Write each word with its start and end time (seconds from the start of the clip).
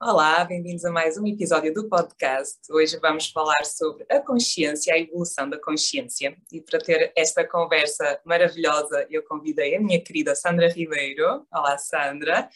Olá, 0.00 0.44
bem-vindos 0.44 0.84
a 0.84 0.92
mais 0.92 1.18
um 1.18 1.26
episódio 1.26 1.74
do 1.74 1.88
podcast. 1.88 2.56
Hoje 2.70 2.96
vamos 3.02 3.30
falar 3.30 3.64
sobre 3.64 4.06
a 4.08 4.20
consciência, 4.20 4.94
a 4.94 4.98
evolução 4.98 5.50
da 5.50 5.60
consciência. 5.60 6.36
E 6.52 6.60
para 6.60 6.78
ter 6.78 7.12
esta 7.16 7.44
conversa 7.44 8.20
maravilhosa, 8.24 9.08
eu 9.10 9.24
convidei 9.24 9.74
a 9.74 9.80
minha 9.80 10.00
querida 10.00 10.36
Sandra 10.36 10.68
Ribeiro. 10.68 11.44
Olá, 11.52 11.76
Sandra. 11.78 12.48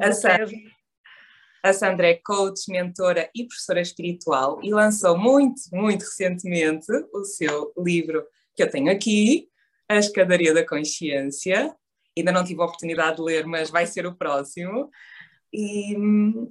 A 0.00 0.10
Sandra, 0.10 0.48
a 1.62 1.72
Sandra 1.74 2.08
é 2.08 2.14
coach, 2.14 2.70
mentora 2.70 3.28
e 3.34 3.46
professora 3.46 3.82
espiritual 3.82 4.58
e 4.62 4.72
lançou 4.72 5.18
muito, 5.18 5.60
muito 5.70 6.00
recentemente 6.00 6.90
o 7.12 7.24
seu 7.24 7.74
livro 7.76 8.26
que 8.56 8.62
eu 8.62 8.70
tenho 8.70 8.90
aqui, 8.90 9.50
A 9.86 9.96
Escadaria 9.96 10.54
da 10.54 10.66
Consciência. 10.66 11.76
Ainda 12.16 12.32
não 12.32 12.42
tive 12.42 12.62
a 12.62 12.64
oportunidade 12.64 13.16
de 13.16 13.22
ler, 13.22 13.44
mas 13.44 13.68
vai 13.68 13.86
ser 13.86 14.06
o 14.06 14.14
próximo. 14.14 14.90
E, 15.52 15.96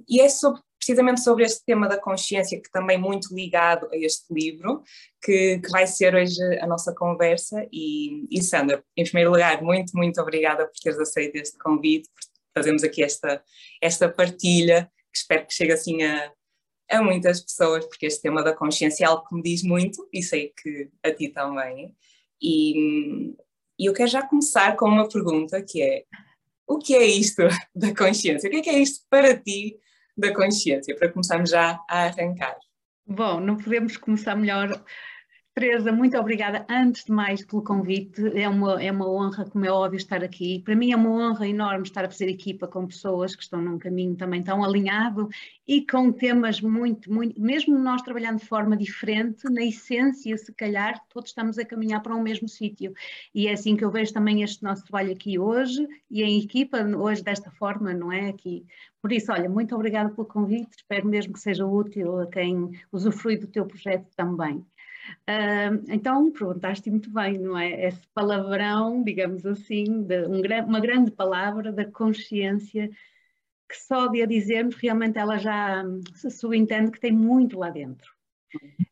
e 0.08 0.20
é 0.20 0.28
sobre, 0.28 0.60
precisamente 0.78 1.22
sobre 1.22 1.44
este 1.44 1.64
tema 1.64 1.88
da 1.88 1.98
consciência, 1.98 2.60
que 2.60 2.70
também 2.70 2.98
muito 2.98 3.34
ligado 3.34 3.88
a 3.92 3.96
este 3.96 4.32
livro, 4.32 4.82
que, 5.22 5.58
que 5.58 5.70
vai 5.70 5.86
ser 5.86 6.14
hoje 6.14 6.40
a 6.60 6.66
nossa 6.66 6.94
conversa. 6.94 7.66
E, 7.72 8.26
e, 8.30 8.42
Sandra, 8.42 8.82
em 8.96 9.04
primeiro 9.04 9.30
lugar, 9.30 9.62
muito, 9.62 9.96
muito 9.96 10.20
obrigada 10.20 10.66
por 10.66 10.74
teres 10.82 10.98
aceito 10.98 11.36
este 11.36 11.58
convite, 11.58 12.08
por 12.08 12.22
fazermos 12.54 12.82
aqui 12.82 13.02
esta, 13.02 13.42
esta 13.82 14.08
partilha, 14.08 14.90
que 15.12 15.18
espero 15.18 15.46
que 15.46 15.54
chegue 15.54 15.72
assim 15.72 16.02
a, 16.02 16.32
a 16.90 17.02
muitas 17.02 17.40
pessoas, 17.40 17.86
porque 17.86 18.06
este 18.06 18.22
tema 18.22 18.42
da 18.42 18.54
consciência 18.54 19.04
é 19.04 19.06
algo 19.06 19.26
que 19.26 19.34
me 19.34 19.42
diz 19.42 19.62
muito 19.62 20.08
e 20.12 20.22
sei 20.22 20.52
que 20.60 20.90
a 21.02 21.12
ti 21.12 21.28
também. 21.28 21.94
E, 22.42 23.34
e 23.78 23.86
eu 23.86 23.92
quero 23.92 24.10
já 24.10 24.26
começar 24.26 24.76
com 24.76 24.86
uma 24.86 25.08
pergunta 25.08 25.62
que 25.62 25.82
é 25.82 26.04
o 26.70 26.78
que 26.78 26.94
é 26.94 27.04
isto 27.04 27.42
da 27.74 27.94
consciência? 27.94 28.48
O 28.48 28.50
que 28.50 28.58
é, 28.58 28.62
que 28.62 28.70
é 28.70 28.78
isto 28.78 29.04
para 29.10 29.36
ti 29.36 29.76
da 30.16 30.32
consciência? 30.32 30.96
Para 30.96 31.10
começarmos 31.10 31.50
já 31.50 31.80
a 31.88 32.04
arrancar. 32.04 32.56
Bom, 33.04 33.40
não 33.40 33.56
podemos 33.56 33.96
começar 33.96 34.36
melhor 34.36 34.80
Teresa, 35.60 35.92
muito 35.92 36.16
obrigada 36.16 36.64
antes 36.70 37.04
de 37.04 37.12
mais 37.12 37.44
pelo 37.44 37.62
convite. 37.62 38.18
É 38.34 38.48
uma, 38.48 38.82
é 38.82 38.90
uma 38.90 39.06
honra, 39.06 39.44
como 39.44 39.66
é 39.66 39.70
óbvio, 39.70 39.98
estar 39.98 40.24
aqui. 40.24 40.62
Para 40.64 40.74
mim 40.74 40.90
é 40.90 40.96
uma 40.96 41.10
honra 41.10 41.46
enorme 41.46 41.82
estar 41.82 42.02
a 42.02 42.08
fazer 42.08 42.30
equipa 42.30 42.66
com 42.66 42.86
pessoas 42.86 43.36
que 43.36 43.42
estão 43.42 43.60
num 43.60 43.78
caminho 43.78 44.16
também 44.16 44.42
tão 44.42 44.64
alinhado 44.64 45.28
e 45.68 45.86
com 45.86 46.10
temas 46.12 46.62
muito, 46.62 47.12
muito, 47.12 47.38
mesmo 47.38 47.78
nós 47.78 48.00
trabalhando 48.00 48.38
de 48.38 48.46
forma 48.46 48.74
diferente, 48.74 49.44
na 49.50 49.62
essência, 49.62 50.34
se 50.38 50.50
calhar, 50.54 50.98
todos 51.10 51.28
estamos 51.28 51.58
a 51.58 51.64
caminhar 51.66 52.02
para 52.02 52.16
um 52.16 52.22
mesmo 52.22 52.48
sítio. 52.48 52.94
E 53.34 53.46
é 53.46 53.52
assim 53.52 53.76
que 53.76 53.84
eu 53.84 53.90
vejo 53.90 54.14
também 54.14 54.42
este 54.42 54.62
nosso 54.62 54.84
trabalho 54.84 55.12
aqui 55.12 55.38
hoje 55.38 55.86
e 56.10 56.22
em 56.22 56.42
equipa, 56.42 56.82
hoje 56.82 57.22
desta 57.22 57.50
forma, 57.50 57.92
não 57.92 58.10
é? 58.10 58.30
Aqui. 58.30 58.64
Por 59.02 59.12
isso, 59.12 59.30
olha, 59.30 59.48
muito 59.48 59.74
obrigada 59.74 60.08
pelo 60.08 60.26
convite, 60.26 60.70
espero 60.78 61.06
mesmo 61.06 61.34
que 61.34 61.40
seja 61.40 61.66
útil 61.66 62.20
a 62.20 62.26
quem 62.26 62.70
usufrui 62.90 63.36
do 63.36 63.46
teu 63.46 63.66
projeto 63.66 64.08
também. 64.16 64.64
Então, 65.88 66.30
perguntaste 66.32 66.90
muito 66.90 67.10
bem, 67.10 67.38
não 67.38 67.56
é? 67.56 67.86
Esse 67.86 68.06
palavrão, 68.14 69.02
digamos 69.02 69.46
assim, 69.46 70.02
de 70.02 70.26
um, 70.26 70.42
uma 70.66 70.80
grande 70.80 71.10
palavra 71.10 71.72
da 71.72 71.84
consciência, 71.84 72.90
que 73.68 73.76
só 73.76 74.08
de 74.08 74.22
a 74.22 74.26
dizermos, 74.26 74.74
realmente 74.74 75.18
ela 75.18 75.38
já 75.38 75.84
se 76.14 76.30
subentende 76.30 76.90
que 76.90 77.00
tem 77.00 77.12
muito 77.12 77.58
lá 77.58 77.70
dentro. 77.70 78.12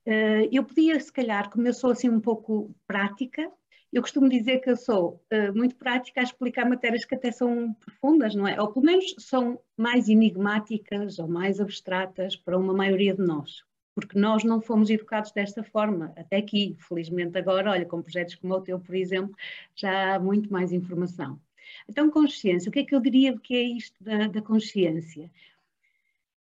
Uh, 0.07 0.49
eu 0.53 0.65
podia, 0.65 0.99
se 1.01 1.13
calhar, 1.13 1.51
como 1.51 1.67
eu 1.67 1.75
sou 1.75 1.91
assim 1.91 2.09
um 2.09 2.21
pouco 2.21 2.73
prática, 2.87 3.51
eu 3.93 4.01
costumo 4.03 4.29
dizer 4.29 4.61
que 4.61 4.71
eu 4.71 4.77
sou 4.77 5.21
uh, 5.33 5.57
muito 5.57 5.75
prática 5.75 6.21
a 6.21 6.23
explicar 6.23 6.69
matérias 6.69 7.05
que 7.05 7.15
até 7.15 7.33
são 7.33 7.75
profundas, 7.75 8.35
não 8.35 8.47
é? 8.47 8.61
Ou 8.61 8.73
pelo 8.73 8.87
menos 8.87 9.15
são 9.19 9.61
mais 9.77 10.09
enigmáticas 10.09 11.19
ou 11.19 11.27
mais 11.27 11.61
abstratas 11.61 12.37
para 12.37 12.57
uma 12.57 12.73
maioria 12.73 13.15
de 13.15 13.23
nós 13.23 13.68
porque 13.99 14.19
nós 14.19 14.45
não 14.45 14.61
fomos 14.61 14.91
educados 14.91 15.33
desta 15.33 15.65
forma, 15.65 16.13
até 16.17 16.37
aqui, 16.37 16.77
felizmente 16.79 17.37
agora, 17.37 17.73
olha, 17.73 17.85
com 17.85 18.01
projetos 18.01 18.37
como 18.37 18.55
o 18.55 18.61
teu, 18.61 18.79
por 18.79 18.95
exemplo, 18.95 19.35
já 19.75 20.15
há 20.15 20.21
muito 20.21 20.53
mais 20.53 20.73
informação. 20.73 21.41
Então, 21.89 22.09
consciência, 22.09 22.69
o 22.69 22.73
que 22.73 22.79
é 22.81 22.85
que 22.85 22.95
eu 22.95 23.01
diria 23.01 23.37
que 23.37 23.57
é 23.57 23.63
isto 23.63 24.03
da, 24.03 24.29
da 24.29 24.41
consciência? 24.41 25.29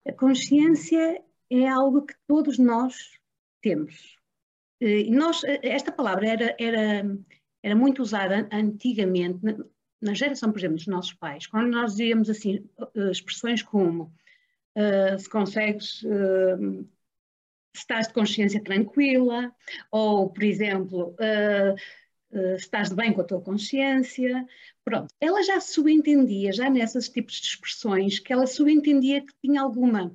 A 0.07 0.13
consciência 0.13 1.21
é 1.49 1.67
algo 1.67 2.03
que 2.03 2.15
todos 2.25 2.57
nós 2.57 3.19
temos. 3.61 4.17
E 4.79 5.11
nós, 5.11 5.41
esta 5.61 5.91
palavra 5.91 6.27
era, 6.27 6.55
era, 6.57 7.17
era 7.61 7.75
muito 7.75 8.01
usada 8.01 8.47
antigamente, 8.51 9.39
na, 10.01 10.13
geração, 10.13 10.49
por 10.51 10.59
exemplo, 10.59 10.77
dos 10.77 10.87
nossos 10.87 11.13
pais, 11.13 11.45
quando 11.45 11.71
nós 11.71 11.91
dizíamos 11.91 12.29
assim, 12.29 12.65
expressões 13.11 13.61
como 13.61 14.13
uh, 14.75 15.17
se 15.17 15.29
consegues 15.29 16.03
uh, 16.03 16.87
estás 17.73 18.07
de 18.07 18.13
consciência 18.13 18.63
tranquila, 18.63 19.53
ou, 19.91 20.29
por 20.29 20.43
exemplo, 20.43 21.15
uh, 21.19 22.37
uh, 22.37 22.55
estás 22.55 22.89
de 22.89 22.95
bem 22.95 23.13
com 23.13 23.21
a 23.21 23.25
tua 23.25 23.41
consciência. 23.41 24.45
Pronto, 24.83 25.13
ela 25.19 25.41
já 25.43 25.59
subentendia, 25.59 26.51
já 26.51 26.69
nesses 26.69 27.09
tipos 27.09 27.35
de 27.35 27.47
expressões, 27.47 28.19
que 28.19 28.31
ela 28.31 28.47
subentendia 28.47 29.21
que 29.21 29.33
tinha 29.41 29.61
alguma 29.61 30.07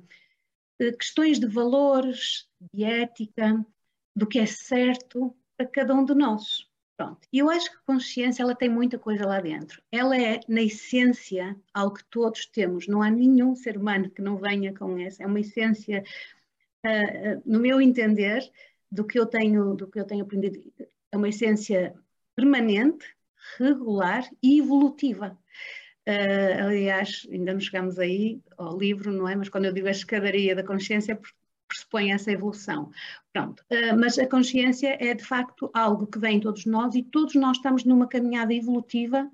uh, 0.81 0.97
questões 0.97 1.39
de 1.39 1.47
valores, 1.47 2.47
de 2.73 2.83
ética, 2.83 3.65
do 4.15 4.27
que 4.27 4.39
é 4.39 4.45
certo 4.45 5.35
para 5.57 5.67
cada 5.67 5.93
um 5.93 6.05
de 6.05 6.15
nós. 6.15 6.67
Pronto. 6.99 7.25
E 7.31 7.39
eu 7.39 7.49
acho 7.49 7.71
que 7.71 7.77
a 7.77 7.93
consciência 7.93 8.43
ela 8.43 8.53
tem 8.53 8.67
muita 8.67 8.99
coisa 8.99 9.25
lá 9.25 9.39
dentro. 9.39 9.81
Ela 9.89 10.21
é, 10.21 10.41
na 10.49 10.61
essência, 10.61 11.55
algo 11.73 11.95
que 11.95 12.03
todos 12.03 12.45
temos. 12.45 12.87
Não 12.89 13.01
há 13.01 13.09
nenhum 13.09 13.55
ser 13.55 13.77
humano 13.77 14.09
que 14.09 14.21
não 14.21 14.35
venha 14.35 14.73
com 14.77 14.97
essa. 14.99 15.23
É 15.23 15.25
uma 15.25 15.39
essência 15.39 16.03
uh, 16.85 17.41
no 17.45 17.59
meu 17.59 17.81
entender, 17.81 18.41
do 18.91 19.05
que 19.05 19.19
eu 19.19 19.25
tenho, 19.25 19.75
do 19.75 19.87
que 19.87 19.99
eu 19.99 20.05
tenho 20.05 20.23
aprendido, 20.23 20.59
é 21.11 21.17
uma 21.17 21.29
essência 21.29 21.93
permanente, 22.35 23.05
regular 23.57 24.27
e 24.41 24.59
evolutiva. 24.59 25.37
Uh, 26.07 26.63
aliás, 26.67 27.27
ainda 27.31 27.53
não 27.53 27.59
chegamos 27.59 27.99
aí 27.99 28.41
ao 28.57 28.77
livro, 28.77 29.11
não 29.11 29.27
é? 29.27 29.35
Mas 29.35 29.49
quando 29.49 29.65
eu 29.65 29.73
digo 29.73 29.87
a 29.87 29.91
escadaria 29.91 30.55
da 30.55 30.63
consciência, 30.63 31.19
pressupõe 31.67 32.11
essa 32.11 32.31
evolução. 32.31 32.89
Pronto, 33.31 33.63
uh, 33.69 33.97
mas 33.99 34.17
a 34.17 34.27
consciência 34.27 34.97
é 34.99 35.13
de 35.13 35.23
facto 35.23 35.69
algo 35.73 36.07
que 36.07 36.17
vem 36.17 36.37
em 36.37 36.39
todos 36.39 36.65
nós 36.65 36.95
e 36.95 37.03
todos 37.03 37.35
nós 37.35 37.57
estamos 37.57 37.83
numa 37.85 38.07
caminhada 38.07 38.53
evolutiva 38.53 39.29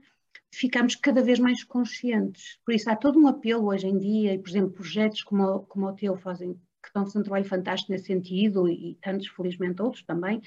ficamos 0.56 0.96
cada 0.96 1.22
vez 1.22 1.38
mais 1.38 1.64
conscientes. 1.66 2.58
Por 2.64 2.74
isso 2.74 2.90
há 2.90 2.96
todo 2.96 3.20
um 3.20 3.28
apelo 3.28 3.68
hoje 3.68 3.88
em 3.88 3.98
dia, 3.98 4.34
e 4.34 4.40
por 4.40 4.50
exemplo, 4.50 4.72
projetos 4.72 5.22
como, 5.22 5.64
como 5.64 5.88
o 5.88 5.94
teu 5.94 6.16
fazem 6.16 6.58
que 6.86 6.90
estão 6.90 7.06
fazer 7.06 7.20
um 7.20 7.24
trabalho 7.24 7.46
fantástico 7.46 7.92
nesse 7.92 8.06
sentido 8.06 8.70
e 8.70 8.98
tantos, 9.02 9.28
felizmente, 9.28 9.82
outros 9.82 10.04
também, 10.04 10.42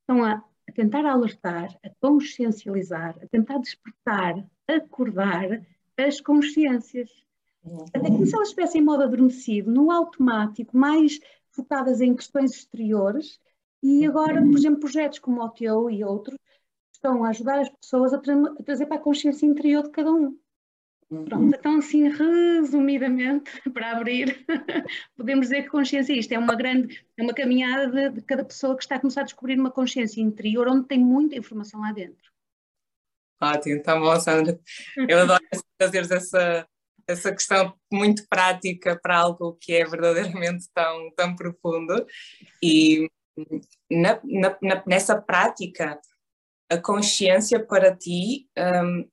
estão 0.00 0.22
a, 0.24 0.44
a 0.68 0.72
tentar 0.72 1.04
alertar, 1.06 1.74
a 1.82 1.90
consciencializar, 2.00 3.16
a 3.22 3.26
tentar 3.26 3.58
despertar, 3.58 4.44
acordar 4.68 5.62
as 5.96 6.20
consciências. 6.20 7.10
Até 7.94 8.10
como 8.10 8.26
se 8.26 8.34
elas 8.34 8.48
estivessem 8.48 8.80
em 8.80 8.84
modo 8.84 9.04
adormecido, 9.04 9.70
no 9.70 9.90
automático, 9.90 10.76
mais 10.76 11.18
focadas 11.50 12.00
em 12.00 12.14
questões 12.14 12.52
exteriores, 12.52 13.40
e 13.82 14.06
agora, 14.06 14.40
por 14.40 14.56
exemplo, 14.56 14.80
projetos 14.80 15.18
como 15.18 15.42
o 15.42 15.48
teu 15.48 15.90
e 15.90 16.04
outros 16.04 16.38
estão 16.92 17.24
a 17.24 17.30
ajudar 17.30 17.58
as 17.58 17.68
pessoas 17.68 18.12
a 18.12 18.20
trazer 18.64 18.86
para 18.86 18.96
a 18.96 19.00
consciência 19.00 19.46
interior 19.46 19.82
de 19.82 19.90
cada 19.90 20.12
um. 20.12 20.38
Pronto, 21.24 21.54
então 21.54 21.76
assim, 21.76 22.08
resumidamente, 22.08 23.50
para 23.74 23.92
abrir, 23.92 24.46
podemos 25.14 25.48
dizer 25.48 25.64
que 25.64 25.68
consciência 25.68 26.14
é 26.14 26.16
isto, 26.16 26.32
é 26.32 26.38
uma 26.38 26.54
grande, 26.54 27.04
é 27.18 27.22
uma 27.22 27.34
caminhada 27.34 27.88
de, 27.88 28.16
de, 28.16 28.22
cada 28.22 28.42
pessoa 28.42 28.74
que 28.74 28.82
está 28.82 28.96
a 28.96 29.00
começar 29.00 29.20
a 29.20 29.24
descobrir 29.24 29.58
uma 29.58 29.70
consciência 29.70 30.22
interior 30.22 30.66
onde 30.68 30.88
tem 30.88 30.98
muita 30.98 31.36
informação 31.36 31.82
lá 31.82 31.92
dentro. 31.92 32.32
Ótimo, 33.42 33.76
está 33.76 33.98
bom, 33.98 34.18
Sandra. 34.18 34.58
Eu 34.96 35.18
adoro 35.20 35.42
fazer 35.82 36.10
essa, 36.10 36.66
essa 37.06 37.32
questão 37.32 37.74
muito 37.92 38.26
prática 38.26 38.98
para 39.02 39.18
algo 39.18 39.58
que 39.60 39.74
é 39.74 39.84
verdadeiramente 39.84 40.66
tão, 40.72 41.10
tão 41.14 41.36
profundo 41.36 42.06
e 42.62 43.06
na, 43.90 44.18
na, 44.62 44.82
nessa 44.86 45.20
prática 45.20 46.00
a 46.70 46.78
consciência 46.78 47.62
para 47.62 47.94
ti 47.94 48.48
um, 48.56 49.08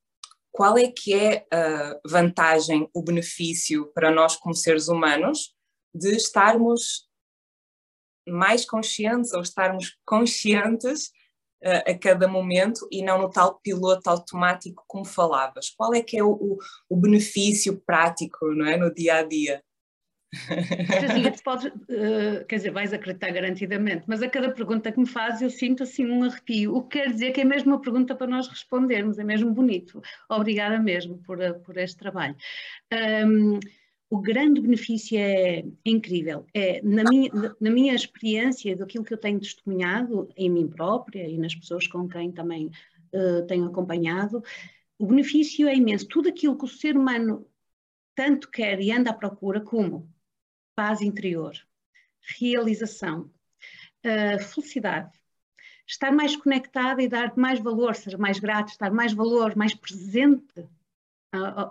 qual 0.52 0.76
é 0.76 0.90
que 0.90 1.14
é 1.14 1.46
a 1.52 1.98
vantagem, 2.06 2.88
o 2.94 3.02
benefício 3.02 3.90
para 3.94 4.10
nós 4.10 4.36
como 4.36 4.54
seres 4.54 4.88
humanos 4.88 5.54
de 5.94 6.14
estarmos 6.16 7.08
mais 8.28 8.64
conscientes 8.64 9.32
ou 9.32 9.42
estarmos 9.42 9.96
conscientes 10.04 11.10
uh, 11.64 11.90
a 11.90 11.98
cada 11.98 12.28
momento 12.28 12.86
e 12.90 13.02
não 13.02 13.20
no 13.20 13.30
tal 13.30 13.58
piloto 13.60 14.08
automático 14.08 14.84
como 14.86 15.04
falavas? 15.04 15.70
Qual 15.70 15.94
é 15.94 16.02
que 16.02 16.18
é 16.18 16.22
o, 16.22 16.32
o, 16.32 16.58
o 16.88 16.96
benefício 16.96 17.80
prático 17.80 18.52
não 18.54 18.66
é, 18.66 18.76
no 18.76 18.92
dia 18.92 19.16
a 19.16 19.22
dia? 19.22 19.62
Uh, 20.32 22.44
quer 22.46 22.56
dizer, 22.56 22.70
vais 22.70 22.92
acreditar 22.92 23.30
garantidamente, 23.30 24.04
mas 24.06 24.22
a 24.22 24.28
cada 24.28 24.52
pergunta 24.52 24.92
que 24.92 25.00
me 25.00 25.06
fazes 25.06 25.42
eu 25.42 25.50
sinto 25.50 25.82
assim 25.82 26.06
um 26.06 26.22
arrepio, 26.22 26.76
o 26.76 26.82
que 26.82 27.00
quer 27.00 27.12
dizer 27.12 27.32
que 27.32 27.40
é 27.40 27.44
mesmo 27.44 27.72
uma 27.72 27.80
pergunta 27.80 28.14
para 28.14 28.28
nós 28.28 28.46
respondermos, 28.46 29.18
é 29.18 29.24
mesmo 29.24 29.52
bonito. 29.52 30.00
Obrigada 30.28 30.78
mesmo 30.78 31.18
por, 31.18 31.38
por 31.60 31.76
este 31.76 31.96
trabalho. 31.96 32.36
Um, 33.26 33.58
o 34.08 34.20
grande 34.20 34.60
benefício 34.60 35.18
é, 35.18 35.64
incrível. 35.84 36.44
É, 36.52 36.80
na, 36.82 37.04
minha, 37.04 37.30
na 37.60 37.70
minha 37.70 37.94
experiência, 37.94 38.76
daquilo 38.76 39.04
que 39.04 39.14
eu 39.14 39.18
tenho 39.18 39.38
testemunhado 39.38 40.28
em 40.36 40.50
mim 40.50 40.68
própria 40.68 41.28
e 41.28 41.38
nas 41.38 41.54
pessoas 41.54 41.86
com 41.86 42.08
quem 42.08 42.32
também 42.32 42.70
uh, 43.14 43.46
tenho 43.46 43.66
acompanhado, 43.66 44.42
o 44.98 45.06
benefício 45.06 45.68
é 45.68 45.76
imenso. 45.76 46.08
Tudo 46.08 46.28
aquilo 46.28 46.58
que 46.58 46.64
o 46.64 46.68
ser 46.68 46.96
humano 46.96 47.46
tanto 48.16 48.50
quer 48.50 48.80
e 48.80 48.90
anda 48.90 49.10
à 49.10 49.14
procura, 49.14 49.60
como 49.60 50.09
paz 50.80 51.02
interior, 51.02 51.52
realização, 52.38 53.30
felicidade, 54.54 55.10
estar 55.86 56.10
mais 56.10 56.34
conectada 56.34 57.02
e 57.02 57.08
dar 57.08 57.36
mais 57.36 57.60
valor, 57.60 57.94
ser 57.94 58.16
mais 58.16 58.38
grato, 58.38 58.68
estar 58.68 58.90
mais 58.90 59.12
valor, 59.12 59.54
mais 59.54 59.74
presente 59.74 60.66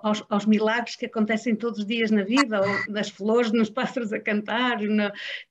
aos, 0.03 0.23
aos, 0.29 0.45
milagres 0.45 0.95
que 0.95 1.07
acontecem 1.07 1.55
todos 1.55 1.79
os 1.79 1.87
dias 1.87 2.11
na 2.11 2.21
vida, 2.21 2.61
nas 2.87 3.09
flores, 3.09 3.51
nos 3.51 3.71
pássaros 3.71 4.13
a 4.13 4.19
cantar, 4.19 4.77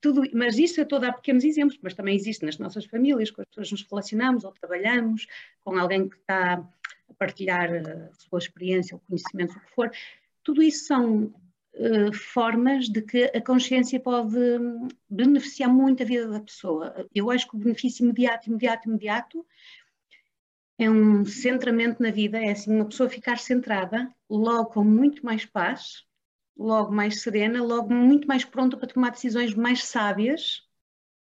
tudo, 0.00 0.22
mas 0.32 0.56
isso 0.56 0.78
eu 0.78 0.84
estou 0.84 0.98
a 0.98 1.02
dar 1.02 1.12
pequenos 1.14 1.42
exemplos, 1.42 1.80
mas 1.82 1.94
também 1.94 2.14
existe 2.14 2.44
nas 2.44 2.58
nossas 2.58 2.84
famílias, 2.84 3.32
com 3.32 3.42
as 3.42 3.48
pessoas 3.48 3.72
nos 3.72 3.82
relacionamos 3.90 4.44
ou 4.44 4.52
trabalhamos, 4.52 5.26
com 5.64 5.76
alguém 5.76 6.08
que 6.08 6.16
está 6.16 6.64
a 7.10 7.14
partilhar 7.14 7.70
a 7.74 8.14
sua 8.14 8.38
experiência, 8.38 8.96
o 8.96 9.00
conhecimento, 9.00 9.56
o 9.56 9.60
que 9.60 9.74
for. 9.74 9.90
Tudo 10.44 10.62
isso 10.62 10.84
são 10.84 11.34
uh, 11.78 12.12
formas 12.12 12.88
de 12.88 13.02
que 13.02 13.24
a 13.34 13.40
consciência 13.40 13.98
pode 14.00 14.36
beneficiar 15.08 15.72
muito 15.72 16.02
a 16.02 16.06
vida 16.06 16.28
da 16.28 16.40
pessoa. 16.40 17.08
Eu 17.14 17.30
acho 17.30 17.48
que 17.48 17.56
o 17.56 17.58
benefício 17.58 18.04
imediato, 18.04 18.48
imediato, 18.48 18.88
imediato 18.88 19.46
é 20.78 20.88
um 20.88 21.24
centramento 21.24 22.02
na 22.02 22.10
vida, 22.10 22.38
é 22.38 22.50
assim, 22.50 22.72
uma 22.72 22.84
pessoa 22.84 23.08
ficar 23.08 23.38
centrada, 23.38 24.12
logo 24.30 24.66
com 24.66 24.84
muito 24.84 25.24
mais 25.24 25.44
paz, 25.44 26.04
logo 26.56 26.92
mais 26.92 27.22
serena, 27.22 27.62
logo 27.62 27.92
muito 27.92 28.28
mais 28.28 28.44
pronta 28.44 28.76
para 28.76 28.88
tomar 28.88 29.10
decisões 29.10 29.54
mais 29.54 29.84
sábias 29.84 30.62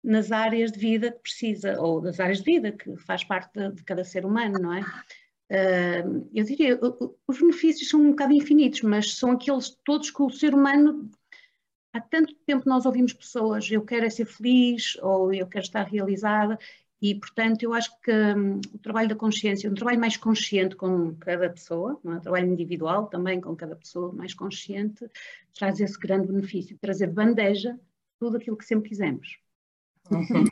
nas 0.02 0.32
áreas 0.32 0.72
de 0.72 0.78
vida 0.78 1.12
que 1.12 1.20
precisa, 1.20 1.80
ou 1.80 2.00
das 2.00 2.18
áreas 2.18 2.38
de 2.38 2.44
vida 2.44 2.72
que 2.72 2.96
faz 2.96 3.22
parte 3.24 3.52
de, 3.54 3.72
de 3.72 3.84
cada 3.84 4.04
ser 4.04 4.26
humano, 4.26 4.58
não 4.58 4.72
é? 4.72 4.80
Uh, 5.52 6.30
eu 6.32 6.44
diria, 6.44 6.80
os 7.28 7.38
benefícios 7.38 7.90
são 7.90 8.00
um 8.00 8.10
bocado 8.10 8.32
infinitos, 8.32 8.80
mas 8.80 9.16
são 9.16 9.32
aqueles 9.32 9.68
todos 9.84 10.10
que 10.10 10.22
o 10.22 10.30
ser 10.30 10.54
humano 10.54 11.10
há 11.92 12.00
tanto 12.00 12.34
tempo 12.46 12.66
nós 12.66 12.86
ouvimos 12.86 13.12
pessoas, 13.12 13.70
eu 13.70 13.82
quero 13.82 14.06
é 14.06 14.10
ser 14.10 14.24
feliz, 14.24 14.96
ou 15.02 15.32
eu 15.32 15.46
quero 15.46 15.64
estar 15.64 15.82
realizada, 15.82 16.58
e, 17.02 17.16
portanto, 17.16 17.64
eu 17.64 17.74
acho 17.74 17.90
que 18.00 18.12
um, 18.12 18.60
o 18.72 18.78
trabalho 18.78 19.08
da 19.08 19.16
consciência, 19.16 19.68
um 19.68 19.74
trabalho 19.74 19.98
mais 19.98 20.16
consciente 20.16 20.76
com 20.76 21.14
cada 21.16 21.50
pessoa, 21.50 22.00
é? 22.04 22.08
um 22.08 22.20
trabalho 22.20 22.50
individual 22.50 23.08
também 23.08 23.40
com 23.40 23.54
cada 23.56 23.74
pessoa 23.74 24.12
mais 24.12 24.32
consciente, 24.32 25.04
traz 25.52 25.80
esse 25.80 25.98
grande 25.98 26.28
benefício, 26.28 26.78
trazer 26.80 27.08
bandeja 27.08 27.78
tudo 28.20 28.36
aquilo 28.36 28.56
que 28.56 28.64
sempre 28.64 28.88
quisemos. 28.88 29.36
Uhum. 30.10 30.44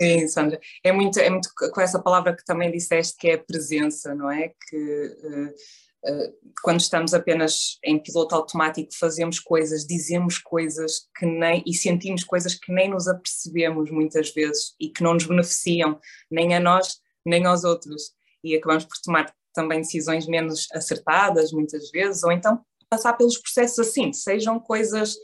Sim, 0.00 0.28
Sandra, 0.28 0.58
é 0.82 0.92
muito, 0.92 1.18
é 1.18 1.28
muito 1.28 1.50
com 1.54 1.80
essa 1.80 2.00
palavra 2.02 2.34
que 2.34 2.44
também 2.44 2.70
disseste 2.70 3.16
que 3.18 3.28
é 3.28 3.34
a 3.34 3.42
presença, 3.42 4.14
não 4.14 4.30
é? 4.30 4.52
Que 4.68 4.76
uh, 4.76 5.54
eh, 6.02 6.32
quando 6.62 6.80
estamos 6.80 7.12
apenas 7.12 7.78
em 7.84 7.98
piloto 8.02 8.34
automático, 8.34 8.88
fazemos 8.98 9.38
coisas, 9.38 9.86
dizemos 9.86 10.38
coisas 10.38 11.08
que 11.18 11.26
nem 11.26 11.62
e 11.66 11.74
sentimos 11.74 12.24
coisas 12.24 12.54
que 12.54 12.72
nem 12.72 12.88
nos 12.88 13.06
apercebemos 13.06 13.90
muitas 13.90 14.30
vezes 14.32 14.74
e 14.80 14.88
que 14.88 15.02
não 15.02 15.14
nos 15.14 15.26
beneficiam 15.26 16.00
nem 16.30 16.54
a 16.54 16.60
nós 16.60 17.00
nem 17.24 17.44
aos 17.44 17.64
outros 17.64 18.12
e 18.42 18.56
acabamos 18.56 18.86
por 18.86 18.96
tomar 19.04 19.34
também 19.52 19.80
decisões 19.80 20.26
menos 20.26 20.68
acertadas 20.72 21.52
muitas 21.52 21.90
vezes 21.90 22.22
ou 22.24 22.32
então 22.32 22.64
passar 22.88 23.12
pelos 23.12 23.36
processos 23.36 23.78
assim, 23.80 24.10
sejam 24.12 24.58
coisas 24.58 25.16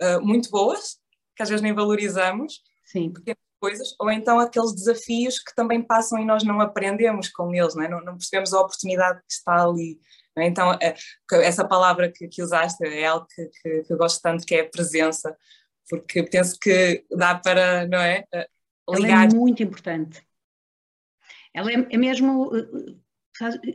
uh, 0.00 0.22
muito 0.22 0.50
boas 0.50 0.98
que 1.34 1.42
às 1.42 1.48
vezes 1.48 1.62
nem 1.62 1.74
valorizamos, 1.74 2.62
Sim. 2.84 3.12
Coisas, 3.62 3.94
ou 4.00 4.10
então 4.10 4.40
aqueles 4.40 4.74
desafios 4.74 5.38
que 5.38 5.54
também 5.54 5.80
passam 5.80 6.18
e 6.18 6.24
nós 6.24 6.42
não 6.42 6.60
aprendemos 6.60 7.28
com 7.28 7.54
eles, 7.54 7.76
não, 7.76 7.84
é? 7.84 7.88
não, 7.88 8.00
não 8.04 8.14
percebemos 8.14 8.52
a 8.52 8.60
oportunidade 8.60 9.20
que 9.20 9.32
está 9.32 9.64
ali. 9.64 10.00
É? 10.36 10.46
Então, 10.46 10.72
é, 10.82 10.96
essa 11.44 11.64
palavra 11.64 12.10
que, 12.10 12.26
que, 12.26 12.42
usaste 12.42 12.84
é 12.84 13.06
algo 13.06 13.24
que, 13.32 13.46
que, 13.46 13.82
que, 13.84 13.92
eu 13.92 13.96
gosto 13.96 14.20
tanto, 14.20 14.44
que 14.44 14.56
é 14.56 14.62
a 14.62 14.68
presença, 14.68 15.36
porque 15.88 16.24
penso 16.24 16.58
que 16.58 17.04
dá 17.12 17.36
para, 17.36 17.86
não 17.86 18.00
é? 18.00 18.24
Ligar. 18.90 19.22
Ela 19.22 19.24
é 19.24 19.28
muito 19.28 19.62
importante. 19.62 20.26
Ela 21.54 21.70
é, 21.70 21.86
é 21.88 21.96
mesmo, 21.96 22.50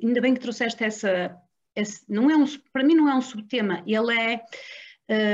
ainda 0.04 0.20
bem 0.20 0.34
que 0.34 0.42
trouxeste 0.42 0.84
essa, 0.84 1.34
esse, 1.74 2.04
não 2.10 2.30
é 2.30 2.36
um, 2.36 2.46
para 2.74 2.84
mim 2.84 2.96
não 2.96 3.08
é 3.08 3.16
um 3.16 3.22
subtema, 3.22 3.84
ele 3.88 4.20
é, 4.20 4.44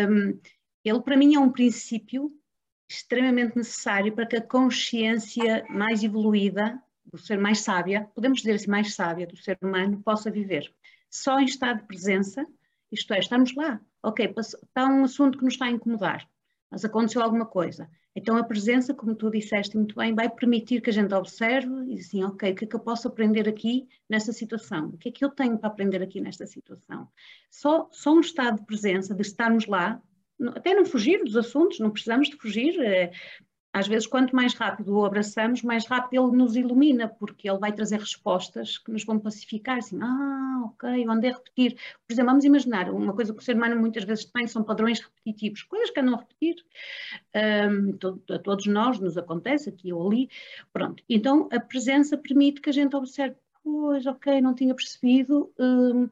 um, 0.08 0.40
ele 0.86 1.02
para 1.02 1.18
mim 1.18 1.34
é 1.34 1.40
um 1.40 1.52
princípio 1.52 2.32
extremamente 2.88 3.56
necessário 3.56 4.13
para 4.13 4.25
que 4.25 4.38
a 4.38 4.41
consciência 4.41 5.65
mais 5.69 6.03
evoluída, 6.03 6.81
do 7.06 7.18
ser 7.18 7.38
mais 7.38 7.59
sábia, 7.59 8.09
podemos 8.15 8.39
dizer 8.39 8.53
assim, 8.53 8.69
mais 8.69 8.95
sábia 8.95 9.27
do 9.27 9.38
ser 9.38 9.57
humano, 9.62 10.01
possa 10.01 10.31
viver. 10.31 10.74
Só 11.09 11.39
em 11.39 11.45
estado 11.45 11.81
de 11.81 11.88
presença, 11.88 12.45
isto 12.91 13.13
é, 13.13 13.19
estamos 13.19 13.53
lá, 13.56 13.80
ok, 14.01 14.33
está 14.38 14.88
um 14.88 15.03
assunto 15.03 15.38
que 15.38 15.44
nos 15.44 15.53
está 15.53 15.65
a 15.65 15.71
incomodar, 15.71 16.27
mas 16.69 16.83
aconteceu 16.85 17.21
alguma 17.21 17.45
coisa. 17.45 17.89
Então 18.15 18.38
a 18.38 18.44
presença, 18.44 18.94
como 18.94 19.15
tu 19.15 19.30
disseste 19.31 19.75
muito 19.75 19.95
bem, 19.95 20.13
vai 20.13 20.30
permitir 20.30 20.81
que 20.81 20.89
a 20.89 20.94
gente 20.94 21.13
observe 21.13 21.71
e 21.88 22.00
assim, 22.00 22.24
ok, 22.24 22.51
o 22.51 22.56
que 22.56 22.65
é 22.65 22.68
que 22.68 22.75
eu 22.75 22.80
posso 22.80 23.07
aprender 23.07 23.50
aqui 23.50 23.88
nesta 24.07 24.31
situação? 24.31 24.89
O 24.89 24.97
que 24.97 25.09
é 25.09 25.12
que 25.12 25.25
eu 25.25 25.30
tenho 25.30 25.57
para 25.57 25.69
aprender 25.69 26.01
aqui 26.01 26.21
nesta 26.21 26.45
situação? 26.45 27.07
Só, 27.50 27.89
só 27.91 28.13
um 28.13 28.19
estado 28.19 28.59
de 28.59 28.65
presença, 28.65 29.15
de 29.15 29.21
estarmos 29.21 29.65
lá, 29.65 30.01
até 30.56 30.74
não 30.74 30.85
fugir 30.85 31.24
dos 31.24 31.38
assuntos, 31.38 31.80
não 31.80 31.91
precisamos 31.91 32.30
de 32.30 32.38
fugir. 32.38 32.80
É, 32.81 33.12
às 33.74 33.88
vezes, 33.88 34.06
quanto 34.06 34.35
mais 34.35 34.53
rápido 34.53 34.95
o 34.95 35.03
abraçamos, 35.03 35.63
mais 35.63 35.88
rápido 35.88 36.21
ele 36.21 36.38
nos 36.38 36.56
ilumina, 36.56 37.07
porque 37.07 37.50
ele 37.50 37.57
vai 37.57 37.71
trazer 37.74 38.00
respostas 38.00 38.77
que 38.77 38.91
nos 38.91 39.03
vão 39.03 39.18
pacificar, 39.18 39.80
assim, 39.80 39.97
ah, 40.00 40.62
ok, 40.65 41.07
onde 41.09 41.27
é 41.27 41.31
repetir? 41.31 41.74
Por 41.74 42.13
exemplo, 42.13 42.30
vamos 42.30 42.45
imaginar, 42.45 42.91
uma 42.91 43.13
coisa 43.13 43.33
que 43.33 43.39
o 43.39 43.41
ser 43.41 43.56
humano 43.56 43.75
muitas 43.75 44.03
vezes 44.03 44.25
tem 44.25 44.45
são 44.45 44.63
padrões 44.63 45.00
repetitivos, 45.00 45.63
coisas 45.63 45.89
que 45.89 46.00
andam 46.00 46.13
a 46.13 46.19
repetir, 46.19 46.56
um, 47.35 48.35
a 48.35 48.38
todos 48.38 48.68
nós 48.68 49.00
nos 49.00 49.18
acontece, 49.18 49.69
aqui 49.69 49.91
ou 49.91 50.07
ali, 50.07 50.30
pronto. 50.71 51.03
Então, 51.09 51.50
a 51.51 51.59
presença 51.59 52.15
permite 52.15 52.62
que 52.62 52.69
a 52.69 52.74
gente 52.74 52.95
observe, 52.95 53.35
pois, 53.63 54.06
ok, 54.06 54.39
não 54.39 54.53
tinha 54.53 54.75
percebido, 54.75 55.51
um, 55.57 56.07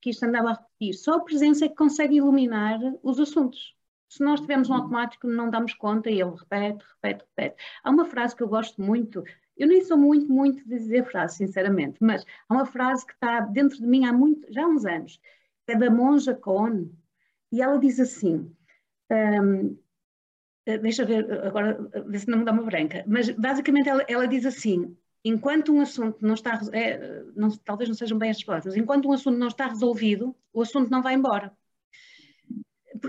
que 0.00 0.10
isto 0.10 0.24
andava 0.24 0.50
a 0.50 0.54
repetir. 0.54 0.94
Só 0.94 1.14
a 1.14 1.24
presença 1.24 1.64
é 1.64 1.68
que 1.68 1.74
consegue 1.74 2.16
iluminar 2.16 2.78
os 3.02 3.18
assuntos. 3.18 3.74
Se 4.08 4.22
nós 4.22 4.40
tivermos 4.40 4.70
um 4.70 4.74
uhum. 4.74 4.80
automático, 4.80 5.26
não 5.26 5.50
damos 5.50 5.74
conta 5.74 6.10
e 6.10 6.20
ele 6.20 6.30
repete, 6.30 6.84
repete, 7.02 7.24
repete. 7.24 7.62
Há 7.82 7.90
uma 7.90 8.04
frase 8.04 8.36
que 8.36 8.42
eu 8.42 8.48
gosto 8.48 8.80
muito, 8.80 9.24
eu 9.56 9.66
nem 9.66 9.82
sou 9.82 9.96
muito, 9.98 10.30
muito 10.30 10.62
de 10.64 10.78
dizer 10.78 11.04
frase, 11.04 11.36
sinceramente, 11.36 11.98
mas 12.00 12.24
há 12.48 12.54
uma 12.54 12.66
frase 12.66 13.04
que 13.04 13.12
está 13.12 13.40
dentro 13.40 13.78
de 13.78 13.86
mim 13.86 14.04
há 14.04 14.12
muito, 14.12 14.52
já 14.52 14.64
há 14.64 14.68
uns 14.68 14.84
anos, 14.84 15.20
é 15.66 15.74
da 15.74 15.90
monja 15.90 16.34
Cohn, 16.34 16.88
e 17.50 17.60
ela 17.60 17.78
diz 17.78 17.98
assim, 17.98 18.54
um, 19.10 19.76
eh, 20.66 20.78
deixa 20.78 21.04
ver 21.04 21.30
agora, 21.44 21.80
ver 22.06 22.18
se 22.18 22.28
não 22.28 22.38
me 22.38 22.44
dá 22.44 22.52
uma 22.52 22.62
branca, 22.62 23.04
mas 23.06 23.30
basicamente 23.30 23.88
ela, 23.88 24.04
ela 24.08 24.28
diz 24.28 24.44
assim, 24.46 24.96
enquanto 25.28 25.72
um 25.72 25.80
assunto 25.80 26.24
não 26.24 26.34
está, 26.34 26.60
é, 26.72 27.24
não, 27.34 27.50
talvez 27.58 27.88
não 27.88 27.96
sejam 27.96 28.16
bem 28.16 28.30
estas 28.30 28.44
palavras, 28.44 28.72
mas 28.72 28.82
enquanto 28.82 29.08
um 29.08 29.12
assunto 29.12 29.36
não 29.36 29.48
está 29.48 29.66
resolvido, 29.66 30.36
o 30.52 30.62
assunto 30.62 30.88
não 30.88 31.02
vai 31.02 31.14
embora. 31.14 31.52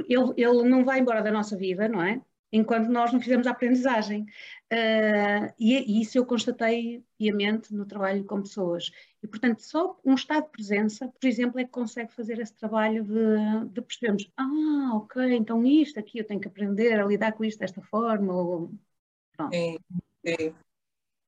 Ele, 0.10 0.34
ele 0.36 0.64
não 0.64 0.84
vai 0.84 1.00
embora 1.00 1.22
da 1.22 1.32
nossa 1.32 1.56
vida, 1.56 1.88
não 1.88 2.02
é? 2.02 2.22
Enquanto 2.52 2.88
nós 2.88 3.12
não 3.14 3.20
fizermos 3.20 3.46
a 3.46 3.52
aprendizagem. 3.52 4.24
Uh, 4.72 5.54
e, 5.60 5.76
e, 5.76 6.02
isso 6.02 6.18
eu 6.18 6.26
constatei 6.26 7.04
piamente 7.18 7.74
no 7.74 7.86
trabalho 7.86 8.24
com 8.26 8.42
pessoas. 8.42 8.90
E, 9.22 9.28
portanto, 9.28 9.60
só 9.60 10.00
um 10.04 10.16
estado 10.16 10.46
de 10.46 10.52
presença, 10.52 11.08
por 11.08 11.28
exemplo, 11.28 11.60
é 11.60 11.66
que 11.66 11.72
consegue 11.72 12.14
fazer 12.14 12.40
esse 12.40 12.54
trabalho 12.56 13.04
de, 13.04 13.70
de 13.70 13.82
percebermos: 13.82 14.30
ah, 14.38 14.92
ok, 14.96 15.36
então 15.36 15.66
isto 15.66 16.00
aqui 16.00 16.20
eu 16.20 16.26
tenho 16.26 16.40
que 16.40 16.48
aprender 16.48 17.00
a 17.00 17.06
lidar 17.06 17.34
com 17.34 17.44
isto 17.44 17.60
desta 17.60 17.82
forma. 17.82 18.34
Ou. 18.34 18.72
É, 19.54 19.76
é. 20.26 20.54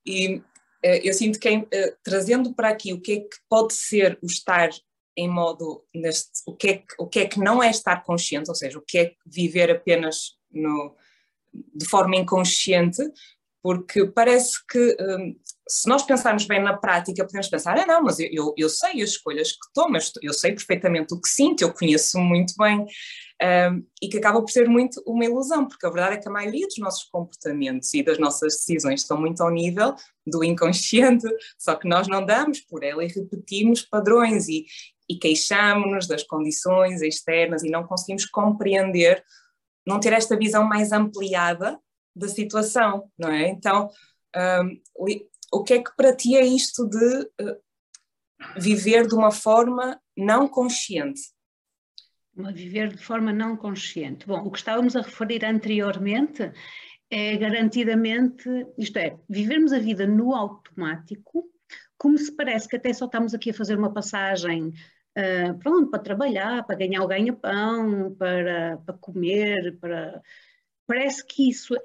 E 0.05 0.41
eu 0.81 1.13
sinto 1.13 1.39
que 1.39 1.67
eh, 1.71 1.95
trazendo 2.03 2.53
para 2.53 2.69
aqui 2.69 2.93
o 2.93 3.01
que 3.01 3.11
é 3.11 3.19
que 3.19 3.37
pode 3.49 3.73
ser 3.73 4.17
o 4.21 4.25
estar 4.25 4.69
em 5.17 5.29
modo 5.29 5.83
neste, 5.93 6.29
o 6.47 6.55
que, 6.55 6.67
é 6.69 6.73
que, 6.77 6.95
o 6.97 7.07
que 7.07 7.19
é 7.19 7.25
que 7.27 7.39
não 7.39 7.61
é 7.61 7.69
estar 7.69 8.03
consciente, 8.03 8.49
ou 8.49 8.55
seja, 8.55 8.77
o 8.77 8.81
que 8.81 8.97
é 8.97 9.13
viver 9.25 9.69
apenas 9.69 10.37
no, 10.49 10.95
de 11.75 11.85
forma 11.85 12.15
inconsciente, 12.15 13.01
porque 13.61 14.05
parece 14.05 14.65
que 14.69 14.95
um, 15.01 15.35
se 15.67 15.87
nós 15.89 16.03
pensarmos 16.03 16.45
bem 16.45 16.61
na 16.61 16.77
prática, 16.77 17.25
podemos 17.25 17.49
pensar, 17.49 17.77
ah 17.77 17.85
não, 17.85 18.03
mas 18.03 18.19
eu, 18.19 18.29
eu, 18.31 18.53
eu 18.57 18.69
sei 18.69 19.01
as 19.01 19.09
escolhas 19.09 19.51
que 19.51 19.73
tomo, 19.73 19.97
eu 20.21 20.33
sei 20.33 20.53
perfeitamente 20.53 21.13
o 21.13 21.19
que 21.19 21.27
sinto, 21.27 21.61
eu 21.61 21.73
conheço 21.73 22.17
muito 22.19 22.53
bem, 22.57 22.85
um, 23.41 23.85
e 24.01 24.09
que 24.09 24.17
acaba 24.17 24.41
por 24.41 24.49
ser 24.49 24.67
muito 24.67 25.01
uma 25.05 25.23
ilusão, 25.23 25.65
porque 25.65 25.85
a 25.85 25.89
verdade 25.89 26.15
é 26.15 26.17
que 26.17 26.27
a 26.27 26.31
maioria 26.31 26.67
dos 26.67 26.77
nossos 26.77 27.05
comportamentos 27.05 27.93
e 27.93 28.03
das 28.03 28.19
nossas 28.19 28.55
decisões 28.55 29.01
estão 29.01 29.19
muito 29.19 29.41
ao 29.41 29.49
nível 29.49 29.95
do 30.27 30.43
inconsciente, 30.43 31.25
só 31.57 31.75
que 31.75 31.87
nós 31.87 32.07
não 32.07 32.25
damos 32.25 32.59
por 32.61 32.83
ela 32.83 33.03
e 33.03 33.07
repetimos 33.07 33.81
padrões 33.81 34.47
e, 34.49 34.65
e 35.07 35.17
queixamos-nos 35.17 36.07
das 36.07 36.23
condições 36.23 37.01
externas 37.01 37.63
e 37.63 37.69
não 37.69 37.85
conseguimos 37.85 38.25
compreender, 38.25 39.23
não 39.87 39.99
ter 39.99 40.13
esta 40.13 40.37
visão 40.37 40.65
mais 40.65 40.91
ampliada 40.91 41.79
da 42.15 42.27
situação, 42.27 43.09
não 43.17 43.31
é? 43.31 43.47
Então, 43.49 43.89
um, 44.35 44.81
o 45.51 45.63
que 45.63 45.73
é 45.73 45.83
que 45.83 45.95
para 45.95 46.15
ti 46.15 46.35
é 46.35 46.45
isto 46.45 46.87
de 46.87 47.21
uh, 47.41 47.57
viver 48.57 49.07
de 49.07 49.15
uma 49.15 49.31
forma 49.31 49.99
não 50.15 50.47
consciente? 50.47 51.21
Viver 52.53 52.89
de 52.89 53.03
forma 53.03 53.33
não 53.33 53.57
consciente. 53.57 54.25
Bom, 54.25 54.39
o 54.45 54.51
que 54.51 54.57
estávamos 54.57 54.95
a 54.95 55.01
referir 55.01 55.43
anteriormente 55.43 56.51
é 57.09 57.35
garantidamente, 57.35 58.47
isto 58.77 58.97
é, 58.97 59.17
vivermos 59.27 59.73
a 59.73 59.79
vida 59.79 60.05
no 60.07 60.33
automático, 60.33 61.43
como 61.97 62.17
se 62.17 62.31
parece 62.31 62.67
que 62.67 62.77
até 62.77 62.93
só 62.93 63.05
estamos 63.05 63.33
aqui 63.33 63.49
a 63.49 63.53
fazer 63.53 63.77
uma 63.77 63.93
passagem 63.93 64.67
uh, 65.17 65.57
pronto, 65.59 65.89
para 65.89 65.99
trabalhar, 65.99 66.63
para 66.65 66.77
ganhar 66.77 67.03
o 67.03 67.07
ganha-pão, 67.07 68.15
para, 68.17 68.77
para 68.85 68.97
comer, 68.99 69.77
para, 69.79 70.21
parece 70.89 71.23
que 71.23 71.47
isso, 71.47 71.75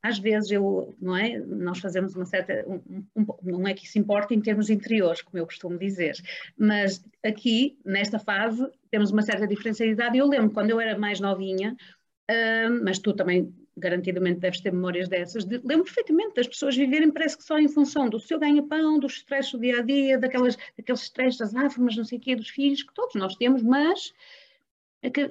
às 0.00 0.16
vezes 0.16 0.52
eu, 0.52 0.94
não 1.02 1.16
é? 1.16 1.40
Nós 1.40 1.80
fazemos 1.80 2.14
uma 2.14 2.24
certa, 2.24 2.64
um, 2.68 2.80
um, 3.16 3.26
não 3.42 3.66
é 3.66 3.74
que 3.74 3.84
isso 3.84 3.98
importa 3.98 4.32
em 4.32 4.40
termos 4.40 4.70
interiores, 4.70 5.22
como 5.22 5.36
eu 5.36 5.44
costumo 5.44 5.76
dizer, 5.76 6.14
mas 6.56 7.04
aqui, 7.24 7.76
nesta 7.84 8.16
fase, 8.16 8.64
temos 8.92 9.10
uma 9.10 9.22
certa 9.22 9.44
diferencialidade. 9.44 10.16
Eu 10.16 10.28
lembro 10.28 10.52
quando 10.52 10.70
eu 10.70 10.78
era 10.78 10.96
mais 10.96 11.18
novinha, 11.18 11.76
uh, 12.30 12.84
mas 12.84 13.00
tu 13.00 13.12
também 13.12 13.52
garantidamente 13.76 14.38
deves 14.38 14.60
ter 14.60 14.72
memórias 14.72 15.08
dessas, 15.08 15.44
de, 15.44 15.56
lembro 15.64 15.82
perfeitamente 15.82 16.34
das 16.36 16.46
pessoas 16.46 16.76
viverem 16.76 17.10
parece 17.10 17.36
que 17.36 17.42
só 17.42 17.58
em 17.58 17.66
função 17.66 18.08
do 18.08 18.20
seu 18.20 18.38
ganha-pão, 18.38 19.00
dos 19.00 19.14
stresses 19.14 19.50
do 19.50 19.58
dia 19.58 19.80
a 19.80 19.82
dia, 19.82 20.16
daquelas, 20.16 20.56
daqueles 20.78 21.02
stresses 21.02 21.40
das 21.40 21.56
árvores, 21.56 21.96
não 21.96 22.04
sei 22.04 22.18
o 22.18 22.20
quê, 22.20 22.36
dos 22.36 22.50
filhos, 22.50 22.84
que 22.84 22.94
todos 22.94 23.16
nós 23.16 23.34
temos, 23.34 23.64
mas 23.64 24.12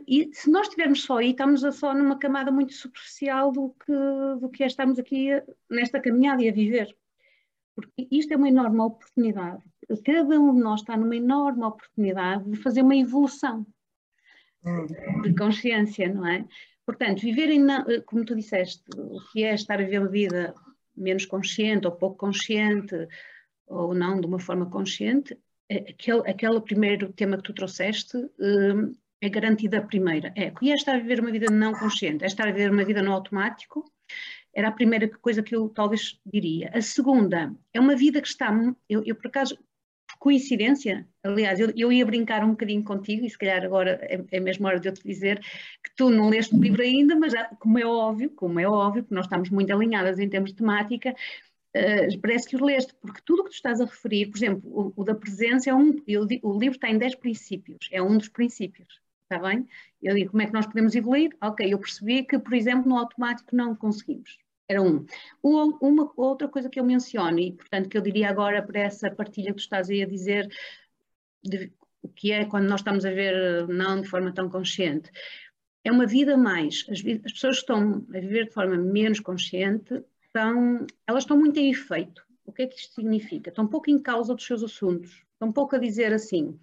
e 0.08 0.30
se 0.34 0.51
nós 0.51 0.68
estivermos 0.68 1.03
só 1.03 1.18
aí, 1.18 1.32
estamos 1.32 1.62
só 1.75 1.94
numa 1.94 2.18
camada 2.18 2.51
muito 2.51 2.74
superficial 2.74 3.51
do 3.51 3.75
que, 3.84 3.94
do 4.39 4.50
que 4.50 4.63
é 4.63 4.68
estarmos 4.68 5.00
aqui 5.00 5.30
nesta 5.70 6.00
caminhada 6.00 6.44
e 6.44 6.50
a 6.50 6.53
viver. 6.53 6.96
Porque 7.75 8.08
isto 8.12 8.32
é 8.34 8.38
uma 8.38 8.50
enorme 8.50 8.80
oportunidade. 8.82 9.63
Cada 10.06 10.39
um 10.39 10.53
de 10.53 10.62
nós 10.62 10.82
está 10.82 10.96
numa 10.96 11.15
enorme 11.15 11.63
oportunidade 11.63 12.50
de 12.50 12.58
fazer 12.58 12.84
uma 12.84 12.96
evolução 12.96 13.65
de 15.24 15.34
consciência, 15.36 16.13
não 16.13 16.25
é? 16.25 16.46
Portanto, 16.86 17.22
viverem, 17.22 17.65
como 18.06 18.25
tu 18.25 18.36
disseste, 18.36 18.84
o 18.96 19.20
que 19.32 19.44
é 19.44 19.56
estar 19.56 19.75
a 19.75 19.84
viver 19.84 20.00
uma 20.00 20.10
vida 20.10 20.53
menos 20.96 21.25
consciente 21.25 21.88
ou 21.88 21.94
pouco 21.94 22.18
consciente, 22.18 22.96
ou 23.65 23.94
não 23.96 24.22
de 24.22 24.27
uma 24.27 24.39
forma 24.39 24.70
consciente, 24.70 25.38
é 25.68 25.77
aquele, 25.77 26.30
aquele 26.30 26.62
primeiro 26.62 27.12
tema 27.13 27.38
que 27.38 27.44
tu 27.44 27.53
trouxeste 27.53 28.18
hum, 28.39 28.94
é 29.25 29.30
garantida 29.30 29.77
a 29.77 29.82
primeira. 29.82 30.34
É, 30.36 30.51
que 30.51 30.70
é 30.70 30.75
estar 30.75 30.96
a 30.96 31.00
viver 31.00 31.22
uma 31.22 31.32
vida 31.32 31.50
não 31.50 31.74
consciente, 31.74 32.24
é 32.24 32.27
estar 32.27 32.48
a 32.48 32.51
viver 32.51 32.72
uma 32.72 32.84
vida 32.84 33.01
no 33.01 33.13
automático, 33.13 33.86
era 34.53 34.68
a 34.68 34.72
primeira 34.72 35.08
coisa 35.08 35.42
que 35.42 35.56
eu 35.56 35.70
talvez 35.70 36.20
diria. 36.25 36.70
A 36.74 36.82
segunda 36.82 37.56
é 37.74 37.80
uma 37.80 37.96
vida 37.96 38.22
que 38.22 38.27
está, 38.27 38.53
eu, 38.89 39.01
eu 39.06 39.15
por 39.15 39.27
acaso, 39.27 39.58
por 40.08 40.18
coincidência, 40.20 41.08
aliás, 41.24 41.60
eu, 41.60 41.72
eu, 41.75 41.92
ia 41.92 42.06
brincar 42.06 42.44
um 42.44 42.51
bocadinho 42.51 42.84
contigo, 42.84 43.25
e 43.25 43.30
se 43.30 43.38
calhar 43.38 43.63
agora 43.63 43.98
é, 44.01 44.24
é 44.30 44.39
mesmo 44.42 44.68
hora 44.68 44.80
de 44.80 44.89
eu 44.89 44.94
te 44.94 45.01
dizer 45.08 45.39
que 45.39 45.96
tu 45.96 46.10
não 46.10 46.30
leste 46.30 46.53
o 46.53 46.60
livro 46.60 46.82
ainda, 46.82 47.15
mas 47.15 47.32
já, 47.32 47.46
como 47.60 47.80
é 47.80 47.86
óbvio, 47.86 48.30
como 48.32 48.60
é 48.60 48.68
óbvio, 48.68 49.03
porque 49.03 49.15
nós 49.15 49.25
estamos 49.25 49.50
muito 49.50 49.74
alinhadas 49.74 50.20
em 50.20 50.30
termos 50.30 50.51
de 50.51 50.58
temática, 50.58 51.15
Uh, 51.75 52.22
parece 52.22 52.48
que 52.48 52.56
o 52.56 52.63
leste, 52.63 52.94
porque 53.01 53.20
tudo 53.25 53.39
o 53.42 53.46
que 53.46 53.50
tu 53.50 53.56
estás 53.56 53.82
a 53.82 53.86
referir, 53.86 54.27
por 54.27 54.38
exemplo, 54.38 54.62
o, 54.63 54.94
o 54.96 55.03
da 55.03 55.15
presença 55.15 55.72
é 55.72 55.74
um, 55.74 56.00
eu, 56.06 56.27
o 56.44 56.60
livro 56.60 56.77
tem 56.77 57.00
10 57.00 57.15
princípios, 57.15 57.89
é 57.92 58.00
um 58.00 58.15
dos 58.15 58.30
princípios 58.30 59.01
está 59.34 59.48
bem? 59.48 59.68
Eu 60.02 60.16
digo, 60.16 60.32
como 60.32 60.42
é 60.42 60.46
que 60.46 60.54
nós 60.54 60.66
podemos 60.66 60.96
evoluir? 60.96 61.36
Ok, 61.42 61.72
eu 61.72 61.80
percebi 61.80 62.24
que, 62.24 62.38
por 62.38 62.54
exemplo, 62.54 62.90
no 62.90 62.98
automático 62.98 63.56
não 63.56 63.75
conseguimos. 63.75 64.38
Era 64.68 64.82
um. 64.82 65.06
Uma 65.42 66.12
outra 66.16 66.48
coisa 66.48 66.70
que 66.70 66.80
eu 66.80 66.86
menciono, 66.86 67.40
e 67.40 67.52
portanto 67.52 67.90
que 67.90 67.98
eu 67.98 68.02
diria 68.02 68.30
agora 68.30 68.62
para 68.62 68.80
essa 68.80 69.12
partilha 69.12 69.52
que 69.52 69.58
tu 69.58 69.60
estás 69.60 69.90
aí 69.90 70.02
a 70.02 70.08
dizer, 70.08 70.48
de, 71.44 71.72
o 72.02 72.08
que 72.08 72.32
é 72.32 72.46
quando 72.46 72.68
nós 72.68 72.80
estamos 72.80 73.06
a 73.06 73.12
ver 73.12 73.68
não 73.68 74.02
de 74.02 74.08
forma 74.08 74.34
tão 74.34 74.50
consciente, 74.50 75.12
é 75.84 75.92
uma 75.92 76.06
vida 76.06 76.38
mais. 76.38 76.86
As, 76.90 77.00
as 77.00 77.34
pessoas 77.34 77.58
que 77.58 77.62
estão 77.62 78.06
a 78.10 78.20
viver 78.20 78.46
de 78.46 78.54
forma 78.54 78.78
menos 78.78 79.20
consciente, 79.20 80.04
estão, 80.25 80.86
elas 81.06 81.24
estão 81.24 81.38
muito 81.38 81.60
em 81.60 81.70
efeito. 81.70 82.25
O 82.46 82.52
que 82.52 82.63
é 82.63 82.68
que 82.68 82.75
isto 82.75 82.96
significa? 82.96 83.50
Estão 83.50 83.68
pouco 83.68 83.90
em 83.90 84.00
causa 84.00 84.34
dos 84.34 84.46
seus 84.46 84.63
assuntos, 84.63 85.24
estão 85.34 85.52
pouco 85.52 85.75
a 85.75 85.80
dizer 85.80 86.13
assim, 86.13 86.60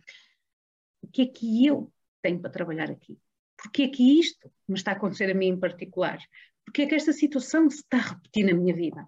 o 1.02 1.06
que 1.08 1.22
é 1.22 1.26
que 1.26 1.66
eu 1.66 1.90
tenho 2.22 2.40
para 2.40 2.50
trabalhar 2.50 2.90
aqui? 2.90 3.18
Porquê 3.56 3.88
que 3.88 4.18
isto 4.18 4.50
me 4.66 4.76
está 4.76 4.92
a 4.92 4.94
acontecer 4.94 5.30
a 5.30 5.34
mim 5.34 5.48
em 5.48 5.60
particular? 5.60 6.18
Porquê 6.64 6.86
que 6.86 6.94
esta 6.94 7.12
situação 7.12 7.68
se 7.68 7.78
está 7.78 7.98
a 7.98 8.00
repetir 8.00 8.44
na 8.46 8.58
minha 8.58 8.74
vida? 8.74 9.06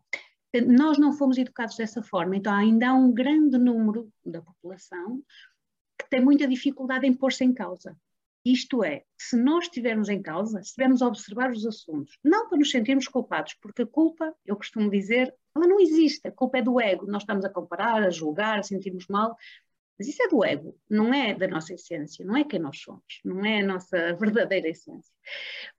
Nós 0.67 0.99
não 0.99 1.13
fomos 1.13 1.39
educados 1.39 1.77
dessa 1.77 2.03
forma, 2.03 2.37
então 2.37 2.53
ainda 2.55 2.91
há 2.91 2.93
um 2.93 3.13
grande 3.13 3.57
número 3.57 4.13
da 4.25 4.43
população 4.43 5.23
que 5.99 6.11
tem 6.11 6.21
muita 6.21 6.47
dificuldade 6.47 7.07
em 7.07 7.15
pôr-se 7.15 7.45
em 7.45 7.55
causa. 7.55 7.97
Isto 8.45 8.83
é, 8.83 9.05
se 9.17 9.37
nós 9.37 9.65
estivermos 9.65 10.09
em 10.09 10.21
causa, 10.21 10.59
se 10.59 10.71
estivermos 10.71 11.01
a 11.01 11.07
observar 11.07 11.53
os 11.53 11.65
assuntos, 11.65 12.19
não 12.25 12.49
para 12.49 12.59
nos 12.59 12.73
sentirmos 12.73 13.07
culpados, 13.07 13.55
porque 13.55 13.83
a 13.83 13.87
culpa, 13.87 14.35
eu 14.45 14.57
costumo 14.57 14.91
dizer, 14.91 15.33
ela 15.55 15.67
não 15.67 15.79
existe, 15.79 16.27
a 16.27 16.33
culpa 16.33 16.59
é 16.59 16.63
do 16.63 16.81
ego, 16.81 17.07
nós 17.07 17.23
estamos 17.23 17.45
a 17.45 17.49
comparar, 17.49 18.03
a 18.03 18.11
julgar, 18.11 18.59
a 18.59 18.63
sentirmos 18.65 19.07
mal, 19.07 19.37
mas 20.03 20.09
isso 20.09 20.21
é 20.21 20.29
do 20.29 20.45
ego, 20.45 20.77
não 20.91 21.15
é 21.15 21.33
da 21.33 21.47
nossa 21.47 21.75
essência, 21.75 22.27
não 22.27 22.37
é 22.37 22.43
quem 22.43 22.59
nós 22.59 22.81
somos, 22.81 23.21
não 23.25 23.45
é 23.45 23.61
a 23.61 23.65
nossa 23.65 24.15
verdadeira 24.19 24.69
essência. 24.69 25.15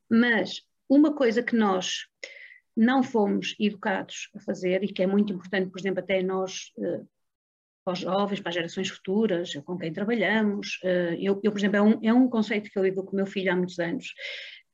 Mas 0.10 0.62
uma 0.88 1.14
coisa 1.14 1.44
que 1.44 1.58
nós 1.58 2.08
não 2.76 3.04
fomos 3.04 3.54
educados 3.60 4.30
a 4.34 4.40
fazer 4.40 4.82
e 4.82 4.94
que 4.94 5.04
é 5.04 5.08
muito 5.08 5.34
importante, 5.34 5.70
por 5.70 5.78
exemplo, 5.78 6.00
até 6.00 6.24
nós, 6.24 6.72
uh, 6.78 7.06
para 7.84 7.94
os 7.94 8.00
jovens, 8.00 8.40
para 8.40 8.50
as 8.50 8.56
gerações 8.56 8.90
futuras, 8.90 9.54
com 9.66 9.78
quem 9.78 9.92
trabalhamos, 9.92 10.80
uh, 10.86 11.14
eu, 11.20 11.42
eu, 11.44 11.52
por 11.52 11.60
exemplo, 11.60 11.76
é 11.76 11.82
um, 11.82 12.00
é 12.02 12.14
um 12.14 12.30
conceito 12.30 12.70
que 12.70 12.80
eu 12.80 12.84
lido 12.84 13.04
com 13.04 13.12
o 13.12 13.16
meu 13.16 13.26
filho 13.26 13.52
há 13.52 13.56
muitos 13.58 13.78
anos, 13.78 14.14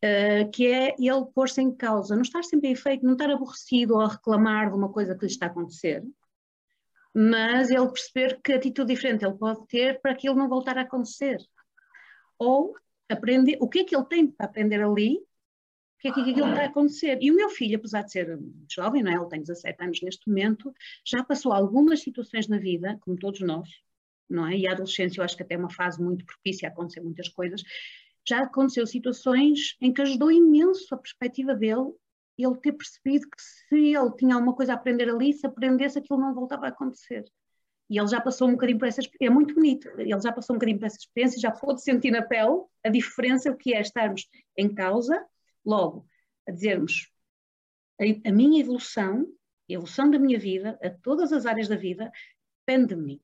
uh, 0.06 0.51
que 0.51 0.68
é 0.68 0.96
ele 1.00 1.25
pôr-se 1.34 1.60
em 1.60 1.75
causa, 1.75 2.13
não 2.13 2.22
estar 2.22 2.44
sempre 2.44 2.70
em 2.70 2.74
efeito, 2.74 3.03
não 3.03 3.13
estar 3.13 3.32
aborrecido 3.32 3.96
ou 3.96 4.01
a 4.01 4.10
reclamar 4.10 4.70
de 4.70 4.77
uma 4.77 4.89
coisa 4.89 5.15
que 5.15 5.25
lhe 5.25 5.32
está 5.32 5.48
a 5.48 5.50
acontecer, 5.50 6.03
mas 7.13 7.70
ele 7.70 7.88
perceber 7.88 8.39
que 8.42 8.54
atitude 8.54 8.94
diferente 8.94 9.25
ele 9.25 9.38
pode 9.38 9.66
ter 9.68 10.00
para 10.01 10.12
aquilo 10.12 10.36
não 10.36 10.48
voltar 10.48 10.78
a 10.78 10.82
acontecer. 10.82 11.38
Ou 12.38 12.75
aprender 13.10 13.58
o 13.60 13.68
que 13.68 13.80
é 13.80 13.84
que 13.84 13.96
ele 13.96 14.06
tem 14.06 14.28
para 14.28 14.46
aprender 14.46 14.82
ali, 14.82 15.18
o 15.18 16.00
que 16.00 16.08
é 16.08 16.13
que 16.13 16.22
aquilo 16.22 16.50
está 16.50 16.62
a 16.62 16.66
acontecer. 16.66 17.18
E 17.22 17.32
o 17.32 17.36
meu 17.36 17.50
filho, 17.50 17.78
apesar 17.78 18.04
de 18.04 18.12
ser 18.12 18.39
jovem, 18.70 19.04
não 19.04 19.12
é? 19.12 19.16
ele 19.16 19.28
tem 19.28 19.42
17 19.42 19.84
anos 19.84 20.01
neste 20.01 20.28
momento, 20.30 20.74
já 21.06 21.24
passou 21.24 21.51
algumas 21.51 22.01
situações 22.01 22.48
na 22.48 22.58
vida, 22.58 22.98
como 23.01 23.18
todos 23.18 23.42
nós, 23.42 23.68
não 24.30 24.48
é? 24.48 24.56
E 24.56 24.68
a 24.68 24.72
adolescência 24.72 25.20
eu 25.20 25.25
acho 25.25 25.36
que 25.36 25.44
até 25.44 25.56
é 25.56 25.58
uma 25.58 25.72
fase 25.72 26.01
muito 26.01 26.24
propícia 26.25 26.70
a 26.70 26.72
acontecer 26.72 27.01
muitas 27.01 27.28
coisas. 27.28 27.63
Já 28.28 28.44
aconteceu 28.44 28.86
situações 28.86 29.75
em 29.82 29.92
que 29.92 30.01
ajudou 30.01 30.32
imenso 30.32 30.94
a 30.94 30.98
perspectiva 30.98 31.56
dele 31.56 31.92
ele 32.46 32.55
ter 32.58 32.74
percebido 32.74 33.27
que 33.29 33.41
se 33.41 33.96
ele 33.96 34.15
tinha 34.17 34.36
alguma 34.36 34.55
coisa 34.55 34.74
a 34.74 34.75
aprender 34.75 35.10
ali, 35.10 35.34
se 35.34 35.46
aprendesse 35.46 36.00
aquilo 36.00 36.19
não 36.19 36.34
voltava 36.34 36.65
a 36.65 36.69
acontecer. 36.69 37.25
E 37.89 37.98
ele 37.98 38.08
já 38.08 38.22
passou 38.22 38.48
um 38.48 38.51
bocadinho 38.51 38.77
por 38.77 38.88
essa 38.88 39.01
experiência, 39.01 39.31
é 39.31 39.34
muito 39.34 39.55
bonito, 39.55 39.89
ele 39.98 40.10
já 40.22 40.31
passou 40.31 40.55
um 40.55 40.60
bocadinho 40.60 40.79
por 40.79 40.86
essa 40.86 40.98
experiência, 40.98 41.39
já 41.39 41.51
pôde 41.51 41.81
sentir 41.81 42.12
na 42.12 42.22
pele 42.22 42.63
a 42.86 42.89
diferença, 42.89 43.53
que 43.55 43.74
é 43.74 43.81
estarmos 43.81 44.27
em 44.55 44.74
causa, 44.74 45.25
logo, 45.65 46.05
a 46.48 46.51
dizermos 46.51 47.10
a, 48.00 48.29
a 48.29 48.31
minha 48.31 48.62
evolução, 48.62 49.25
a 49.69 49.74
evolução 49.74 50.10
da 50.10 50.19
minha 50.19 50.39
vida, 50.39 50.79
a 50.84 50.89
todas 50.89 51.34
as 51.34 51.46
áreas 51.46 51.67
da 51.67 51.75
vida, 51.75 52.12
depende 52.65 52.96
de 52.96 53.01
mim. 53.01 53.22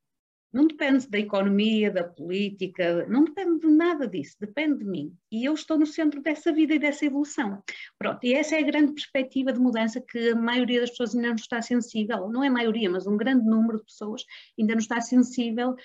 Não 0.55 0.67
depende 0.67 1.05
da 1.09 1.19
economia, 1.19 1.91
da 1.91 2.05
política, 2.05 3.05
não 3.09 3.25
depende 3.25 3.59
de 3.59 3.67
nada 3.67 4.07
disso, 4.07 4.37
depende 4.39 4.77
de 4.77 4.85
mim. 4.85 5.13
E 5.29 5.43
eu 5.43 5.53
estou 5.53 5.77
no 5.77 5.85
centro 5.85 6.21
dessa 6.21 6.49
vida 6.53 6.73
e 6.73 6.79
dessa 6.79 7.05
evolução. 7.05 7.61
Pronto, 7.99 8.23
e 8.23 8.33
essa 8.33 8.55
é 8.55 8.59
a 8.59 8.65
grande 8.65 8.93
perspectiva 8.93 9.51
de 9.51 9.59
mudança 9.59 9.99
que 9.99 10.29
a 10.29 10.35
maioria 10.35 10.79
das 10.79 10.91
pessoas 10.91 11.13
ainda 11.13 11.27
não 11.27 11.35
está 11.35 11.61
sensível, 11.61 12.29
não 12.29 12.41
é 12.41 12.47
a 12.47 12.51
maioria, 12.51 12.89
mas 12.89 13.05
um 13.05 13.17
grande 13.17 13.45
número 13.45 13.79
de 13.79 13.83
pessoas 13.83 14.23
ainda 14.57 14.75
não 14.75 14.79
está 14.79 15.01
sensível 15.01 15.75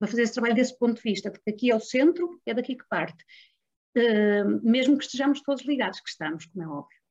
para 0.00 0.08
fazer 0.08 0.22
esse 0.22 0.32
trabalho 0.32 0.56
desse 0.56 0.76
ponto 0.76 0.96
de 0.96 1.02
vista, 1.02 1.30
porque 1.30 1.50
aqui 1.50 1.70
é 1.70 1.76
o 1.76 1.78
centro, 1.78 2.40
é 2.44 2.52
daqui 2.52 2.74
que 2.74 2.88
parte. 2.88 3.24
Uh, 3.96 4.68
mesmo 4.68 4.98
que 4.98 5.04
estejamos 5.04 5.42
todos 5.42 5.64
ligados, 5.64 6.00
que 6.00 6.08
estamos, 6.08 6.46
como 6.46 6.64
é 6.64 6.66
óbvio. 6.68 7.01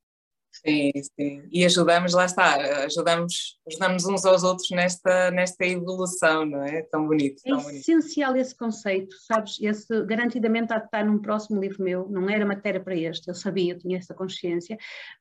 Sim, 0.51 0.91
sim. 1.15 1.47
E 1.51 1.65
ajudamos, 1.65 2.13
lá 2.13 2.25
está, 2.25 2.83
ajudamos, 2.83 3.59
ajudamos 3.67 4.05
uns 4.05 4.25
aos 4.25 4.43
outros 4.43 4.69
nesta, 4.71 5.31
nesta 5.31 5.65
evolução, 5.65 6.45
não 6.45 6.63
é? 6.63 6.81
Tão 6.83 7.07
bonito. 7.07 7.41
Tão 7.43 7.59
é 7.59 7.63
bonito. 7.63 7.79
essencial 7.79 8.35
esse 8.35 8.55
conceito, 8.55 9.15
sabes? 9.21 9.57
Esse 9.61 10.05
garantidamente 10.05 10.73
há 10.73 10.77
de 10.77 10.85
estar 10.85 11.05
num 11.05 11.19
próximo 11.19 11.59
livro 11.59 11.83
meu, 11.83 12.07
não 12.09 12.29
era 12.29 12.45
matéria 12.45 12.81
para 12.81 12.95
este, 12.95 13.29
eu 13.29 13.35
sabia, 13.35 13.73
eu 13.73 13.79
tinha 13.79 13.97
essa 13.97 14.13
consciência, 14.13 14.77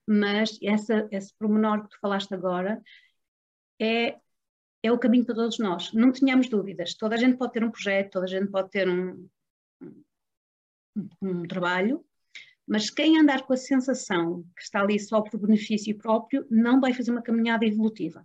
mas 0.07 0.59
essa, 0.63 1.09
esse 1.11 1.33
pormenor 1.39 1.85
que 1.85 1.91
tu 1.91 1.99
falaste 2.01 2.35
agora 2.35 2.81
é 3.81 4.17
é 4.83 4.91
o 4.91 4.99
caminho 4.99 5.25
para 5.25 5.35
todos 5.35 5.59
nós. 5.59 5.93
Não 5.93 6.11
tenhamos 6.13 6.49
dúvidas. 6.49 6.95
Toda 6.95 7.15
a 7.15 7.19
gente 7.19 7.37
pode 7.37 7.53
ter 7.53 7.63
um 7.63 7.71
projeto, 7.71 8.13
toda 8.13 8.25
a 8.25 8.29
gente 8.29 8.51
pode 8.51 8.71
ter 8.71 8.89
um, 8.89 9.29
um, 9.83 11.13
um 11.23 11.43
trabalho, 11.47 12.05
mas 12.71 12.89
quem 12.89 13.19
andar 13.19 13.43
com 13.43 13.53
a 13.53 13.57
sensação 13.57 14.45
que 14.57 14.63
está 14.63 14.81
ali 14.81 14.97
só 14.97 15.21
por 15.21 15.41
benefício 15.41 15.99
próprio 15.99 16.47
não 16.49 16.81
vai 16.81 16.95
fazer 16.95 17.11
uma 17.11 17.21
caminhada 17.21 17.67
evolutiva. 17.67 18.25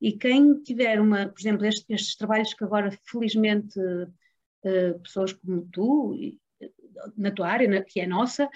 E 0.00 0.12
quem 0.12 0.62
tiver 0.62 1.00
uma, 1.00 1.26
por 1.26 1.40
exemplo, 1.40 1.66
estes, 1.66 1.84
estes 1.88 2.14
trabalhos 2.14 2.54
que 2.54 2.62
agora 2.62 2.96
felizmente 3.02 3.76
uh, 3.80 5.00
pessoas 5.00 5.32
como 5.32 5.68
tu 5.72 6.14
na 7.16 7.30
tua 7.30 7.48
área, 7.48 7.68
na, 7.68 7.82
que 7.82 8.00
é 8.00 8.06
nossa, 8.06 8.48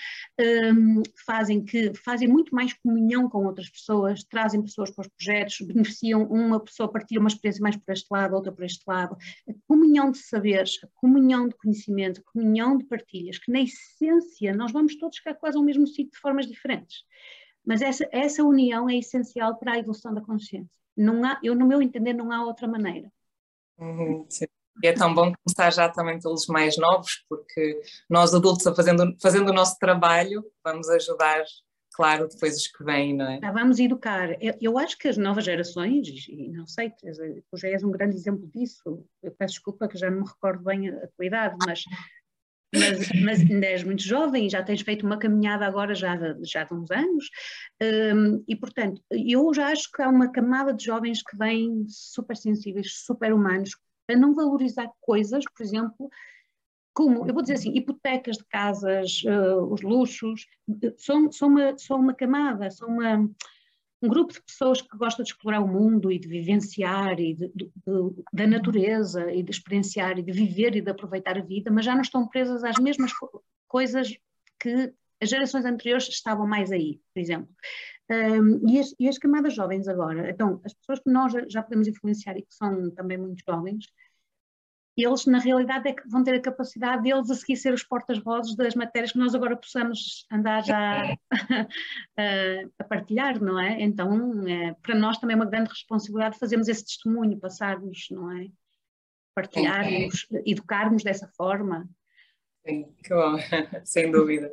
um, 0.75 1.03
fazem 1.25 1.65
que 1.65 1.93
fazem 1.95 2.29
muito 2.29 2.55
mais 2.55 2.73
comunhão 2.73 3.29
com 3.29 3.45
outras 3.47 3.69
pessoas, 3.69 4.25
trazem 4.25 4.63
pessoas 4.63 4.91
para 4.91 5.03
os 5.03 5.09
projetos, 5.09 5.61
beneficiam 5.61 6.25
uma 6.25 6.61
pessoa 6.61 6.91
partilha 6.91 7.21
uma 7.21 7.29
experiência 7.29 7.63
mais 7.63 7.77
por 7.77 7.93
este 7.93 8.07
lado, 8.11 8.35
outra 8.35 8.53
por 8.53 8.65
este 8.65 8.83
lado. 8.87 9.17
A 9.49 9.53
comunhão 9.67 10.11
de 10.11 10.19
saberes, 10.19 10.79
a 10.83 10.89
comunhão 10.95 11.49
de 11.49 11.55
conhecimento, 11.57 12.21
a 12.21 12.33
comunhão 12.33 12.77
de 12.77 12.85
partilhas, 12.85 13.39
que 13.39 13.51
na 13.51 13.61
essência 13.61 14.55
nós 14.55 14.73
vamos 14.73 14.97
todos 14.97 15.17
chegar 15.17 15.35
quase 15.35 15.57
ao 15.57 15.65
mesmo 15.65 15.87
sítio 15.87 16.13
de 16.13 16.19
formas 16.19 16.47
diferentes. 16.47 17.05
Mas 17.65 17.81
essa, 17.81 18.09
essa 18.11 18.43
união 18.43 18.89
é 18.89 18.97
essencial 18.97 19.57
para 19.57 19.73
a 19.73 19.79
evolução 19.79 20.13
da 20.13 20.21
consciência. 20.21 20.71
Não 20.97 21.25
há, 21.25 21.39
eu, 21.43 21.55
no 21.55 21.67
meu 21.67 21.81
entender, 21.81 22.13
não 22.13 22.33
há 22.33 22.45
outra 22.45 22.69
maneira. 22.69 23.11
Uhum, 23.79 24.27
e 24.83 24.87
é 24.87 24.93
tão 24.93 25.15
bom 25.15 25.33
começar 25.45 25.71
já 25.73 25.89
também 25.89 26.21
pelos 26.21 26.47
mais 26.47 26.77
novos, 26.77 27.25
porque 27.29 27.81
nós 28.09 28.35
adultos, 28.35 28.65
fazendo, 28.75 29.15
fazendo 29.21 29.51
o 29.51 29.53
nosso 29.53 29.79
trabalho, 29.79 30.45
vamos 30.65 30.89
ajudar, 30.89 31.43
claro, 31.95 32.29
depois 32.29 32.57
os 32.57 32.67
que 32.69 32.85
vêm, 32.85 33.15
não 33.17 33.29
é? 33.29 33.41
Já 33.41 33.53
vamos 33.53 33.79
educar. 33.79 34.31
Eu, 34.61 34.79
acho 34.79 34.97
que 34.99 35.09
as 35.09 35.17
novas 35.17 35.45
gerações, 35.45 36.09
e 36.29 36.49
não 36.51 36.67
sei, 36.67 36.91
tu 36.91 37.59
já 37.59 37.69
és 37.69 37.83
um 37.83 37.91
grande 37.91 38.17
exemplo 38.17 38.49
disso, 38.55 39.05
eu 39.23 39.33
peço 39.33 39.55
desculpa 39.55 39.89
que 39.89 39.99
já 39.99 40.11
não 40.11 40.23
me 40.23 40.29
recordo 40.29 40.65
bem 40.65 40.89
a, 40.89 41.09
tua 41.17 41.27
idade, 41.27 41.57
mas 41.67 41.83
mas, 42.75 43.09
mas, 43.23 43.41
ainda 43.41 43.67
és 43.67 43.85
muito 43.85 44.03
jovem 44.03 44.49
já 44.49 44.63
tens 44.63 44.81
feito 44.81 45.05
uma 45.05 45.19
caminhada 45.19 45.67
agora 45.67 45.95
já 45.95 46.17
de, 46.17 46.43
já 46.43 46.65
de 46.65 46.73
uns 46.73 46.91
anos, 46.91 47.29
um, 47.83 48.43
e 48.49 48.57
portanto, 48.57 49.03
eu 49.11 49.53
já 49.53 49.67
acho 49.67 49.91
que 49.93 50.01
há 50.01 50.09
uma 50.09 50.33
camada 50.33 50.73
de 50.73 50.83
jovens 50.83 51.23
que 51.23 51.37
vêm 51.37 51.85
super 51.87 52.35
sensíveis, 52.35 53.05
super 53.05 53.35
humanos, 53.35 53.77
a 54.13 54.17
não 54.17 54.35
valorizar 54.35 54.91
coisas, 55.01 55.45
por 55.45 55.63
exemplo, 55.63 56.11
como, 56.95 57.27
eu 57.27 57.33
vou 57.33 57.43
dizer 57.43 57.55
assim, 57.55 57.75
hipotecas 57.75 58.37
de 58.37 58.45
casas, 58.45 59.23
uh, 59.25 59.65
os 59.73 59.81
luxos, 59.81 60.47
são, 60.99 61.33
são, 61.33 61.49
uma, 61.49 61.79
são 61.79 61.99
uma 61.99 62.15
camada, 62.15 62.71
são 62.71 62.89
uma, 62.89 63.19
um 64.03 64.09
grupo 64.09 64.33
de 64.33 64.43
pessoas 64.43 64.83
que 64.83 64.97
gosta 64.97 65.23
de 65.23 65.31
explorar 65.31 65.61
o 65.61 65.69
mundo 65.69 66.13
e 66.13 66.19
de 66.19 66.29
vivenciar 66.29 67.19
e 67.19 67.35
de, 67.35 67.49
de, 67.55 67.65
de, 67.65 68.25
da 68.33 68.47
natureza 68.47 69.33
e 69.33 69.43
de 69.43 69.51
experienciar 69.51 70.19
e 70.19 70.23
de 70.23 70.33
viver 70.33 70.77
e 70.77 70.81
de 70.81 70.91
aproveitar 70.91 71.39
a 71.39 71.43
vida, 71.43 71.71
mas 71.71 71.85
já 71.85 71.95
não 71.95 72.03
estão 72.03 72.29
presas 72.29 72.63
às 72.63 72.79
mesmas 72.79 73.13
coisas 73.67 74.15
que 74.61 74.93
as 75.21 75.31
gerações 75.31 75.65
anteriores 75.65 76.09
estavam 76.09 76.47
mais 76.47 76.73
aí, 76.73 77.01
por 77.15 77.21
exemplo. 77.21 77.49
Um, 78.13 78.69
e, 78.69 78.79
as, 78.79 78.95
e, 79.01 79.09
as, 79.09 79.17
camadas 79.17 79.55
jovens 79.55 79.89
agora, 79.89 80.29
então, 80.29 80.61
as 80.67 80.75
pessoas 80.75 80.99
que 80.99 81.11
nós 81.11 81.33
já 81.49 81.63
podemos 81.63 81.89
influenciar 81.89 82.37
e 82.37 82.43
que 82.43 82.55
são 82.55 82.91
também 82.91 83.17
muito 83.17 83.43
jovens, 83.43 83.87
eles 84.95 85.25
na 85.25 85.39
realidade 85.39 85.89
é 85.89 85.95
que 85.95 86.07
vão 86.07 86.23
ter 86.23 86.35
a 86.35 86.41
capacidade 86.41 87.05
deles 87.05 87.31
a 87.31 87.35
seguir 87.35 87.57
ser 87.57 87.73
os 87.73 87.83
portas-vozes 87.83 88.55
das 88.55 88.75
matérias 88.75 89.13
que 89.13 89.19
nós 89.19 89.35
agora 89.35 89.57
possamos 89.57 90.27
andar 90.31 90.63
já 90.63 91.17
a, 92.79 92.85
partilhar, 92.85 93.43
não 93.43 93.59
é? 93.59 93.81
Então, 93.81 94.47
é, 94.47 94.75
para 94.83 94.95
nós 94.95 95.17
também 95.17 95.33
é 95.33 95.37
uma 95.37 95.49
grande 95.49 95.71
responsabilidade 95.71 96.39
fazermos 96.39 96.69
esse 96.69 96.85
testemunho, 96.85 97.41
passarmos, 97.41 98.09
não 98.11 98.31
é? 98.31 98.49
Partilharmos, 99.35 100.27
educarmos 100.45 101.03
dessa 101.03 101.27
forma. 101.29 101.89
Sim, 102.67 102.95
que 103.03 103.15
bom, 103.15 103.37
sem 103.85 104.11
dúvida. 104.11 104.53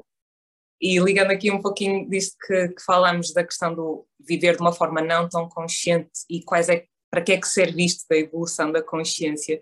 E 0.81 0.97
ligando 0.99 1.31
aqui 1.31 1.51
um 1.51 1.61
pouquinho 1.61 2.09
disto 2.09 2.37
que, 2.45 2.69
que 2.69 2.83
falamos 2.83 3.33
da 3.33 3.43
questão 3.43 3.73
do 3.73 4.07
viver 4.19 4.55
de 4.55 4.61
uma 4.61 4.71
forma 4.71 5.01
não 5.01 5.27
tão 5.27 5.49
consciente 5.49 6.09
e 6.29 6.41
quais 6.43 6.69
é, 6.69 6.85
para 7.11 7.21
que 7.21 7.33
é 7.33 7.37
que 7.37 7.47
serve 7.47 7.83
isto 7.83 8.05
da 8.09 8.17
evolução 8.17 8.71
da 8.71 8.81
consciência, 8.81 9.61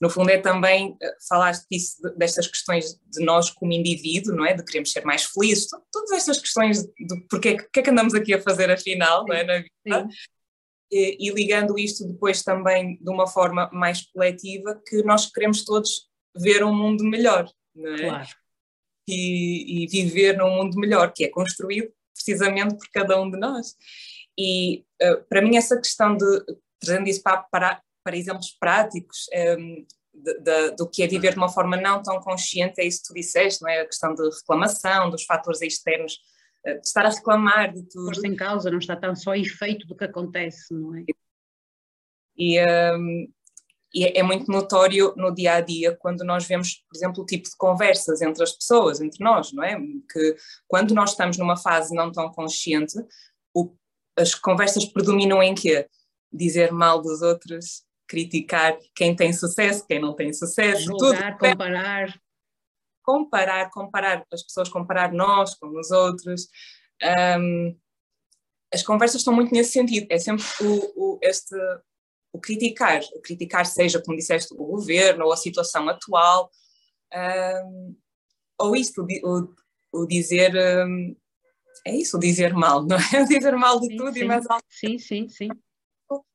no 0.00 0.10
fundo 0.10 0.30
é 0.30 0.38
também, 0.38 0.96
eh, 1.00 1.16
falaste 1.26 1.66
disso, 1.70 1.96
destas 2.18 2.46
questões 2.46 3.00
de 3.10 3.24
nós 3.24 3.48
como 3.50 3.72
indivíduo, 3.72 4.34
não 4.34 4.44
é? 4.44 4.52
De 4.52 4.62
queremos 4.62 4.92
ser 4.92 5.04
mais 5.04 5.24
felizes, 5.24 5.68
todas 5.90 6.10
estas 6.10 6.38
questões 6.38 6.82
de 6.82 7.26
porque 7.30 7.56
que 7.56 7.80
é 7.80 7.82
que 7.82 7.90
andamos 7.90 8.14
aqui 8.14 8.34
a 8.34 8.42
fazer 8.42 8.70
afinal, 8.70 9.24
não 9.26 9.34
é? 9.34 9.44
Na 9.44 9.58
vida. 9.58 10.08
E, 10.92 11.28
e, 11.28 11.32
ligando 11.32 11.78
isto 11.78 12.06
depois 12.06 12.42
também 12.42 12.96
de 13.02 13.10
uma 13.10 13.26
forma 13.26 13.68
mais 13.72 14.02
coletiva, 14.12 14.80
que 14.86 15.02
nós 15.02 15.26
queremos 15.32 15.64
todos 15.64 16.08
ver 16.36 16.62
um 16.62 16.74
mundo 16.74 17.02
melhor, 17.02 17.50
não 17.74 17.94
é? 17.94 17.98
Claro 17.98 18.45
e, 19.08 19.84
e 19.84 19.86
viver 19.86 20.36
num 20.36 20.50
mundo 20.50 20.78
melhor, 20.78 21.12
que 21.12 21.24
é 21.24 21.28
construído 21.28 21.92
precisamente 22.12 22.76
por 22.76 22.88
cada 22.90 23.20
um 23.20 23.30
de 23.30 23.38
nós. 23.38 23.74
E 24.38 24.84
uh, 25.02 25.24
para 25.28 25.42
mim, 25.42 25.56
essa 25.56 25.76
questão 25.76 26.16
de, 26.16 26.44
trazendo 26.80 27.08
isso 27.08 27.22
para, 27.22 27.38
para, 27.42 27.82
para 28.02 28.16
exemplos 28.16 28.56
práticos, 28.58 29.26
um, 29.32 29.38
ehm, 29.38 29.86
de, 30.14 30.40
de, 30.40 30.70
do 30.76 30.88
que 30.88 31.02
é 31.02 31.06
viver 31.06 31.32
de 31.32 31.36
uma 31.36 31.48
forma 31.48 31.76
não 31.76 32.02
tão 32.02 32.20
consciente, 32.20 32.80
é 32.80 32.86
isso 32.86 33.02
que 33.02 33.08
tu 33.08 33.14
disseste, 33.14 33.62
não 33.62 33.68
é? 33.68 33.80
A 33.80 33.86
questão 33.86 34.14
de 34.14 34.22
reclamação, 34.22 35.10
dos 35.10 35.24
fatores 35.24 35.60
externos, 35.62 36.18
uh, 36.66 36.80
de 36.80 36.86
estar 36.86 37.06
a 37.06 37.10
reclamar 37.10 37.72
de 37.72 37.82
tudo. 37.88 38.06
Por 38.06 38.16
sem 38.16 38.34
causa, 38.34 38.70
não 38.70 38.78
está 38.78 38.96
tão 38.96 39.14
só 39.14 39.34
efeito 39.34 39.86
do 39.86 39.96
que 39.96 40.04
acontece, 40.04 40.72
não 40.74 40.96
é? 40.96 41.04
E, 42.38 42.60
um, 42.60 42.64
ehm, 42.64 43.28
e 43.96 44.04
é, 44.04 44.18
é 44.18 44.22
muito 44.22 44.52
notório 44.52 45.14
no 45.16 45.34
dia 45.34 45.54
a 45.54 45.60
dia 45.62 45.96
quando 45.96 46.22
nós 46.22 46.44
vemos, 46.44 46.84
por 46.86 46.94
exemplo, 46.94 47.22
o 47.22 47.26
tipo 47.26 47.48
de 47.48 47.56
conversas 47.56 48.20
entre 48.20 48.42
as 48.42 48.52
pessoas, 48.52 49.00
entre 49.00 49.24
nós, 49.24 49.54
não 49.54 49.64
é? 49.64 49.74
Que 50.12 50.36
quando 50.68 50.94
nós 50.94 51.12
estamos 51.12 51.38
numa 51.38 51.56
fase 51.56 51.94
não 51.94 52.12
tão 52.12 52.30
consciente, 52.30 52.94
o, 53.54 53.74
as 54.14 54.34
conversas 54.34 54.84
predominam 54.84 55.42
em 55.42 55.54
quê? 55.54 55.88
Dizer 56.30 56.72
mal 56.72 57.00
dos 57.00 57.22
outros, 57.22 57.84
criticar 58.06 58.76
quem 58.94 59.16
tem 59.16 59.32
sucesso, 59.32 59.86
quem 59.86 59.98
não 59.98 60.14
tem 60.14 60.30
sucesso, 60.30 60.82
Julgar, 60.82 61.38
tudo. 61.38 61.50
comparar. 61.50 62.20
Comparar, 63.02 63.70
comparar, 63.70 64.26
as 64.30 64.42
pessoas 64.42 64.68
comparar 64.68 65.10
nós 65.10 65.54
com 65.54 65.68
os 65.68 65.90
outros. 65.90 66.48
Um, 67.40 67.74
as 68.74 68.82
conversas 68.82 69.22
estão 69.22 69.32
muito 69.32 69.54
nesse 69.54 69.72
sentido, 69.72 70.06
é 70.10 70.18
sempre 70.18 70.44
o, 70.60 71.14
o, 71.14 71.18
este 71.22 71.56
o 72.36 72.40
criticar, 72.40 73.00
o 73.14 73.20
criticar 73.20 73.64
seja, 73.64 74.00
como 74.02 74.16
disseste, 74.16 74.52
o 74.52 74.64
governo 74.64 75.24
ou 75.24 75.32
a 75.32 75.36
situação 75.36 75.88
atual, 75.88 76.50
um, 77.64 77.96
ou 78.58 78.76
isto, 78.76 79.06
o, 79.24 79.54
o 79.92 80.06
dizer, 80.06 80.54
um, 80.86 81.16
é 81.86 81.96
isso, 81.96 82.16
o 82.16 82.20
dizer 82.20 82.52
mal, 82.52 82.84
não 82.84 82.96
é? 82.96 83.00
O 83.22 83.26
dizer 83.26 83.56
mal 83.56 83.80
de 83.80 83.88
sim, 83.88 83.96
tudo 83.96 84.12
sim. 84.12 84.20
e 84.20 84.24
mais 84.24 84.46
algo. 84.48 84.64
Sim, 84.68 84.98
sim, 84.98 85.28
sim. 85.28 85.48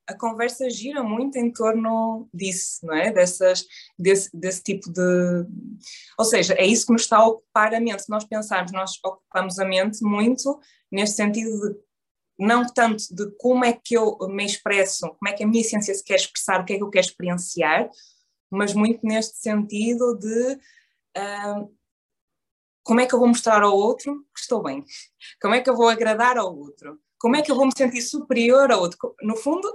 A 0.07 0.17
conversa 0.17 0.69
gira 0.69 1.01
muito 1.03 1.37
em 1.37 1.53
torno 1.53 2.27
disso, 2.33 2.85
não 2.85 2.95
é? 2.95 3.11
Dessas, 3.11 3.65
desse, 3.97 4.29
desse 4.33 4.61
tipo 4.61 4.91
de. 4.91 5.45
Ou 6.17 6.25
seja, 6.25 6.53
é 6.55 6.65
isso 6.65 6.85
que 6.85 6.91
nos 6.91 7.03
está 7.03 7.17
a 7.17 7.27
ocupar 7.27 7.73
a 7.73 7.79
mente. 7.79 8.03
Se 8.03 8.09
nós 8.09 8.25
pensarmos, 8.25 8.73
nós 8.73 8.91
ocupamos 9.05 9.57
a 9.57 9.63
mente 9.63 10.03
muito 10.03 10.59
neste 10.91 11.15
sentido 11.15 11.49
de 11.61 11.79
não 12.37 12.65
tanto 12.65 13.03
de 13.11 13.31
como 13.37 13.63
é 13.63 13.73
que 13.73 13.95
eu 13.95 14.17
me 14.29 14.45
expresso, 14.45 15.09
como 15.09 15.29
é 15.29 15.33
que 15.33 15.43
a 15.43 15.47
minha 15.47 15.61
essência 15.61 15.93
se 15.93 16.03
quer 16.03 16.15
expressar, 16.15 16.61
o 16.61 16.65
que 16.65 16.73
é 16.73 16.77
que 16.77 16.83
eu 16.83 16.89
quero 16.89 17.05
experienciar, 17.05 17.89
mas 18.49 18.73
muito 18.73 19.05
neste 19.05 19.37
sentido 19.37 20.17
de 20.17 20.53
uh, 21.17 21.77
como 22.83 22.99
é 22.99 23.05
que 23.05 23.13
eu 23.13 23.19
vou 23.19 23.27
mostrar 23.27 23.61
ao 23.61 23.75
outro 23.75 24.25
que 24.33 24.41
estou 24.41 24.61
bem, 24.61 24.83
como 25.41 25.53
é 25.53 25.61
que 25.61 25.69
eu 25.69 25.75
vou 25.75 25.87
agradar 25.87 26.37
ao 26.37 26.55
outro, 26.55 26.99
como 27.19 27.35
é 27.35 27.41
que 27.41 27.51
eu 27.51 27.55
vou 27.55 27.65
me 27.65 27.77
sentir 27.77 28.01
superior 28.01 28.71
ao 28.71 28.81
outro, 28.81 29.15
no 29.21 29.35
fundo, 29.35 29.71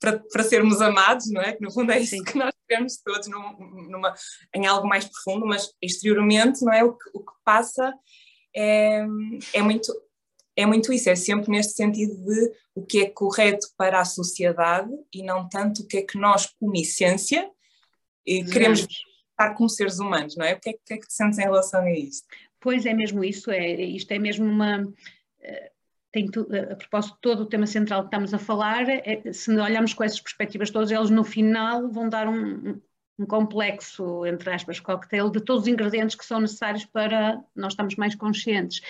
para, 0.00 0.18
para 0.18 0.44
sermos 0.44 0.80
amados, 0.80 1.30
não 1.30 1.40
é? 1.40 1.52
Que 1.52 1.62
no 1.62 1.72
fundo 1.72 1.90
é 1.90 1.98
isso 1.98 2.16
Sim. 2.16 2.24
que 2.24 2.36
nós 2.38 2.52
queremos 2.68 2.98
todos 2.98 3.26
num, 3.26 3.88
numa, 3.88 4.14
em 4.54 4.66
algo 4.66 4.86
mais 4.86 5.04
profundo, 5.06 5.46
mas 5.46 5.72
exteriormente, 5.80 6.62
não 6.64 6.72
é? 6.72 6.84
O 6.84 6.92
que, 6.92 7.10
o 7.14 7.20
que 7.20 7.32
passa 7.44 7.92
é, 8.54 9.04
é 9.52 9.62
muito 9.62 9.92
é 10.56 10.66
muito 10.66 10.92
isso, 10.92 11.10
é 11.10 11.16
sempre 11.16 11.50
neste 11.50 11.74
sentido 11.74 12.16
de 12.24 12.52
o 12.74 12.82
que 12.82 13.00
é 13.00 13.10
correto 13.10 13.66
para 13.76 14.00
a 14.00 14.04
sociedade 14.04 14.90
e 15.12 15.22
não 15.22 15.48
tanto 15.48 15.82
o 15.82 15.86
que 15.86 15.98
é 15.98 16.02
que 16.02 16.18
nós, 16.18 16.46
como 16.58 16.76
essência, 16.76 17.50
queremos 18.24 18.86
estar 19.30 19.54
como 19.54 19.68
seres 19.68 19.98
humanos, 19.98 20.36
não 20.36 20.44
é? 20.44 20.54
O 20.54 20.60
que 20.60 20.70
é, 20.70 20.72
que, 20.72 20.94
é 20.94 20.98
que 20.98 21.06
te 21.06 21.14
sentes 21.14 21.38
em 21.38 21.42
relação 21.42 21.80
a 21.80 21.92
isto? 21.92 22.26
Pois 22.60 22.86
é 22.86 22.94
mesmo 22.94 23.22
isso, 23.22 23.50
é, 23.50 23.74
isto 23.74 24.10
é 24.12 24.18
mesmo 24.18 24.46
uma. 24.46 24.90
Eh, 25.40 25.70
tem 26.10 26.30
eh, 26.50 26.72
a 26.72 26.76
propósito 26.76 27.14
de 27.14 27.20
todo 27.20 27.40
o 27.42 27.46
tema 27.46 27.66
central 27.66 28.02
que 28.02 28.06
estamos 28.06 28.32
a 28.32 28.38
falar, 28.38 28.88
é, 28.88 29.32
se 29.32 29.50
olharmos 29.50 29.92
com 29.92 30.04
essas 30.04 30.20
perspectivas 30.20 30.70
todas, 30.70 30.90
eles 30.90 31.10
no 31.10 31.24
final 31.24 31.90
vão 31.90 32.08
dar 32.08 32.26
um, 32.26 32.80
um 33.18 33.26
complexo, 33.26 34.24
entre 34.24 34.50
aspas, 34.50 34.80
cocktail 34.80 35.28
de 35.28 35.44
todos 35.44 35.64
os 35.64 35.68
ingredientes 35.68 36.16
que 36.16 36.24
são 36.24 36.40
necessários 36.40 36.86
para 36.86 37.42
nós 37.54 37.72
estarmos 37.72 37.96
mais 37.96 38.14
conscientes. 38.14 38.80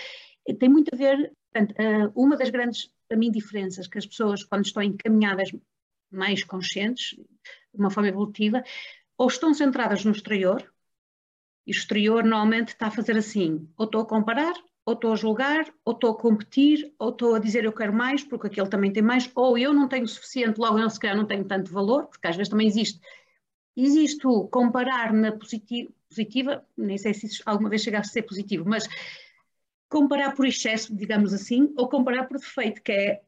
Tem 0.61 0.69
muito 0.69 0.95
a 0.95 0.97
ver 0.97 1.33
Portanto, 1.55 2.13
uma 2.17 2.37
das 2.37 2.51
grandes, 2.51 2.91
para 3.09 3.17
mim, 3.17 3.31
diferenças 3.31 3.87
que 3.87 3.97
as 3.97 4.07
pessoas, 4.07 4.43
quando 4.43 4.65
estão 4.65 4.83
encaminhadas 4.83 5.51
mais 6.11 6.43
conscientes, 6.43 7.17
de 7.17 7.79
uma 7.79 7.91
forma 7.91 8.09
evolutiva, 8.09 8.63
ou 9.17 9.29
estão 9.29 9.55
centradas 9.55 10.05
no 10.05 10.11
exterior, 10.11 10.69
e 11.65 11.71
o 11.71 11.73
exterior 11.73 12.25
normalmente 12.25 12.69
está 12.69 12.89
a 12.89 12.91
fazer 12.91 13.17
assim, 13.17 13.69
ou 13.77 13.87
estou 13.87 14.01
a 14.01 14.07
comparar, 14.07 14.55
ou 14.85 14.95
estou 14.95 15.13
a 15.13 15.17
julgar, 15.17 15.73
ou 15.85 15.95
estou 15.95 16.11
a 16.11 16.19
competir, 16.19 16.93
ou 16.99 17.11
estou 17.11 17.37
a 17.37 17.39
dizer 17.39 17.65
eu 17.65 17.73
quero 17.73 17.93
mais 17.93 18.23
porque 18.23 18.49
aquele 18.49 18.69
também 18.69 18.93
tem 18.93 19.03
mais, 19.03 19.31
ou 19.35 19.57
eu 19.57 19.73
não 19.73 19.89
tenho 19.89 20.05
o 20.05 20.09
suficiente, 20.09 20.59
logo 20.59 20.79
eu 20.79 20.91
se 20.91 21.01
calhar 21.01 21.17
não 21.17 21.27
tenho 21.27 21.45
tanto 21.45 21.73
valor, 21.73 22.07
porque 22.07 22.27
às 22.27 22.37
vezes 22.37 22.51
também 22.51 22.67
existe. 22.67 23.01
Existe 23.77 24.27
o 24.27 24.47
comparar 24.49 25.13
na 25.13 25.33
positiva, 25.33 25.91
positiva 26.09 26.67
nem 26.77 26.99
sei 26.99 27.15
se 27.15 27.27
isso 27.27 27.43
alguma 27.47 27.71
vez 27.71 27.83
chegasse 27.83 28.11
a 28.11 28.13
ser 28.13 28.23
positivo, 28.23 28.69
mas 28.69 28.89
comparar 29.95 30.35
por 30.35 30.45
excesso, 30.45 30.93
digamos 30.93 31.33
assim, 31.33 31.73
ou 31.77 31.89
comparar 31.89 32.25
por 32.27 32.37
defeito, 32.37 32.83
que 32.83 32.91
é 32.91 33.23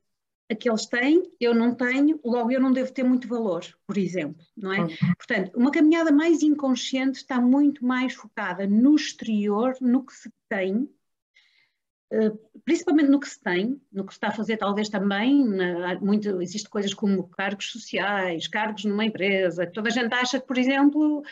aqueles 0.50 0.86
têm, 0.86 1.22
eu 1.40 1.54
não 1.54 1.72
tenho, 1.72 2.18
logo 2.24 2.50
eu 2.50 2.60
não 2.60 2.72
devo 2.72 2.92
ter 2.92 3.04
muito 3.04 3.28
valor, 3.28 3.64
por 3.86 3.96
exemplo, 3.96 4.44
não 4.56 4.72
é? 4.72 4.78
Portanto, 5.16 5.52
uma 5.56 5.70
caminhada 5.70 6.10
mais 6.10 6.42
inconsciente 6.42 7.18
está 7.18 7.40
muito 7.40 7.84
mais 7.84 8.14
focada 8.14 8.66
no 8.66 8.96
exterior, 8.96 9.76
no 9.80 10.04
que 10.04 10.12
se 10.12 10.28
tem, 10.48 10.88
eh, 12.12 12.32
principalmente 12.64 13.10
no 13.10 13.20
que 13.20 13.28
se 13.28 13.40
tem, 13.40 13.80
no 13.92 14.04
que 14.04 14.12
se 14.12 14.16
está 14.16 14.28
a 14.28 14.32
fazer 14.32 14.56
talvez 14.56 14.88
também, 14.88 15.44
na, 15.44 16.00
muito, 16.00 16.40
existe 16.42 16.68
coisas 16.68 16.92
como 16.92 17.28
cargos 17.28 17.70
sociais, 17.70 18.48
cargos 18.48 18.84
numa 18.84 19.04
empresa, 19.04 19.66
toda 19.68 19.88
a 19.88 19.92
gente 19.92 20.12
acha 20.12 20.40
que, 20.40 20.46
por 20.46 20.58
exemplo, 20.58 21.24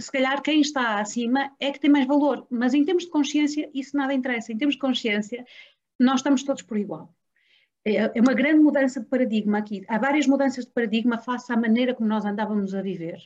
se 0.00 0.10
calhar 0.10 0.42
quem 0.42 0.60
está 0.60 1.00
acima 1.00 1.52
é 1.60 1.70
que 1.70 1.80
tem 1.80 1.90
mais 1.90 2.06
valor, 2.06 2.46
mas 2.50 2.74
em 2.74 2.84
termos 2.84 3.04
de 3.04 3.10
consciência 3.10 3.70
isso 3.74 3.96
nada 3.96 4.14
interessa, 4.14 4.52
em 4.52 4.58
termos 4.58 4.74
de 4.74 4.80
consciência 4.80 5.44
nós 5.98 6.20
estamos 6.20 6.42
todos 6.42 6.62
por 6.62 6.78
igual. 6.78 7.14
É, 7.84 7.96
é 7.96 8.20
uma 8.20 8.34
grande 8.34 8.60
mudança 8.60 9.00
de 9.00 9.06
paradigma 9.06 9.58
aqui. 9.58 9.84
Há 9.88 9.98
várias 9.98 10.26
mudanças 10.26 10.64
de 10.64 10.72
paradigma 10.72 11.18
face 11.18 11.52
à 11.52 11.56
maneira 11.56 11.94
como 11.94 12.08
nós 12.08 12.24
andávamos 12.24 12.74
a 12.74 12.82
viver. 12.82 13.18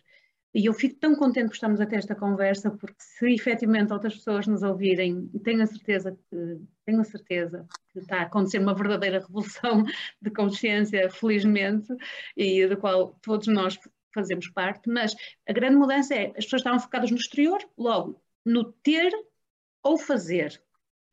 E 0.55 0.67
eu 0.67 0.73
fico 0.73 0.95
tão 1.01 1.17
contente 1.17 1.49
que 1.49 1.57
estamos 1.57 1.81
a 1.81 1.87
ter 1.87 1.97
esta 1.97 2.15
conversa, 2.15 2.71
porque 2.71 2.95
se 3.01 3.35
efetivamente 3.35 3.93
outras 3.93 4.15
pessoas 4.15 4.47
nos 4.47 4.63
ouvirem, 4.63 5.29
tenho 5.43 5.61
a 5.61 5.67
certeza 5.67 6.13
que, 6.13 6.61
tenho 6.87 7.01
a 7.01 7.05
certeza 7.05 7.67
que 7.93 7.99
está 7.99 8.19
a 8.19 8.23
acontecer 8.23 8.61
uma 8.61 8.73
verdadeira 8.73 9.19
revolução 9.19 9.85
de 10.23 10.31
consciência, 10.31 11.11
felizmente, 11.11 11.89
e 12.37 12.69
da 12.69 12.77
qual 12.77 13.19
todos 13.21 13.49
nós 13.49 13.77
fazemos 14.15 14.49
parte, 14.49 14.89
mas 14.89 15.15
a 15.49 15.53
grande 15.53 15.77
mudança 15.77 16.15
é 16.15 16.29
as 16.29 16.45
pessoas 16.45 16.61
estavam 16.61 16.81
focadas 16.81 17.11
no 17.11 17.17
exterior, 17.17 17.61
logo 17.77 18.23
no 18.45 18.65
ter 18.65 19.13
ou 19.83 19.99
fazer 19.99 20.63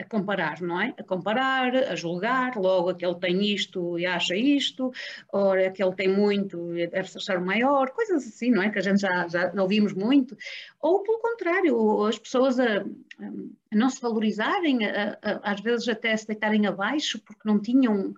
a 0.01 0.03
comparar, 0.03 0.61
não 0.61 0.81
é? 0.81 0.93
A 0.97 1.03
comparar, 1.03 1.75
a 1.75 1.95
julgar, 1.95 2.57
logo 2.57 2.89
aquele 2.89 3.15
tem 3.15 3.45
isto 3.53 3.97
e 3.97 4.05
acha 4.05 4.35
isto, 4.35 4.91
ou 5.31 5.51
aquele 5.51 5.93
tem 5.93 6.07
muito 6.07 6.75
e 6.75 6.87
deve 6.87 7.09
achar 7.15 7.39
maior, 7.39 7.91
coisas 7.91 8.25
assim, 8.27 8.51
não 8.51 8.63
é? 8.63 8.69
Que 8.69 8.79
a 8.79 8.81
gente 8.81 8.99
já, 8.99 9.27
já 9.27 9.53
ouvimos 9.61 9.93
muito. 9.93 10.35
Ou 10.79 11.03
pelo 11.03 11.19
contrário, 11.19 12.03
as 12.05 12.17
pessoas 12.17 12.59
a, 12.59 12.79
a 12.79 13.75
não 13.75 13.89
se 13.89 14.01
valorizarem, 14.01 14.85
a, 14.85 15.17
a, 15.21 15.51
às 15.51 15.61
vezes 15.61 15.87
até 15.87 16.15
se 16.17 16.27
deitarem 16.27 16.65
abaixo 16.65 17.19
porque 17.19 17.41
não 17.45 17.61
tinham 17.61 18.13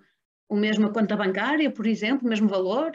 o 0.48 0.56
mesmo 0.56 0.92
conta 0.92 1.16
bancária, 1.16 1.70
por 1.70 1.86
exemplo, 1.86 2.26
o 2.26 2.30
mesmo 2.30 2.48
valor. 2.48 2.92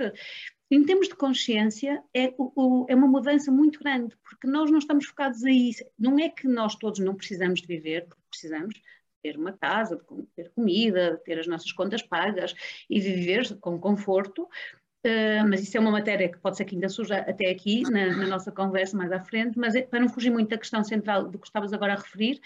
Em 0.71 0.85
termos 0.85 1.07
de 1.07 1.15
consciência, 1.15 2.03
é, 2.13 2.33
o, 2.37 2.85
é, 2.87 2.95
uma 2.95 3.07
mudança 3.07 3.51
muito 3.51 3.79
grande, 3.79 4.15
porque 4.17 4.47
nós 4.47 4.69
não 4.69 4.77
estamos 4.77 5.05
focados 5.05 5.43
aí. 5.43 5.71
Não 5.97 6.19
é 6.19 6.29
que 6.29 6.47
nós 6.47 6.75
todos 6.75 6.99
não 6.99 7.15
precisamos 7.15 7.61
de 7.61 7.67
viver, 7.67 8.05
porque 8.05 8.21
precisamos 8.29 8.79
ter 9.23 9.35
uma 9.35 9.51
casa, 9.53 9.99
ter 10.35 10.49
comida, 10.51 11.19
ter 11.25 11.39
as 11.39 11.47
nossas 11.47 11.71
contas 11.71 12.03
pagas 12.03 12.53
e 12.89 12.99
viver 12.99 13.57
com 13.59 13.79
conforto, 13.79 14.43
uh, 14.43 15.47
mas 15.49 15.61
isso 15.61 15.75
é 15.75 15.79
uma 15.79 15.91
matéria 15.91 16.29
que 16.29 16.37
pode 16.37 16.55
ser 16.55 16.65
que 16.65 16.75
ainda 16.75 16.87
surja 16.87 17.17
até 17.17 17.49
aqui, 17.49 17.81
na, 17.83 18.15
na 18.15 18.27
nossa 18.27 18.51
conversa 18.51 18.95
mais 18.95 19.11
à 19.11 19.19
frente, 19.19 19.57
mas 19.57 19.75
é, 19.75 19.81
para 19.81 19.99
não 19.99 20.07
fugir 20.07 20.29
muito 20.29 20.49
da 20.49 20.57
questão 20.57 20.83
central 20.83 21.27
do 21.27 21.39
que 21.39 21.47
estavas 21.47 21.73
agora 21.73 21.93
a 21.93 21.97
referir, 21.97 22.39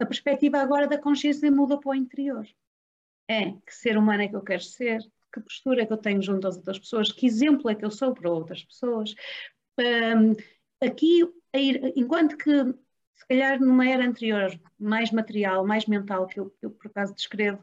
a 0.00 0.06
perspectiva 0.06 0.58
agora 0.58 0.86
da 0.86 0.98
consciência 0.98 1.50
muda 1.50 1.78
para 1.78 1.90
o 1.90 1.94
interior. 1.94 2.46
É, 3.30 3.52
que 3.52 3.74
ser 3.74 3.96
humano 3.96 4.22
é 4.22 4.28
que 4.28 4.36
eu 4.36 4.42
quero 4.42 4.62
ser, 4.62 5.00
que 5.32 5.40
postura 5.40 5.82
é 5.82 5.86
que 5.86 5.92
eu 5.92 5.98
tenho 5.98 6.22
junto 6.22 6.46
às 6.46 6.56
outras 6.56 6.78
pessoas, 6.78 7.12
que 7.12 7.26
exemplo 7.26 7.70
é 7.70 7.74
que 7.74 7.84
eu 7.84 7.90
sou 7.90 8.14
para 8.14 8.30
outras 8.30 8.64
pessoas. 8.64 9.14
Um, 9.78 10.34
aqui, 10.86 11.22
enquanto 11.96 12.36
que, 12.36 12.50
se 13.14 13.26
calhar 13.28 13.60
numa 13.60 13.86
era 13.88 14.06
anterior, 14.06 14.58
mais 14.78 15.10
material, 15.10 15.66
mais 15.66 15.86
mental, 15.86 16.26
que 16.26 16.40
eu, 16.40 16.54
eu 16.62 16.70
por 16.70 16.88
acaso 16.88 17.14
descrevo, 17.14 17.62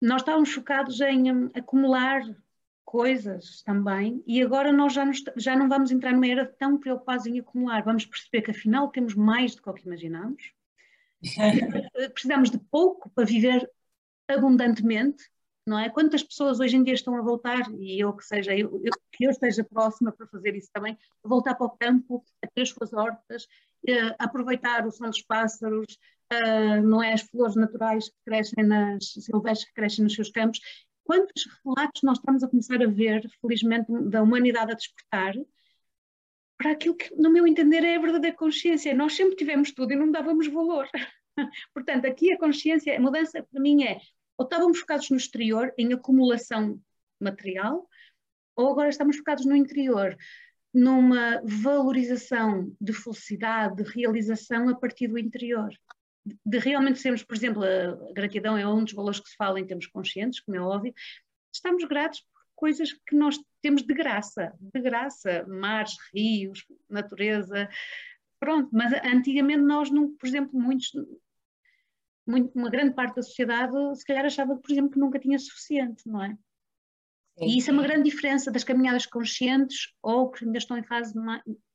nós 0.00 0.22
estávamos 0.22 0.52
focados 0.52 1.00
em 1.00 1.32
um, 1.32 1.50
acumular 1.54 2.22
coisas 2.84 3.62
também, 3.62 4.22
e 4.26 4.42
agora 4.42 4.72
nós 4.72 4.92
já, 4.92 5.04
nos, 5.04 5.22
já 5.36 5.56
não 5.56 5.68
vamos 5.68 5.90
entrar 5.90 6.12
numa 6.12 6.26
era 6.26 6.44
tão 6.44 6.78
preocupados 6.78 7.26
em 7.26 7.38
acumular, 7.38 7.82
vamos 7.82 8.04
perceber 8.04 8.42
que 8.42 8.50
afinal 8.50 8.90
temos 8.90 9.14
mais 9.14 9.54
do 9.54 9.62
que 9.62 9.70
o 9.70 9.72
que 9.72 9.86
imaginamos, 9.86 10.52
precisamos 12.12 12.50
de 12.50 12.58
pouco 12.58 13.08
para 13.10 13.24
viver 13.24 13.70
abundantemente 14.28 15.24
não 15.66 15.78
é? 15.78 15.88
Quantas 15.88 16.22
pessoas 16.22 16.60
hoje 16.60 16.76
em 16.76 16.82
dia 16.82 16.94
estão 16.94 17.16
a 17.16 17.22
voltar, 17.22 17.70
e 17.78 18.00
eu 18.00 18.12
que 18.12 18.24
seja, 18.24 18.56
eu, 18.56 18.80
eu, 18.82 18.92
que 19.12 19.24
eu 19.24 19.30
esteja 19.30 19.64
próxima 19.64 20.12
para 20.12 20.26
fazer 20.26 20.56
isso 20.56 20.70
também, 20.72 20.98
a 21.24 21.28
voltar 21.28 21.54
para 21.54 21.66
o 21.66 21.76
campo, 21.76 22.24
a 22.42 22.46
ter 22.48 22.62
as 22.62 22.70
suas 22.70 22.92
hortas, 22.92 23.46
a 24.18 24.24
aproveitar 24.24 24.86
o 24.86 24.90
som 24.90 25.06
dos 25.06 25.22
pássaros, 25.22 25.98
uh, 26.32 26.82
não 26.82 27.02
é? 27.02 27.12
As 27.12 27.22
flores 27.22 27.56
naturais 27.56 28.08
que 28.08 28.16
crescem 28.24 28.64
nas 28.64 29.04
silvestres 29.06 29.68
que 29.68 29.74
crescem 29.74 30.04
nos 30.04 30.14
seus 30.14 30.30
campos. 30.30 30.60
Quantos 31.04 31.48
relatos 31.64 32.02
nós 32.02 32.18
estamos 32.18 32.42
a 32.42 32.48
começar 32.48 32.82
a 32.82 32.86
ver, 32.86 33.28
felizmente, 33.40 33.86
da 34.08 34.22
humanidade 34.22 34.72
a 34.72 34.76
despertar 34.76 35.34
para 36.56 36.72
aquilo 36.72 36.96
que, 36.96 37.14
no 37.16 37.30
meu 37.30 37.46
entender, 37.46 37.84
é 37.84 37.96
a 37.96 38.00
verdadeira 38.00 38.36
consciência. 38.36 38.94
Nós 38.94 39.14
sempre 39.14 39.36
tivemos 39.36 39.72
tudo 39.72 39.92
e 39.92 39.96
não 39.96 40.10
dávamos 40.10 40.46
valor. 40.46 40.88
Portanto, 41.74 42.06
aqui 42.06 42.32
a 42.32 42.38
consciência, 42.38 42.96
a 42.96 43.00
mudança 43.00 43.42
para 43.50 43.60
mim 43.60 43.82
é 43.82 44.00
ou 44.42 44.44
estávamos 44.44 44.80
focados 44.80 45.08
no 45.10 45.16
exterior, 45.16 45.72
em 45.78 45.92
acumulação 45.92 46.80
material, 47.20 47.88
ou 48.56 48.70
agora 48.70 48.88
estamos 48.88 49.16
focados 49.16 49.46
no 49.46 49.54
interior, 49.54 50.16
numa 50.74 51.40
valorização 51.44 52.74
de 52.80 52.92
felicidade, 52.92 53.76
de 53.76 53.90
realização 53.90 54.68
a 54.68 54.74
partir 54.74 55.06
do 55.06 55.18
interior. 55.18 55.72
De 56.44 56.58
realmente 56.58 56.98
sermos, 56.98 57.22
por 57.22 57.36
exemplo, 57.36 57.62
a 57.62 58.12
gratidão 58.12 58.56
é 58.56 58.66
um 58.66 58.84
dos 58.84 58.92
valores 58.92 59.20
que 59.20 59.28
se 59.28 59.36
fala 59.36 59.60
em 59.60 59.66
termos 59.66 59.86
conscientes, 59.86 60.40
como 60.40 60.56
é 60.56 60.60
óbvio, 60.60 60.94
estamos 61.54 61.84
gratos 61.84 62.20
por 62.20 62.42
coisas 62.56 62.92
que 62.92 63.14
nós 63.14 63.38
temos 63.60 63.82
de 63.82 63.94
graça, 63.94 64.52
de 64.60 64.80
graça, 64.80 65.44
mares, 65.48 65.96
rios, 66.12 66.64
natureza, 66.88 67.68
pronto, 68.40 68.70
mas 68.72 68.92
antigamente 69.04 69.62
nós 69.62 69.90
não, 69.90 70.12
por 70.16 70.26
exemplo, 70.26 70.58
muitos 70.58 70.92
muito, 72.26 72.56
uma 72.58 72.70
grande 72.70 72.94
parte 72.94 73.16
da 73.16 73.22
sociedade 73.22 73.74
se 73.96 74.04
calhar 74.04 74.24
achava, 74.24 74.56
por 74.56 74.70
exemplo, 74.70 74.90
que 74.90 74.98
nunca 74.98 75.18
tinha 75.18 75.38
suficiente, 75.38 76.02
não 76.06 76.22
é? 76.22 76.36
Sim. 77.38 77.46
E 77.46 77.58
isso 77.58 77.70
é 77.70 77.72
uma 77.72 77.82
grande 77.82 78.10
diferença 78.10 78.50
das 78.50 78.64
caminhadas 78.64 79.06
conscientes 79.06 79.92
ou 80.02 80.30
que 80.30 80.44
ainda 80.44 80.58
estão 80.58 80.76
em 80.76 80.82
fase 80.82 81.14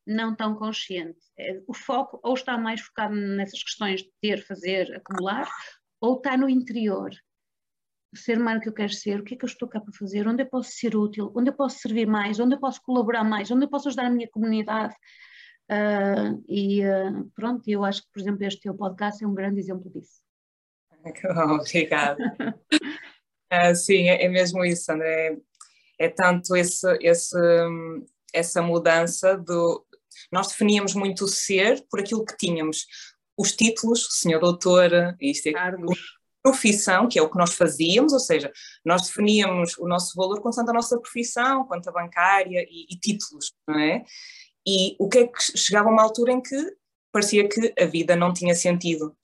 não 0.06 0.36
tão 0.36 0.56
consciente. 0.56 1.20
É, 1.38 1.62
o 1.68 1.74
foco 1.74 2.20
ou 2.24 2.34
está 2.34 2.58
mais 2.58 2.82
focado 2.82 3.16
nessas 3.16 3.62
questões 3.64 4.02
de 4.02 4.12
ter, 4.22 4.46
fazer, 4.46 4.96
acumular, 4.96 5.48
ou 6.00 6.18
está 6.18 6.38
no 6.38 6.50
interior. 6.50 7.10
O 8.14 8.18
ser 8.18 8.40
humano 8.40 8.62
que 8.62 8.70
eu 8.70 8.74
quero 8.74 8.94
ser, 8.94 9.20
o 9.20 9.24
que 9.24 9.34
é 9.34 9.38
que 9.38 9.44
eu 9.44 9.50
estou 9.50 9.68
cá 9.68 9.82
para 9.82 9.92
fazer, 9.94 10.28
onde 10.28 10.44
eu 10.44 10.48
posso 10.48 10.72
ser 10.72 10.96
útil, 10.96 11.32
onde 11.36 11.50
eu 11.50 11.54
posso 11.54 11.80
servir 11.80 12.08
mais, 12.08 12.40
onde 12.40 12.56
eu 12.56 12.60
posso 12.60 12.82
colaborar 12.82 13.24
mais, 13.24 13.52
onde 13.52 13.66
eu 13.66 13.70
posso 13.70 13.90
ajudar 13.90 14.06
a 14.06 14.10
minha 14.10 14.30
comunidade. 14.30 14.96
Uh, 15.70 16.42
e 16.48 16.86
uh, 16.86 17.30
pronto, 17.36 17.68
eu 17.68 17.84
acho 17.84 18.02
que, 18.04 18.08
por 18.14 18.22
exemplo, 18.22 18.46
este 18.46 18.62
teu 18.62 18.74
podcast 18.74 19.22
é 19.22 19.28
um 19.28 19.34
grande 19.34 19.60
exemplo 19.60 19.92
disso. 19.92 20.22
Obrigada. 21.62 22.36
uh, 23.54 23.76
sim, 23.76 24.10
é, 24.10 24.26
é, 24.26 24.30
mesmo 24.30 24.64
isso, 24.66 24.92
André. 24.92 25.38
É, 26.00 26.10
tanto 26.10 26.56
esse, 26.56 26.88
esse, 27.02 27.38
essa 28.34 28.62
mudança 28.62 29.38
do. 29.38 29.86
Nós 30.32 30.48
definíamos 30.48 30.94
muito 30.94 31.26
o 31.26 31.28
ser 31.28 31.84
por 31.90 32.00
aquilo 32.00 32.26
que 32.26 32.38
tínhamos. 32.38 32.86
Os 33.38 33.52
títulos, 33.52 34.08
senhor 34.12 34.40
doutor, 34.40 34.92
isto 35.20 35.50
é, 35.50 35.54
profissão, 36.42 37.08
que 37.08 37.20
é 37.20 37.22
o 37.22 37.30
que 37.30 37.38
nós 37.38 37.54
fazíamos, 37.54 38.14
ou 38.14 38.20
seja, 38.20 38.52
nós 38.86 39.04
definíamos 39.04 39.78
o 39.78 39.88
nosso 39.88 40.16
valor 40.16 40.42
constante 40.42 40.70
a 40.70 40.74
nossa 40.74 41.00
profissão, 41.00 41.66
conta 41.66 41.92
bancária 41.92 42.66
e, 42.70 42.86
e 42.90 42.98
títulos, 42.98 43.54
não 43.68 43.80
é? 43.80 44.04
E 44.66 44.96
o 45.00 45.08
que 45.08 45.20
é 45.20 45.28
que 45.28 45.58
chegava 45.58 45.90
a 45.90 45.92
uma 45.92 46.04
altura 46.04 46.32
em 46.32 46.42
que 46.42 46.56
parecia 47.18 47.50
que 47.50 47.74
a 47.82 47.86
vida 47.86 48.16
não 48.16 48.32
tinha 48.32 48.54
sentido, 48.54 49.16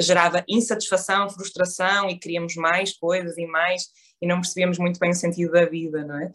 gerava 0.00 0.42
insatisfação, 0.48 1.28
frustração 1.28 2.08
e 2.08 2.18
queríamos 2.18 2.56
mais 2.56 2.96
coisas 2.96 3.36
e 3.36 3.46
mais 3.46 3.88
e 4.20 4.26
não 4.26 4.40
percebíamos 4.40 4.78
muito 4.78 4.98
bem 4.98 5.10
o 5.10 5.14
sentido 5.14 5.52
da 5.52 5.66
vida, 5.66 6.02
não 6.04 6.18
é? 6.18 6.32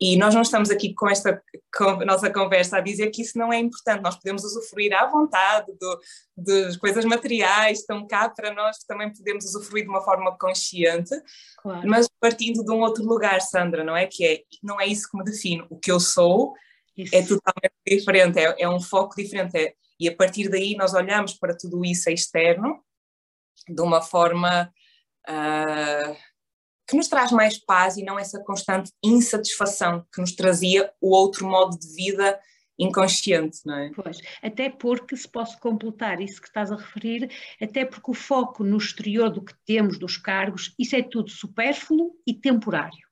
E 0.00 0.16
nós 0.16 0.32
não 0.32 0.42
estamos 0.42 0.70
aqui 0.70 0.94
com 0.94 1.08
esta 1.08 1.42
com 1.76 1.88
a 1.88 2.04
nossa 2.04 2.30
conversa 2.30 2.76
a 2.76 2.80
dizer 2.80 3.10
que 3.10 3.20
isso 3.20 3.36
não 3.36 3.52
é 3.52 3.58
importante, 3.58 4.00
nós 4.00 4.14
podemos 4.14 4.44
usufruir 4.44 4.94
à 4.96 5.06
vontade 5.08 5.72
das 6.36 6.76
coisas 6.76 7.04
materiais, 7.04 7.80
estão 7.80 8.06
cá 8.06 8.28
para 8.28 8.54
nós, 8.54 8.78
também 8.86 9.12
podemos 9.12 9.44
usufruir 9.44 9.82
de 9.82 9.90
uma 9.90 10.04
forma 10.04 10.38
consciente, 10.38 11.10
claro. 11.60 11.82
mas 11.84 12.08
partindo 12.20 12.64
de 12.64 12.70
um 12.70 12.78
outro 12.78 13.02
lugar, 13.02 13.40
Sandra, 13.40 13.82
não 13.82 13.96
é? 13.96 14.06
Que 14.06 14.24
é, 14.24 14.42
não 14.62 14.80
é 14.80 14.86
isso 14.86 15.10
que 15.10 15.18
me 15.18 15.24
define, 15.24 15.66
o 15.68 15.76
que 15.76 15.90
eu 15.90 15.98
sou 15.98 16.54
isso. 16.96 17.12
é 17.12 17.22
totalmente 17.22 17.74
diferente, 17.84 18.38
é, 18.38 18.54
é 18.56 18.68
um 18.68 18.80
foco 18.80 19.16
diferente, 19.16 19.58
é, 19.58 19.74
e 19.98 20.08
a 20.08 20.14
partir 20.14 20.48
daí 20.48 20.76
nós 20.76 20.94
olhamos 20.94 21.34
para 21.34 21.56
tudo 21.56 21.84
isso 21.84 22.08
externo 22.10 22.82
de 23.68 23.82
uma 23.82 24.00
forma 24.00 24.72
uh, 25.28 26.16
que 26.86 26.96
nos 26.96 27.08
traz 27.08 27.30
mais 27.32 27.58
paz 27.58 27.96
e 27.96 28.02
não 28.02 28.18
essa 28.18 28.42
constante 28.42 28.90
insatisfação 29.02 30.06
que 30.12 30.20
nos 30.20 30.32
trazia 30.32 30.92
o 31.00 31.10
outro 31.10 31.46
modo 31.46 31.78
de 31.78 31.94
vida 31.94 32.38
inconsciente, 32.78 33.58
não 33.66 33.74
é? 33.74 33.90
Pois, 33.90 34.20
até 34.40 34.70
porque, 34.70 35.16
se 35.16 35.28
posso 35.28 35.58
completar 35.58 36.20
isso 36.20 36.40
que 36.40 36.46
estás 36.46 36.70
a 36.70 36.76
referir, 36.76 37.28
até 37.60 37.84
porque 37.84 38.10
o 38.10 38.14
foco 38.14 38.62
no 38.62 38.76
exterior 38.76 39.28
do 39.30 39.44
que 39.44 39.52
temos, 39.66 39.98
dos 39.98 40.16
cargos, 40.16 40.74
isso 40.78 40.94
é 40.94 41.02
tudo 41.02 41.28
supérfluo 41.28 42.12
e 42.26 42.32
temporário. 42.32 43.08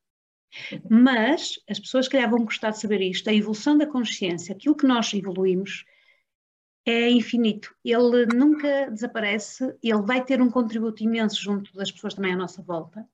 Uhum. 0.73 1.03
Mas 1.03 1.59
as 1.69 1.81
pessoas 1.81 2.07
que 2.07 2.27
vão 2.27 2.45
gostar 2.45 2.71
de 2.71 2.81
saber 2.81 3.01
isto, 3.03 3.29
a 3.29 3.35
evolução 3.35 3.77
da 3.77 3.87
consciência, 3.87 4.55
aquilo 4.55 4.77
que 4.77 4.87
nós 4.87 5.13
evoluímos, 5.13 5.85
é 6.87 7.11
infinito. 7.11 7.75
Ele 7.85 8.27
nunca 8.27 8.89
desaparece, 8.91 9.77
ele 9.83 10.03
vai 10.03 10.25
ter 10.25 10.41
um 10.41 10.51
contributo 10.51 11.03
imenso 11.03 11.43
junto 11.43 11.75
das 11.75 11.91
pessoas 11.91 12.15
também 12.15 12.33
à 12.33 12.37
nossa 12.37 12.63
volta. 12.63 13.05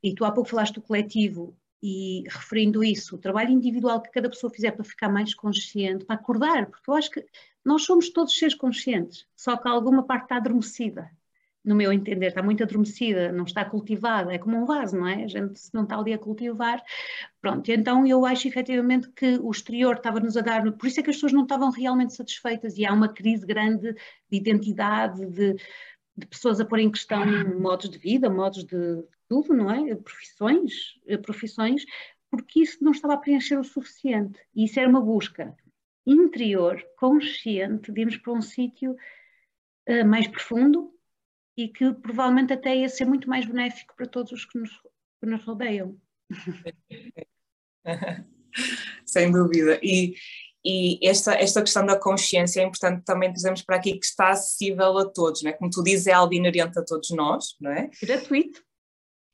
E 0.00 0.14
tu 0.14 0.24
há 0.24 0.30
pouco 0.30 0.48
falaste 0.48 0.76
do 0.76 0.82
coletivo 0.82 1.56
e 1.82 2.22
referindo 2.28 2.82
isso, 2.82 3.16
o 3.16 3.18
trabalho 3.18 3.50
individual 3.50 4.00
que 4.00 4.10
cada 4.10 4.30
pessoa 4.30 4.52
fizer 4.52 4.70
para 4.72 4.84
ficar 4.84 5.08
mais 5.08 5.34
consciente, 5.34 6.04
para 6.04 6.16
acordar, 6.16 6.66
porque 6.66 6.90
eu 6.90 6.94
acho 6.94 7.10
que 7.10 7.24
nós 7.64 7.84
somos 7.84 8.10
todos 8.10 8.36
seres 8.36 8.54
conscientes, 8.54 9.26
só 9.36 9.56
que 9.56 9.68
alguma 9.68 10.04
parte 10.04 10.24
está 10.24 10.36
adormecida 10.36 11.10
no 11.64 11.74
meu 11.74 11.92
entender, 11.92 12.28
está 12.28 12.42
muito 12.42 12.62
adormecida, 12.62 13.32
não 13.32 13.44
está 13.44 13.64
cultivada, 13.64 14.32
é 14.32 14.38
como 14.38 14.56
um 14.56 14.64
vaso, 14.64 14.96
não 14.96 15.06
é? 15.06 15.24
A 15.24 15.26
gente 15.26 15.58
se 15.58 15.74
não 15.74 15.82
está 15.82 15.98
ali 15.98 16.12
a 16.12 16.18
cultivar, 16.18 16.82
pronto, 17.40 17.70
então 17.70 18.06
eu 18.06 18.24
acho 18.24 18.48
efetivamente 18.48 19.10
que 19.10 19.38
o 19.38 19.50
exterior 19.50 19.96
estava-nos 19.96 20.36
a 20.36 20.40
dar, 20.40 20.72
por 20.72 20.86
isso 20.86 21.00
é 21.00 21.02
que 21.02 21.10
as 21.10 21.16
pessoas 21.16 21.32
não 21.32 21.42
estavam 21.42 21.70
realmente 21.70 22.14
satisfeitas 22.14 22.78
e 22.78 22.86
há 22.86 22.92
uma 22.92 23.08
crise 23.08 23.44
grande 23.46 23.92
de 23.92 24.36
identidade, 24.36 25.26
de, 25.26 25.54
de 26.16 26.26
pessoas 26.26 26.60
a 26.60 26.64
pôr 26.64 26.78
em 26.78 26.90
questão 26.90 27.24
modos 27.60 27.90
de 27.90 27.98
vida, 27.98 28.30
modos 28.30 28.64
de 28.64 29.04
tudo, 29.28 29.52
não 29.52 29.70
é? 29.70 29.94
Profissões, 29.94 30.72
profissões, 31.22 31.84
porque 32.30 32.60
isso 32.60 32.82
não 32.82 32.92
estava 32.92 33.14
a 33.14 33.18
preencher 33.18 33.58
o 33.58 33.64
suficiente 33.64 34.38
e 34.54 34.64
isso 34.64 34.78
era 34.78 34.88
uma 34.88 35.00
busca 35.00 35.54
interior, 36.06 36.82
consciente, 36.96 37.92
de 37.92 38.00
irmos 38.00 38.16
para 38.16 38.32
um 38.32 38.40
sítio 38.40 38.96
uh, 39.88 40.06
mais 40.06 40.26
profundo, 40.26 40.90
e 41.58 41.68
que 41.68 41.92
provavelmente 41.92 42.52
até 42.52 42.76
ia 42.76 42.88
ser 42.88 43.04
muito 43.04 43.28
mais 43.28 43.44
benéfico 43.44 43.92
para 43.96 44.06
todos 44.06 44.30
os 44.30 44.44
que 44.44 44.56
nos, 44.56 44.70
que 44.70 45.26
nos 45.26 45.44
rodeiam. 45.44 46.00
Sem 49.04 49.32
dúvida. 49.32 49.80
E, 49.82 50.14
e 50.64 51.00
esta, 51.02 51.34
esta 51.34 51.60
questão 51.60 51.84
da 51.84 51.98
consciência 51.98 52.60
é 52.60 52.64
importante 52.64 53.04
também 53.04 53.32
dizemos 53.32 53.62
para 53.62 53.74
aqui 53.74 53.98
que 53.98 54.06
está 54.06 54.28
acessível 54.30 54.98
a 54.98 55.06
todos, 55.06 55.42
não 55.42 55.50
é? 55.50 55.52
Como 55.52 55.68
tu 55.68 55.82
dizes, 55.82 56.06
é 56.06 56.12
algo 56.12 56.32
inerente 56.32 56.78
a 56.78 56.84
todos 56.84 57.10
nós, 57.10 57.56
não 57.60 57.72
é? 57.72 57.90
Gratuito. 58.00 58.62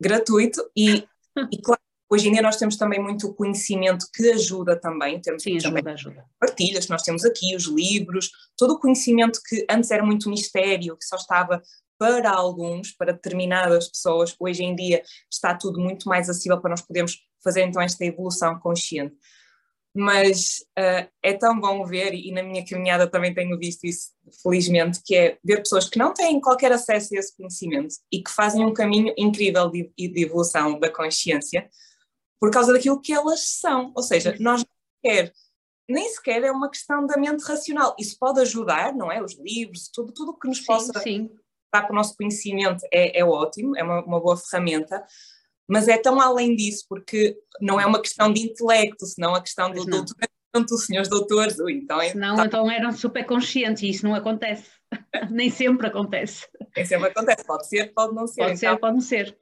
Gratuito 0.00 0.70
e, 0.74 1.06
e 1.52 1.60
claro, 1.60 1.80
hoje 2.10 2.28
em 2.28 2.32
dia 2.32 2.40
nós 2.40 2.56
temos 2.56 2.76
também 2.76 2.98
muito 2.98 3.34
conhecimento 3.34 4.06
que 4.14 4.30
ajuda 4.30 4.80
também, 4.80 5.20
temos 5.20 5.42
Sim, 5.42 5.58
também 5.58 5.82
ajuda, 5.87 5.92
ajuda. 5.92 6.24
partilhas 6.40 6.87
que 6.87 6.90
nós 6.90 7.02
temos 7.02 7.22
aqui, 7.22 7.54
os 7.54 7.64
livros, 7.64 8.30
todo 8.56 8.72
o 8.74 8.80
conhecimento 8.80 9.40
que 9.46 9.66
antes 9.68 9.90
era 9.90 10.02
muito 10.02 10.30
mistério, 10.30 10.96
que 10.96 11.04
só 11.04 11.16
estava 11.16 11.62
para 12.05 12.31
alguns, 12.31 12.93
para 12.93 13.12
determinadas 13.12 13.88
pessoas, 13.88 14.37
hoje 14.38 14.62
em 14.62 14.77
dia 14.77 15.03
está 15.33 15.55
tudo 15.55 15.81
muito 15.81 16.07
mais 16.07 16.29
acessível 16.29 16.61
para 16.61 16.71
nós 16.71 16.83
podermos 16.83 17.19
fazer 17.43 17.62
então 17.62 17.81
esta 17.81 18.05
evolução 18.05 18.59
consciente. 18.59 19.14
Mas 19.97 20.64
uh, 20.79 21.09
é 21.23 21.33
tão 21.35 21.59
bom 21.59 21.85
ver, 21.87 22.12
e 22.12 22.31
na 22.33 22.43
minha 22.43 22.67
caminhada 22.67 23.07
também 23.07 23.33
tenho 23.33 23.57
visto 23.57 23.85
isso, 23.85 24.09
felizmente, 24.43 25.01
que 25.03 25.14
é 25.14 25.38
ver 25.43 25.59
pessoas 25.59 25.88
que 25.88 25.99
não 25.99 26.12
têm 26.12 26.40
qualquer 26.40 26.73
acesso 26.73 27.14
a 27.14 27.19
esse 27.19 27.35
conhecimento 27.35 27.95
e 28.12 28.23
que 28.23 28.31
fazem 28.31 28.64
um 28.64 28.75
caminho 28.75 29.14
incrível 29.17 29.71
de, 29.71 29.90
de 29.97 30.23
evolução 30.23 30.79
da 30.79 30.90
consciência 30.90 31.71
por 32.40 32.51
causa 32.51 32.73
daquilo 32.73 33.01
que 33.01 33.12
elas 33.12 33.40
são. 33.61 33.93
Ou 33.95 34.03
seja, 34.03 34.37
nós 34.40 34.64
quer 35.03 35.33
nem 35.88 36.09
sequer 36.11 36.43
é 36.43 36.51
uma 36.51 36.71
questão 36.71 37.07
da 37.07 37.17
mente 37.17 37.45
racional. 37.45 37.95
Isso 37.99 38.19
pode 38.19 38.40
ajudar, 38.40 38.93
não 38.95 39.12
é? 39.12 39.23
Os 39.23 39.38
livros, 39.38 39.88
tudo, 39.93 40.12
tudo 40.12 40.37
que 40.37 40.49
nos 40.49 40.59
sim, 40.59 40.64
possa 40.64 41.01
sim 41.01 41.31
para 41.82 41.92
o 41.92 41.94
nosso 41.94 42.16
conhecimento 42.16 42.84
é, 42.92 43.18
é 43.18 43.24
ótimo, 43.24 43.76
é 43.76 43.82
uma, 43.82 44.04
uma, 44.04 44.20
boa 44.20 44.37
ferramenta, 44.37 45.04
mas 45.68 45.88
é 45.88 45.96
tão 45.96 46.20
além 46.20 46.54
disso, 46.54 46.84
porque 46.88 47.37
não 47.60 47.80
é 47.80 47.87
uma 47.87 48.00
questão 48.00 48.32
de 48.32 48.42
intelecto, 48.42 49.06
senão 49.06 49.34
a 49.34 49.40
questão 49.40 49.70
do 49.70 49.84
doutoramento, 49.84 50.74
os 50.74 50.87
senhores 50.87 51.08
doutores, 51.08 51.58
então... 51.68 52.00
É, 52.00 52.14
não, 52.14 52.37
tá... 52.37 52.46
então 52.46 52.70
eram 52.70 52.92
super 52.92 53.24
conscientes 53.24 53.82
e 53.82 53.90
isso 53.90 54.06
não 54.06 54.14
acontece, 54.14 54.70
nem 55.30 55.50
sempre 55.50 55.87
acontece. 55.87 56.46
Nem 56.76 56.84
sempre 56.84 57.08
acontece, 57.08 57.44
pode 57.44 57.66
ser, 57.66 57.92
pode 57.92 58.14
não 58.14 58.26
ser. 58.26 58.42
Pode 58.42 58.56
então, 58.56 58.72
ser, 58.72 58.80
pode 58.80 58.94
não 58.94 59.00
ser. 59.00 59.38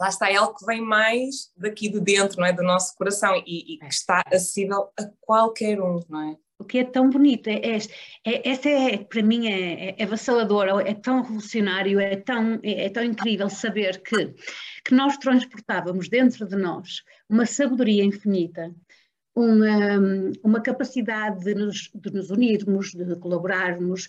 Lá 0.00 0.08
está, 0.08 0.30
é 0.30 0.36
algo 0.36 0.56
que 0.56 0.64
vem 0.64 0.80
mais 0.80 1.50
daqui 1.56 1.88
de 1.88 2.00
dentro, 2.00 2.38
não 2.38 2.46
é, 2.46 2.52
do 2.52 2.62
nosso 2.62 2.94
coração 2.94 3.34
e, 3.44 3.74
e 3.74 3.78
que 3.78 3.86
está 3.86 4.22
acessível 4.26 4.92
a 4.98 5.10
qualquer 5.20 5.80
um, 5.80 5.98
não 6.08 6.30
é? 6.30 6.36
O 6.58 6.64
que 6.64 6.78
é 6.78 6.84
tão 6.84 7.08
bonito, 7.08 7.48
é, 7.48 7.60
é, 7.64 7.78
é 8.24 8.48
essa 8.48 8.68
é, 8.68 8.98
para 8.98 9.22
mim 9.22 9.46
é, 9.46 9.90
é, 9.90 9.94
é 9.98 10.06
vassalador, 10.06 10.66
é 10.80 10.92
tão 10.92 11.22
revolucionário, 11.22 12.00
é 12.00 12.16
tão, 12.16 12.58
é, 12.62 12.86
é, 12.86 12.90
tão 12.90 13.04
incrível 13.04 13.48
saber 13.48 14.02
que, 14.02 14.34
que 14.84 14.94
nós 14.94 15.16
transportávamos 15.18 16.08
dentro 16.08 16.46
de 16.46 16.56
nós 16.56 17.02
uma 17.28 17.46
sabedoria 17.46 18.04
infinita, 18.04 18.74
uma, 19.34 20.00
uma 20.42 20.60
capacidade 20.60 21.44
de 21.44 21.54
nos, 21.54 21.90
de 21.94 22.12
nos 22.12 22.30
unirmos, 22.30 22.92
de 22.92 23.14
colaborarmos 23.16 24.08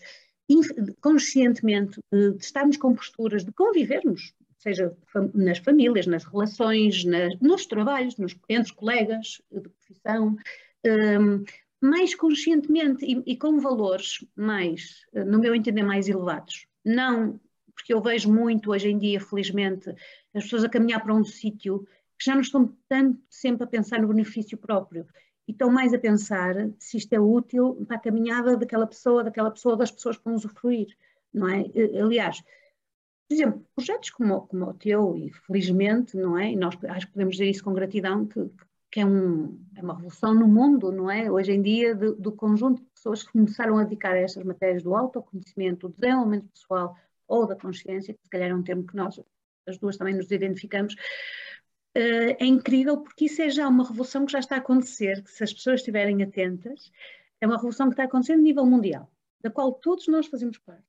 conscientemente, 0.99 1.99
de, 2.11 2.31
de 2.31 2.43
estarmos 2.43 2.77
com 2.77 2.95
posturas, 2.95 3.45
de 3.45 3.51
convivermos, 3.51 4.33
seja 4.57 4.91
nas 5.35 5.59
famílias, 5.59 6.07
nas 6.07 6.23
relações, 6.23 7.03
nos 7.39 7.67
trabalhos, 7.67 8.17
nos, 8.17 8.35
entre 8.49 8.73
colegas 8.73 9.39
de 9.51 9.61
profissão, 9.61 10.35
um, 10.83 11.43
mais 11.81 12.13
conscientemente 12.15 13.05
e, 13.05 13.23
e, 13.25 13.37
com 13.37 13.59
valores 13.59 14.25
mais, 14.35 15.05
eh, 15.13 15.23
no 15.23 15.39
meu 15.39 15.55
entender, 15.55 15.83
mais 15.83 16.09
elevados. 16.09 16.67
Não 16.83 17.39
porque 17.79 17.93
eu 17.93 18.01
vejo 18.01 18.31
muito 18.31 18.71
hoje 18.71 18.89
em 18.89 18.97
dia, 18.97 19.21
felizmente, 19.21 19.89
as 20.33 20.43
pessoas 20.43 20.65
a 20.65 20.69
caminhar 20.69 21.01
para 21.01 21.13
um 21.13 21.23
sítio 21.23 21.87
que 22.17 22.25
já 22.25 22.33
não 22.33 22.41
estão 22.41 22.75
tanto 22.89 23.21
sempre 23.29 23.63
a 23.63 23.67
pensar 23.67 24.01
no 24.01 24.09
benefício 24.09 24.57
próprio 24.57 25.07
e 25.47 25.53
estão 25.53 25.71
mais 25.71 25.93
a 25.93 25.97
pensar 25.97 26.53
se 26.77 26.97
isto 26.97 27.13
é 27.13 27.19
útil 27.19 27.85
para 27.87 27.95
a 27.95 27.99
caminhada 27.99 28.57
daquela 28.57 28.85
pessoa, 28.85 29.23
daquela 29.23 29.49
pessoa, 29.49 29.77
das 29.77 29.89
pessoas 29.89 30.17
que 30.17 30.25
vão 30.25 30.35
usufruir, 30.35 30.87
não 31.33 31.47
é? 31.47 31.61
Eh, 31.73 32.01
aliás, 32.01 32.41
por 32.41 33.33
exemplo, 33.33 33.65
projetos 33.73 34.09
como, 34.09 34.41
como 34.41 34.65
o 34.65 34.73
teu, 34.73 35.15
e 35.15 35.31
felizmente, 35.31 36.17
não 36.17 36.37
é? 36.37 36.51
E 36.51 36.55
nós 36.57 36.77
acho 36.83 37.07
que 37.07 37.13
podemos 37.13 37.35
dizer 37.35 37.49
isso 37.49 37.63
com 37.63 37.73
gratidão, 37.73 38.25
que, 38.25 38.43
que 38.43 38.65
que 38.91 38.99
é, 38.99 39.05
um, 39.05 39.59
é, 39.75 39.81
uma 39.81 39.93
revolução 39.93 40.33
no 40.33 40.47
mundo, 40.47 40.91
não 40.91 41.09
é? 41.09 41.31
Hoje 41.31 41.51
em 41.51 41.61
dia, 41.61 41.93
de, 41.93 42.13
do 42.15 42.31
conjunto 42.31 42.81
de 42.81 42.89
pessoas 42.89 43.23
que 43.23 43.31
começaram 43.31 43.77
a 43.77 43.83
dedicar 43.83 44.13
a 44.13 44.19
estas 44.19 44.43
matérias 44.43 44.83
do 44.83 44.95
autoconhecimento, 44.95 45.87
do 45.87 45.95
desenvolvimento 45.95 46.47
pessoal 46.47 46.97
ou 47.27 47.45
da 47.45 47.55
consciência, 47.55 48.13
que 48.13 48.23
se 48.23 48.29
calhar 48.29 48.49
é 48.49 48.55
um 48.55 48.63
termo 48.63 48.85
que 48.85 48.95
nós, 48.95 49.19
as 49.67 49.77
duas 49.77 49.97
também 49.97 50.15
nos 50.15 50.31
identificamos, 50.31 50.95
uh, 50.95 52.35
é 52.39 52.45
incrível 52.45 52.97
porque 52.97 53.25
isso 53.25 53.41
é 53.41 53.49
já 53.49 53.67
uma 53.67 53.87
revolução 53.87 54.25
que 54.25 54.31
já 54.31 54.39
está 54.39 54.55
a 54.55 54.59
acontecer, 54.59 55.23
que 55.23 55.31
se 55.31 55.43
as 55.43 55.53
pessoas 55.53 55.81
estiverem 55.81 56.23
atentas, 56.23 56.91
é 57.39 57.45
uma 57.45 57.57
revolução 57.57 57.87
que 57.87 57.93
está 57.93 58.03
a 58.03 58.05
acontecer 58.07 58.33
a 58.33 58.37
nível 58.37 58.65
mundial, 58.65 59.11
da 59.41 59.51
qual 59.51 59.71
todos 59.73 60.07
nós 60.07 60.25
fazemos 60.25 60.57
parte. 60.57 60.83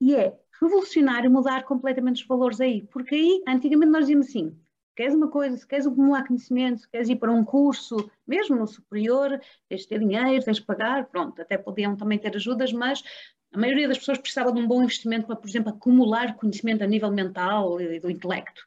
E 0.00 0.14
é 0.14 0.38
revolucionário 0.60 1.30
mudar 1.30 1.64
completamente 1.64 2.22
os 2.22 2.28
valores 2.28 2.60
aí, 2.60 2.82
porque 2.92 3.14
aí, 3.14 3.42
antigamente 3.48 3.90
nós 3.90 4.02
dizíamos 4.02 4.28
assim, 4.28 4.56
queres 4.98 5.14
uma 5.14 5.28
coisa, 5.28 5.56
se 5.56 5.64
queres 5.64 5.86
acumular 5.86 6.26
conhecimento, 6.26 6.80
se 6.80 6.88
queres 6.88 7.08
ir 7.08 7.14
para 7.14 7.30
um 7.30 7.44
curso, 7.44 8.10
mesmo 8.26 8.56
no 8.56 8.66
superior, 8.66 9.40
tens 9.68 9.82
de 9.82 9.86
ter 9.86 10.00
dinheiro, 10.00 10.44
tens 10.44 10.56
de 10.56 10.64
pagar, 10.64 11.06
pronto, 11.06 11.40
até 11.40 11.56
podiam 11.56 11.94
também 11.94 12.18
ter 12.18 12.34
ajudas, 12.34 12.72
mas 12.72 13.04
a 13.52 13.58
maioria 13.58 13.86
das 13.86 13.96
pessoas 13.96 14.18
precisava 14.18 14.52
de 14.52 14.58
um 14.58 14.66
bom 14.66 14.82
investimento 14.82 15.28
para, 15.28 15.36
por 15.36 15.48
exemplo, 15.48 15.70
acumular 15.70 16.34
conhecimento 16.34 16.82
a 16.82 16.86
nível 16.88 17.12
mental 17.12 17.80
e 17.80 18.00
do 18.00 18.10
intelecto. 18.10 18.60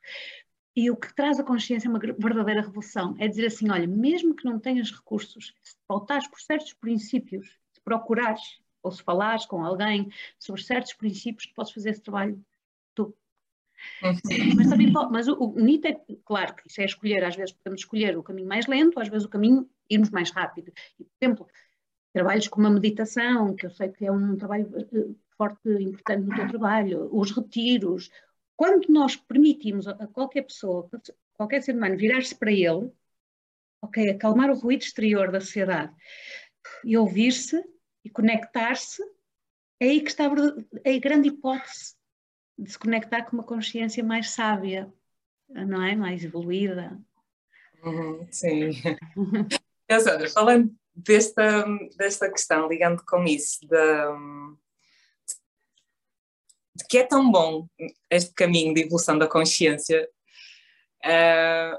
E 0.74 0.90
o 0.90 0.96
que 0.96 1.14
traz 1.14 1.38
a 1.38 1.44
consciência 1.44 1.90
é 1.90 1.92
uma 1.92 2.00
verdadeira 2.00 2.62
revolução. 2.62 3.14
É 3.20 3.28
dizer 3.28 3.48
assim, 3.48 3.70
olha, 3.70 3.86
mesmo 3.86 4.34
que 4.34 4.46
não 4.46 4.58
tenhas 4.58 4.90
recursos, 4.90 5.54
se 5.62 5.76
faltares 5.86 6.30
por 6.30 6.40
certos 6.40 6.72
princípios, 6.72 7.60
se 7.74 7.82
procurares 7.82 8.62
ou 8.82 8.90
se 8.90 9.04
falares 9.04 9.46
com 9.46 9.66
alguém 9.66 10.10
sobre 10.40 10.64
certos 10.64 10.94
princípios, 10.94 11.48
tu 11.48 11.54
podes 11.54 11.74
fazer 11.74 11.90
esse 11.90 12.02
trabalho 12.02 12.42
Uhum. 14.04 14.56
Mas, 14.56 14.70
também 14.70 14.92
mas 15.12 15.28
o, 15.28 15.34
o 15.34 15.48
bonito 15.48 15.86
é, 15.86 16.00
claro, 16.26 16.56
que 16.56 16.68
isso 16.68 16.82
é 16.82 16.86
escolher, 16.86 17.24
às 17.24 17.36
vezes 17.36 17.54
podemos 17.54 17.82
escolher 17.82 18.18
o 18.18 18.24
caminho 18.24 18.48
mais 18.48 18.68
lento, 18.68 19.00
às 19.00 19.10
vezes 19.10 19.26
o 19.26 19.30
caminho 19.30 19.70
irmos 19.90 20.10
mais 20.10 20.32
rápido. 20.32 20.72
E, 21.00 21.04
por 21.04 21.12
exemplo, 21.22 21.48
trabalhos 22.14 22.48
como 22.48 22.68
a 22.68 22.70
meditação, 22.70 23.56
que 23.56 23.66
eu 23.66 23.72
sei 23.72 23.90
que 23.90 24.06
é 24.06 24.12
um 24.12 24.36
trabalho 24.38 24.72
eh, 24.78 25.16
forte, 25.38 25.70
importante 25.70 26.28
no 26.28 26.36
teu 26.36 26.48
trabalho, 26.48 27.10
os 27.12 27.32
retiros, 27.32 28.10
quando 28.56 28.88
nós 28.90 29.16
permitimos 29.16 29.88
a 29.88 30.08
qualquer 30.08 30.44
pessoa, 30.44 30.90
qualquer 31.34 31.62
ser 31.62 31.76
humano 31.76 31.98
virar-se 31.98 32.36
para 32.36 32.52
ele, 32.52 32.92
ok, 33.82 34.10
acalmar 34.10 34.52
o 34.52 34.56
ruído 34.56 34.84
exterior 34.84 35.32
da 35.32 35.42
sociedade 35.42 35.94
e 36.84 36.98
ouvir-se 36.98 37.64
e 38.04 38.10
conectar-se, 38.10 39.02
é 39.80 39.86
aí 39.86 40.02
que 40.02 40.10
está 40.10 40.26
a 40.26 41.00
grande 41.00 41.30
hipótese 41.30 41.96
de 42.58 42.72
se 42.72 42.78
conectar 42.78 43.24
com 43.24 43.38
uma 43.38 43.44
consciência 43.44 44.04
mais 44.04 44.32
sábia, 44.32 44.92
não 45.50 45.82
é? 45.84 45.96
Mais 45.96 46.24
evoluída. 46.24 47.00
Uhum, 47.84 48.28
sim. 48.32 48.72
Sandra, 50.00 50.30
falando 50.30 50.74
desta, 50.96 51.66
desta 51.98 52.32
questão, 52.32 52.68
ligando 52.68 53.04
com 53.06 53.24
isso, 53.26 53.60
de, 53.62 53.78
de, 56.76 56.86
que 56.90 57.00
é 57.00 57.04
tão 57.04 57.30
bom 57.30 57.68
este 58.10 58.34
caminho 58.34 58.74
de 58.74 58.84
evolução 58.84 59.18
da 59.18 59.28
consciência, 59.28 60.08
uh, 61.04 61.78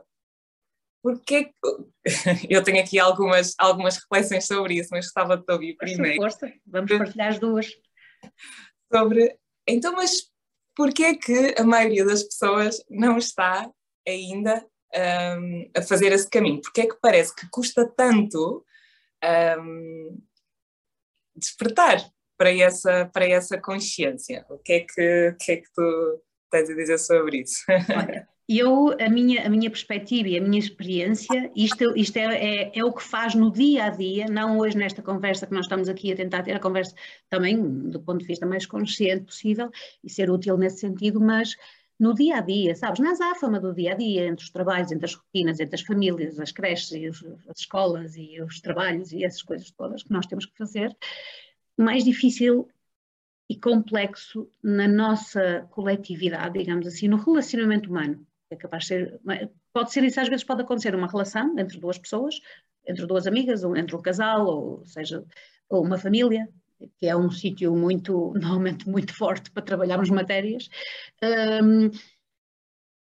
porque 1.02 1.52
eu 2.50 2.62
tenho 2.62 2.80
aqui 2.80 2.98
algumas, 2.98 3.54
algumas 3.58 3.96
reflexões 3.96 4.46
sobre 4.46 4.74
isso, 4.74 4.90
mas 4.92 5.06
gostava 5.06 5.37
de 5.37 5.52
ouvir 5.52 5.76
primeiro. 5.76 6.16
Força, 6.16 6.52
vamos 6.66 6.90
partilhar 6.90 7.28
as 7.28 7.38
duas. 7.38 7.70
Sobre, 8.92 9.38
então, 9.66 9.94
mas 9.94 10.32
porquê 10.76 11.04
é 11.04 11.14
que 11.14 11.54
a 11.58 11.64
maioria 11.64 12.04
das 12.04 12.22
pessoas 12.22 12.82
não 12.88 13.18
está 13.18 13.70
ainda 14.06 14.64
um, 15.38 15.70
a 15.76 15.82
fazer 15.82 16.12
esse 16.12 16.28
caminho? 16.28 16.61
Porquê 16.61 16.82
é 16.82 16.87
que 16.87 16.98
parece 17.00 17.35
que 17.35 17.48
custa 17.50 17.87
tanto 17.96 18.64
um, 19.61 20.18
despertar 21.37 22.02
para 22.37 22.52
essa, 22.56 23.06
para 23.12 23.26
essa 23.26 23.58
consciência? 23.58 24.44
O 24.48 24.58
que 24.58 24.72
é 24.72 24.80
que, 24.80 25.37
que, 25.40 25.52
é 25.52 25.56
que 25.56 25.72
tu 25.74 26.22
tens 26.50 26.68
a 26.68 26.74
dizer 26.74 26.98
sobre 26.98 27.42
isso? 27.42 27.64
Eu, 28.59 28.95
a 29.01 29.09
minha, 29.09 29.47
a 29.47 29.49
minha 29.49 29.71
perspectiva 29.71 30.29
e 30.29 30.38
a 30.38 30.41
minha 30.41 30.59
experiência, 30.59 31.51
isto, 31.55 31.97
isto 31.97 32.17
é, 32.17 32.23
é, 32.35 32.79
é, 32.79 32.85
o 32.85 32.93
que 32.93 33.03
faz 33.03 33.35
no 33.35 33.53
dia 33.53 33.85
a 33.85 33.91
dia, 33.91 34.27
não 34.27 34.59
hoje 34.59 34.77
nesta 34.77 35.01
conversa 35.03 35.47
que 35.47 35.55
nós 35.55 35.67
estamos 35.67 35.88
aqui 35.88 36.12
a 36.12 36.17
tentar 36.17 36.43
ter 36.43 36.57
a 36.57 36.61
conversa 36.61 36.95
também 37.29 37.61
do 37.88 38.01
ponto 38.01 38.21
de 38.21 38.27
vista 38.27 38.45
mais 38.45 38.67
consciente 38.67 39.25
possível 39.25 39.71
e 40.03 40.11
ser 40.11 40.31
útil 40.31 40.57
nesse 40.57 40.79
sentido, 40.79 41.21
mas 41.21 41.57
no 42.01 42.15
dia 42.15 42.38
a 42.38 42.41
dia, 42.41 42.75
sabes, 42.75 42.99
na 42.99 43.12
azáfama 43.12 43.61
do 43.61 43.73
dia 43.73 43.93
a 43.93 43.95
dia, 43.95 44.27
entre 44.27 44.45
os 44.45 44.51
trabalhos, 44.51 44.91
entre 44.91 45.07
as 45.07 45.15
rotinas, 45.15 45.61
entre 45.61 45.75
as 45.77 45.83
famílias, 45.83 46.41
as 46.41 46.51
creches, 46.51 47.23
as 47.49 47.59
escolas 47.61 48.17
e 48.17 48.41
os 48.43 48.61
trabalhos 48.61 49.12
e 49.12 49.25
essas 49.25 49.43
coisas 49.43 49.71
todas 49.71 50.03
que 50.03 50.12
nós 50.12 50.27
temos 50.27 50.47
que 50.47 50.59
fazer, 50.59 50.97
mais 51.79 52.03
difícil 52.05 52.69
e 53.49 53.57
complexo 53.57 54.51
na 54.62 54.88
nossa 54.88 55.69
coletividade, 55.71 56.59
digamos 56.59 56.87
assim, 56.87 57.07
no 57.07 57.19
relacionamento 57.19 57.88
humano 57.88 58.27
é 58.55 58.57
capaz 58.57 58.85
de 58.85 58.88
ser, 58.88 59.21
pode 59.73 59.93
ser 59.93 60.05
isso, 60.05 60.21
às 60.21 60.29
vezes 60.29 60.45
pode 60.45 60.62
acontecer 60.62 60.95
uma 60.95 61.07
relação 61.07 61.59
entre 61.59 61.79
duas 61.79 61.99
pessoas, 61.99 62.41
entre 62.87 63.07
duas 63.07 63.27
amigas, 63.27 63.65
ou 63.65 63.77
entre 63.77 63.95
um 63.95 64.03
casal, 64.03 64.47
ou 64.47 64.87
seja, 64.87 65.25
ou 65.69 65.85
uma 65.85 65.99
família, 65.99 66.49
que 66.99 67.07
é 67.07 67.17
um 67.17 67.31
sítio 67.31 67.75
muito, 67.75 68.33
normalmente 68.38 68.88
muito 68.88 69.15
forte 69.15 69.51
para 69.51 69.62
trabalharmos 69.62 70.11
matérias. 70.11 70.69
Um, 71.23 71.91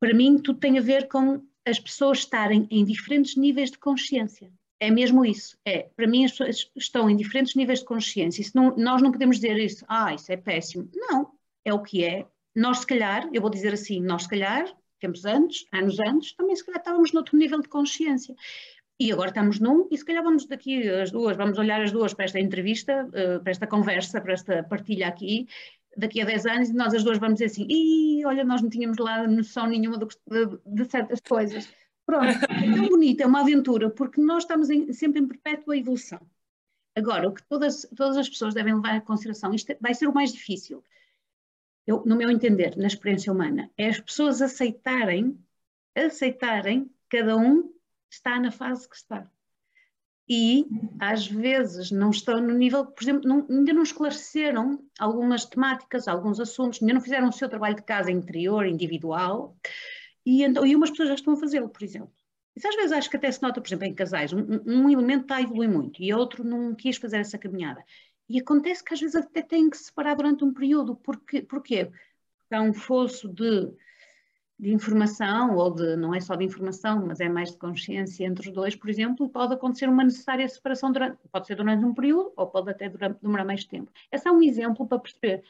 para 0.00 0.14
mim, 0.14 0.38
tudo 0.38 0.58
tem 0.58 0.78
a 0.78 0.82
ver 0.82 1.08
com 1.08 1.42
as 1.66 1.80
pessoas 1.80 2.18
estarem 2.18 2.66
em 2.70 2.84
diferentes 2.84 3.36
níveis 3.36 3.70
de 3.70 3.78
consciência. 3.78 4.52
É 4.78 4.90
mesmo 4.90 5.24
isso. 5.24 5.56
É, 5.64 5.88
para 5.96 6.06
mim, 6.06 6.24
as 6.24 6.32
pessoas 6.32 6.70
estão 6.76 7.08
em 7.08 7.16
diferentes 7.16 7.54
níveis 7.54 7.78
de 7.78 7.86
consciência. 7.86 8.42
Isso 8.42 8.52
não, 8.54 8.76
nós 8.76 9.00
não 9.00 9.10
podemos 9.10 9.36
dizer 9.36 9.56
isso, 9.56 9.84
ah, 9.88 10.12
isso 10.12 10.30
é 10.30 10.36
péssimo. 10.36 10.88
Não, 10.94 11.32
é 11.64 11.72
o 11.72 11.82
que 11.82 12.04
é. 12.04 12.26
Nós, 12.54 12.80
se 12.80 12.86
calhar, 12.86 13.28
eu 13.32 13.40
vou 13.40 13.50
dizer 13.50 13.72
assim, 13.72 14.00
nós, 14.00 14.24
se 14.24 14.28
calhar, 14.28 14.66
tempos 15.04 15.24
antes, 15.24 15.66
anos 15.72 15.98
antes, 16.00 16.32
também 16.32 16.56
se 16.56 16.64
calhar 16.64 16.80
estávamos 16.80 17.12
noutro 17.12 17.36
nível 17.36 17.60
de 17.60 17.68
consciência. 17.68 18.34
E 18.98 19.12
agora 19.12 19.28
estamos 19.28 19.58
num, 19.60 19.88
e 19.90 19.98
se 19.98 20.04
calhar 20.04 20.22
vamos 20.22 20.46
daqui 20.46 20.88
as 20.88 21.10
duas, 21.10 21.36
vamos 21.36 21.58
olhar 21.58 21.82
as 21.82 21.92
duas 21.92 22.14
para 22.14 22.24
esta 22.24 22.40
entrevista, 22.40 23.08
eh, 23.12 23.38
para 23.40 23.50
esta 23.50 23.66
conversa, 23.66 24.20
para 24.20 24.32
esta 24.32 24.62
partilha 24.62 25.08
aqui, 25.08 25.48
daqui 25.96 26.20
a 26.20 26.24
10 26.24 26.46
anos, 26.46 26.68
e 26.70 26.72
nós 26.72 26.94
as 26.94 27.02
duas 27.02 27.18
vamos 27.18 27.34
dizer 27.34 27.46
assim, 27.46 27.66
e 27.68 28.24
olha, 28.24 28.44
nós 28.44 28.62
não 28.62 28.70
tínhamos 28.70 28.96
lá 28.98 29.26
noção 29.26 29.66
nenhuma 29.66 29.98
de, 29.98 30.06
de, 30.64 30.84
certas 30.84 31.20
coisas. 31.20 31.68
Pronto, 32.06 32.26
é 32.28 32.74
tão 32.74 32.88
bonito, 32.88 33.20
é 33.20 33.26
uma 33.26 33.40
aventura, 33.40 33.90
porque 33.90 34.20
nós 34.20 34.44
estamos 34.44 34.70
em, 34.70 34.92
sempre 34.92 35.20
em 35.20 35.26
perpétua 35.26 35.76
evolução. 35.76 36.20
Agora, 36.96 37.28
o 37.28 37.32
que 37.32 37.42
todas, 37.48 37.86
todas 37.96 38.16
as 38.16 38.28
pessoas 38.28 38.54
devem 38.54 38.74
levar 38.74 38.96
em 38.96 39.00
consideração, 39.00 39.52
isto 39.52 39.70
é, 39.70 39.78
vai 39.80 39.94
ser 39.94 40.06
o 40.06 40.14
mais 40.14 40.32
difícil, 40.32 40.84
eu, 41.86 42.02
no 42.04 42.16
meu 42.16 42.30
entender, 42.30 42.76
na 42.76 42.86
experiência 42.86 43.32
humana, 43.32 43.70
é 43.76 43.88
as 43.88 44.00
pessoas 44.00 44.40
aceitarem, 44.40 45.38
aceitarem, 45.94 46.90
cada 47.08 47.36
um 47.36 47.72
está 48.10 48.40
na 48.40 48.50
fase 48.50 48.88
que 48.88 48.96
está. 48.96 49.30
E, 50.26 50.66
às 50.98 51.26
vezes, 51.26 51.90
não 51.90 52.08
estão 52.08 52.40
no 52.40 52.54
nível, 52.54 52.86
por 52.86 53.02
exemplo, 53.02 53.28
não, 53.28 53.46
ainda 53.50 53.74
não 53.74 53.82
esclareceram 53.82 54.82
algumas 54.98 55.44
temáticas, 55.44 56.08
alguns 56.08 56.40
assuntos, 56.40 56.80
ainda 56.80 56.94
não 56.94 57.00
fizeram 57.00 57.28
o 57.28 57.32
seu 57.32 57.48
trabalho 57.48 57.76
de 57.76 57.82
casa 57.82 58.10
interior, 58.10 58.66
individual, 58.66 59.54
e, 60.24 60.42
então, 60.42 60.64
e 60.64 60.74
umas 60.74 60.90
pessoas 60.90 61.10
já 61.10 61.14
estão 61.16 61.34
a 61.34 61.36
fazê-lo, 61.36 61.68
por 61.68 61.82
exemplo. 61.82 62.10
Isso 62.56 62.68
às 62.68 62.76
vezes 62.76 62.92
acho 62.92 63.10
que 63.10 63.16
até 63.16 63.30
se 63.30 63.42
nota, 63.42 63.60
por 63.60 63.66
exemplo, 63.68 63.84
em 63.84 63.94
casais, 63.94 64.32
um, 64.32 64.46
um 64.64 64.88
elemento 64.88 65.22
está 65.22 65.36
a 65.36 65.42
evoluir 65.42 65.68
muito 65.68 66.02
e 66.02 66.14
outro 66.14 66.44
não 66.44 66.74
quis 66.74 66.96
fazer 66.96 67.18
essa 67.18 67.36
caminhada. 67.36 67.84
E 68.28 68.40
acontece 68.40 68.82
que 68.82 68.94
às 68.94 69.00
vezes 69.00 69.16
até 69.16 69.42
têm 69.42 69.68
que 69.68 69.76
se 69.76 69.84
separar 69.84 70.14
durante 70.14 70.44
um 70.44 70.52
período. 70.52 70.96
Porque, 70.96 71.42
porquê? 71.42 71.86
Porque 72.38 72.54
há 72.54 72.62
um 72.62 72.72
fosso 72.72 73.28
de, 73.28 73.70
de 74.58 74.72
informação, 74.72 75.56
ou 75.56 75.70
de, 75.70 75.96
não 75.96 76.14
é 76.14 76.20
só 76.20 76.34
de 76.34 76.44
informação, 76.44 77.06
mas 77.06 77.20
é 77.20 77.28
mais 77.28 77.50
de 77.50 77.58
consciência 77.58 78.24
entre 78.24 78.48
os 78.48 78.54
dois, 78.54 78.74
por 78.74 78.88
exemplo, 78.88 79.28
pode 79.28 79.54
acontecer 79.54 79.88
uma 79.88 80.04
necessária 80.04 80.48
separação 80.48 80.90
durante, 80.92 81.18
pode 81.30 81.46
ser 81.46 81.56
durante 81.56 81.84
um 81.84 81.92
período, 81.92 82.32
ou 82.36 82.46
pode 82.46 82.70
até 82.70 82.88
durar, 82.88 83.14
demorar 83.14 83.44
mais 83.44 83.64
tempo. 83.64 83.92
É 84.10 84.30
um 84.30 84.42
exemplo 84.42 84.86
para 84.86 84.98
perceber 84.98 85.44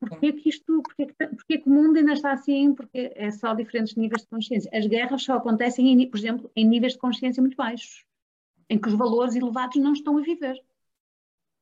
Porquê 0.00 0.32
que 0.32 0.48
isto, 0.48 0.82
porquê 0.82 1.06
que, 1.06 1.26
porquê 1.26 1.58
que 1.58 1.68
o 1.68 1.72
mundo 1.72 1.96
ainda 1.96 2.12
está 2.12 2.32
assim? 2.32 2.74
Porque 2.74 3.12
é 3.14 3.30
só 3.30 3.54
diferentes 3.54 3.96
níveis 3.96 4.22
de 4.22 4.28
consciência. 4.28 4.70
As 4.72 4.86
guerras 4.86 5.22
só 5.22 5.34
acontecem, 5.34 5.88
em, 5.88 6.08
por 6.08 6.18
exemplo, 6.18 6.50
em 6.54 6.64
níveis 6.64 6.92
de 6.92 6.98
consciência 6.98 7.40
muito 7.40 7.56
baixos, 7.56 8.04
em 8.68 8.78
que 8.78 8.88
os 8.88 8.94
valores 8.94 9.34
elevados 9.34 9.76
não 9.76 9.92
estão 9.92 10.16
a 10.16 10.20
viver 10.20 10.62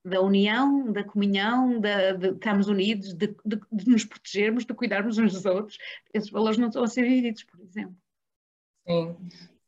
da 0.07 0.21
união, 0.21 0.93
da 0.93 1.03
comunhão, 1.03 1.81
de, 1.81 2.13
de 2.15 2.29
estarmos 2.29 2.69
unidos, 2.69 3.13
de, 3.13 3.35
de, 3.45 3.61
de, 3.73 3.89
nos 3.89 4.05
protegermos, 4.05 4.65
de 4.65 4.73
cuidarmos 4.73 5.19
uns 5.19 5.33
dos 5.33 5.45
outros. 5.45 5.79
Esses 6.15 6.31
valores 6.31 6.59
não 6.59 6.69
estão 6.69 6.85
a 6.85 6.87
ser 6.87 7.03
vividos, 7.03 7.43
por 7.43 7.61
exemplo. 7.61 7.97
Sim, 8.87 9.17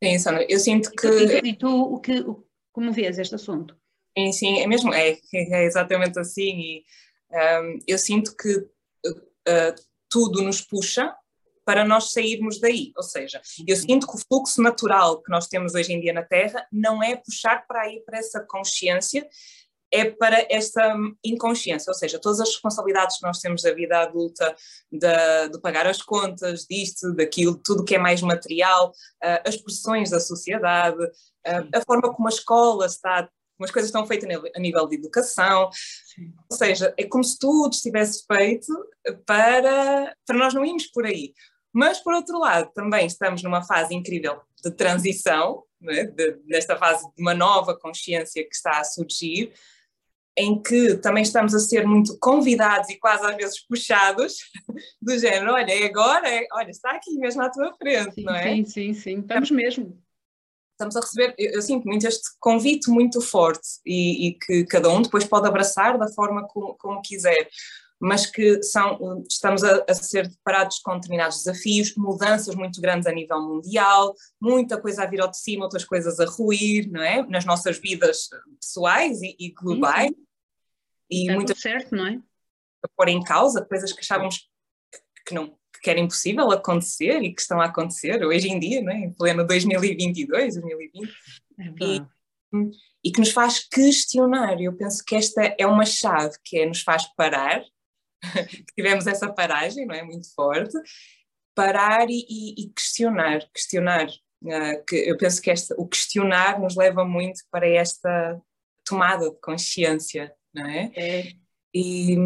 sim 0.03 0.19
Sandra, 0.19 0.47
eu 0.49 0.61
sinto 0.61 0.93
que... 0.93 1.09
E 1.45 1.57
tu, 1.57 1.69
o 1.69 1.99
que, 1.99 2.25
como 2.73 2.93
vês 2.93 3.19
este 3.19 3.35
assunto? 3.35 3.77
Sim, 4.17 4.33
sim, 4.33 4.61
é 4.61 4.67
mesmo, 4.67 4.95
é, 4.95 5.19
é 5.33 5.65
exatamente 5.65 6.19
assim 6.21 6.59
e 6.59 6.85
um, 7.31 7.79
eu 7.87 7.99
sinto 7.99 8.37
que 8.37 8.57
uh, 8.59 9.75
tudo 10.09 10.43
nos 10.43 10.61
puxa 10.61 11.15
para 11.65 11.85
nós 11.85 12.13
sairmos 12.13 12.61
daí. 12.61 12.93
Ou 12.97 13.03
seja, 13.03 13.43
eu 13.67 13.75
uhum. 13.75 13.83
sinto 13.83 14.07
que 14.07 14.17
o 14.17 14.21
fluxo 14.27 14.63
natural 14.63 15.21
que 15.21 15.31
nós 15.31 15.49
temos 15.49 15.75
hoje 15.75 15.93
em 15.93 16.01
dia 16.01 16.13
na 16.13 16.23
Terra 16.23 16.67
não 16.73 17.03
é 17.03 17.17
puxar 17.17 17.67
para 17.67 17.93
ir 17.93 18.01
para 18.05 18.19
essa 18.19 18.41
consciência 18.41 19.29
é 19.93 20.05
para 20.11 20.47
esta 20.51 20.95
inconsciência, 21.25 21.91
ou 21.91 21.95
seja, 21.95 22.19
todas 22.19 22.41
as 22.41 22.51
responsabilidades 22.51 23.19
que 23.19 23.27
nós 23.27 23.39
temos 23.39 23.63
da 23.63 23.73
vida 23.73 24.01
adulta, 24.01 24.55
de, 24.91 25.49
de 25.51 25.61
pagar 25.61 25.87
as 25.87 26.03
contas, 26.03 26.67
disto, 26.69 27.15
daquilo, 27.15 27.61
tudo 27.65 27.85
que 27.85 27.95
é 27.95 27.99
mais 27.99 28.21
material, 28.21 28.91
uh, 28.91 29.49
as 29.49 29.57
pressões 29.57 30.11
da 30.11 30.21
sociedade, 30.21 31.03
uh, 31.03 31.69
a 31.75 31.81
forma 31.87 32.13
como 32.13 32.29
a 32.29 32.31
escola 32.31 32.87
está, 32.87 33.23
como 33.57 33.65
as 33.65 33.71
coisas 33.71 33.89
estão 33.89 34.07
feitas 34.07 34.29
a 34.55 34.61
nível 34.61 34.87
de 34.87 34.97
educação, 34.97 35.71
Sim. 35.73 36.33
ou 36.51 36.57
seja, 36.57 36.95
é 36.97 37.05
como 37.05 37.25
se 37.25 37.39
tudo 37.39 37.75
estivesse 37.75 38.25
feito 38.27 38.73
para, 39.27 40.15
para 40.27 40.39
nós 40.39 40.55
não 40.55 40.65
irmos 40.65 40.87
por 40.87 41.07
aí. 41.07 41.33
Mas, 41.73 42.01
por 42.01 42.15
outro 42.15 42.39
lado, 42.39 42.71
também 42.75 43.07
estamos 43.07 43.43
numa 43.43 43.63
fase 43.63 43.95
incrível 43.95 44.41
de 44.65 44.71
transição, 44.71 45.63
né, 45.81 46.05
de, 46.05 46.37
fase 46.79 47.05
de 47.15 47.23
uma 47.23 47.35
nova 47.35 47.79
consciência 47.79 48.43
que 48.43 48.55
está 48.55 48.81
a 48.81 48.85
surgir, 48.85 49.53
em 50.39 50.63
que 50.63 50.95
também 50.99 51.23
estamos 51.23 51.53
a 51.55 51.59
ser 51.59 51.85
muito 51.85 52.17
convidados 52.19 52.89
e 52.89 52.99
quase 52.99 53.27
às 53.27 53.37
vezes 53.37 53.61
puxados, 53.67 54.37
do 55.03 55.19
género, 55.19 55.53
olha, 55.53 55.73
é 55.73 55.85
agora, 55.85 56.29
é, 56.29 56.47
olha, 56.53 56.71
está 56.71 56.93
aqui 56.93 57.19
mesmo 57.19 57.43
à 57.43 57.51
tua 57.51 57.75
frente, 57.77 58.15
sim, 58.15 58.23
não 58.23 58.35
é? 58.35 58.55
Sim, 58.55 58.65
sim, 58.65 58.95
sim, 58.95 59.19
estamos 59.21 59.51
mesmo. 59.51 60.01
Estamos 60.73 60.95
a 60.95 61.01
receber, 61.01 61.35
eu, 61.37 61.55
eu 61.55 61.63
sinto 61.63 61.87
muito 61.89 62.07
este 62.07 62.29
convite 62.39 62.89
muito 62.89 63.21
forte 63.21 63.69
e, 63.85 64.29
e, 64.29 64.35
que 64.35 64.65
cada 64.65 64.89
um 64.89 65.03
depois 65.03 65.25
pode 65.25 65.49
abraçar 65.49 65.99
da 65.99 66.07
forma 66.07 66.47
como, 66.47 66.75
como 66.75 67.03
quiser, 67.03 67.49
mas 68.01 68.27
que 68.27 68.63
são, 68.63 69.25
estamos 69.29 69.65
a, 69.65 69.85
a, 69.89 69.95
ser 69.95 70.29
deparados 70.29 70.79
com 70.79 70.95
determinados 70.95 71.39
desafios, 71.39 71.97
mudanças 71.97 72.55
muito 72.55 72.81
grandes 72.81 73.09
a 73.09 73.13
nível 73.13 73.43
mundial, 73.43 74.15
muita 74.41 74.81
coisa 74.81 75.03
a 75.03 75.07
vir 75.07 75.21
ao 75.21 75.29
de 75.29 75.39
cima, 75.39 75.65
outras 75.65 75.85
coisas 75.85 76.21
a 76.21 76.27
ruir, 76.27 76.89
não 76.93 77.03
é? 77.03 77.27
Nas 77.27 77.45
nossas 77.45 77.77
vidas 77.79 78.29
pessoais 78.61 79.21
e, 79.21 79.35
e 79.37 79.51
globais. 79.51 80.11
Sim, 80.11 80.15
sim. 80.15 80.28
E 81.11 81.31
muito 81.33 81.59
certo, 81.59 81.95
não 81.95 82.07
é? 82.07 82.21
A 82.85 82.89
pôr 82.97 83.09
em 83.09 83.23
causa 83.23 83.65
coisas 83.65 83.93
que 83.93 84.01
achávamos 84.01 84.49
que, 85.27 85.35
não 85.35 85.59
que 85.83 85.91
era 85.91 86.01
impossível 86.01 86.51
acontecer 86.51 87.23
e 87.23 87.33
que 87.33 87.41
estão 87.41 87.61
a 87.61 87.67
acontecer 87.67 88.25
hoje 88.25 88.49
em 88.49 88.59
dia, 88.59 88.83
não 88.83 88.93
é? 88.93 88.99
em 88.99 89.13
pleno 89.13 89.47
2022, 89.47 90.55
2020. 90.55 91.09
É 91.61 91.65
e, 91.81 92.03
e 93.05 93.13
que 93.13 93.21
nos 93.21 93.31
faz 93.31 93.61
questionar. 93.61 94.61
Eu 94.61 94.77
penso 94.77 95.05
que 95.05 95.15
esta 95.15 95.55
é 95.59 95.67
uma 95.67 95.85
chave 95.85 96.37
que 96.45 96.59
é, 96.59 96.67
nos 96.67 96.83
faz 96.83 97.05
parar, 97.15 97.63
que 98.49 98.75
tivemos 98.75 99.07
essa 99.07 99.33
paragem, 99.33 99.87
não 99.87 99.95
é? 99.95 100.03
Muito 100.03 100.33
forte, 100.35 100.77
parar 101.55 102.09
e, 102.09 102.27
e, 102.29 102.63
e 102.63 102.71
questionar, 102.71 103.41
questionar. 103.53 104.09
Uh, 104.41 104.85
que 104.87 104.95
eu 104.95 105.17
penso 105.19 105.43
que 105.43 105.51
esta, 105.51 105.75
o 105.77 105.87
questionar 105.89 106.61
nos 106.61 106.77
leva 106.77 107.05
muito 107.05 107.41
para 107.51 107.69
esta 107.69 108.41
tomada 108.85 109.29
de 109.31 109.41
consciência, 109.41 110.33
não 110.55 110.67
é? 110.67 110.93
é. 110.97 111.33
E, 111.75 112.17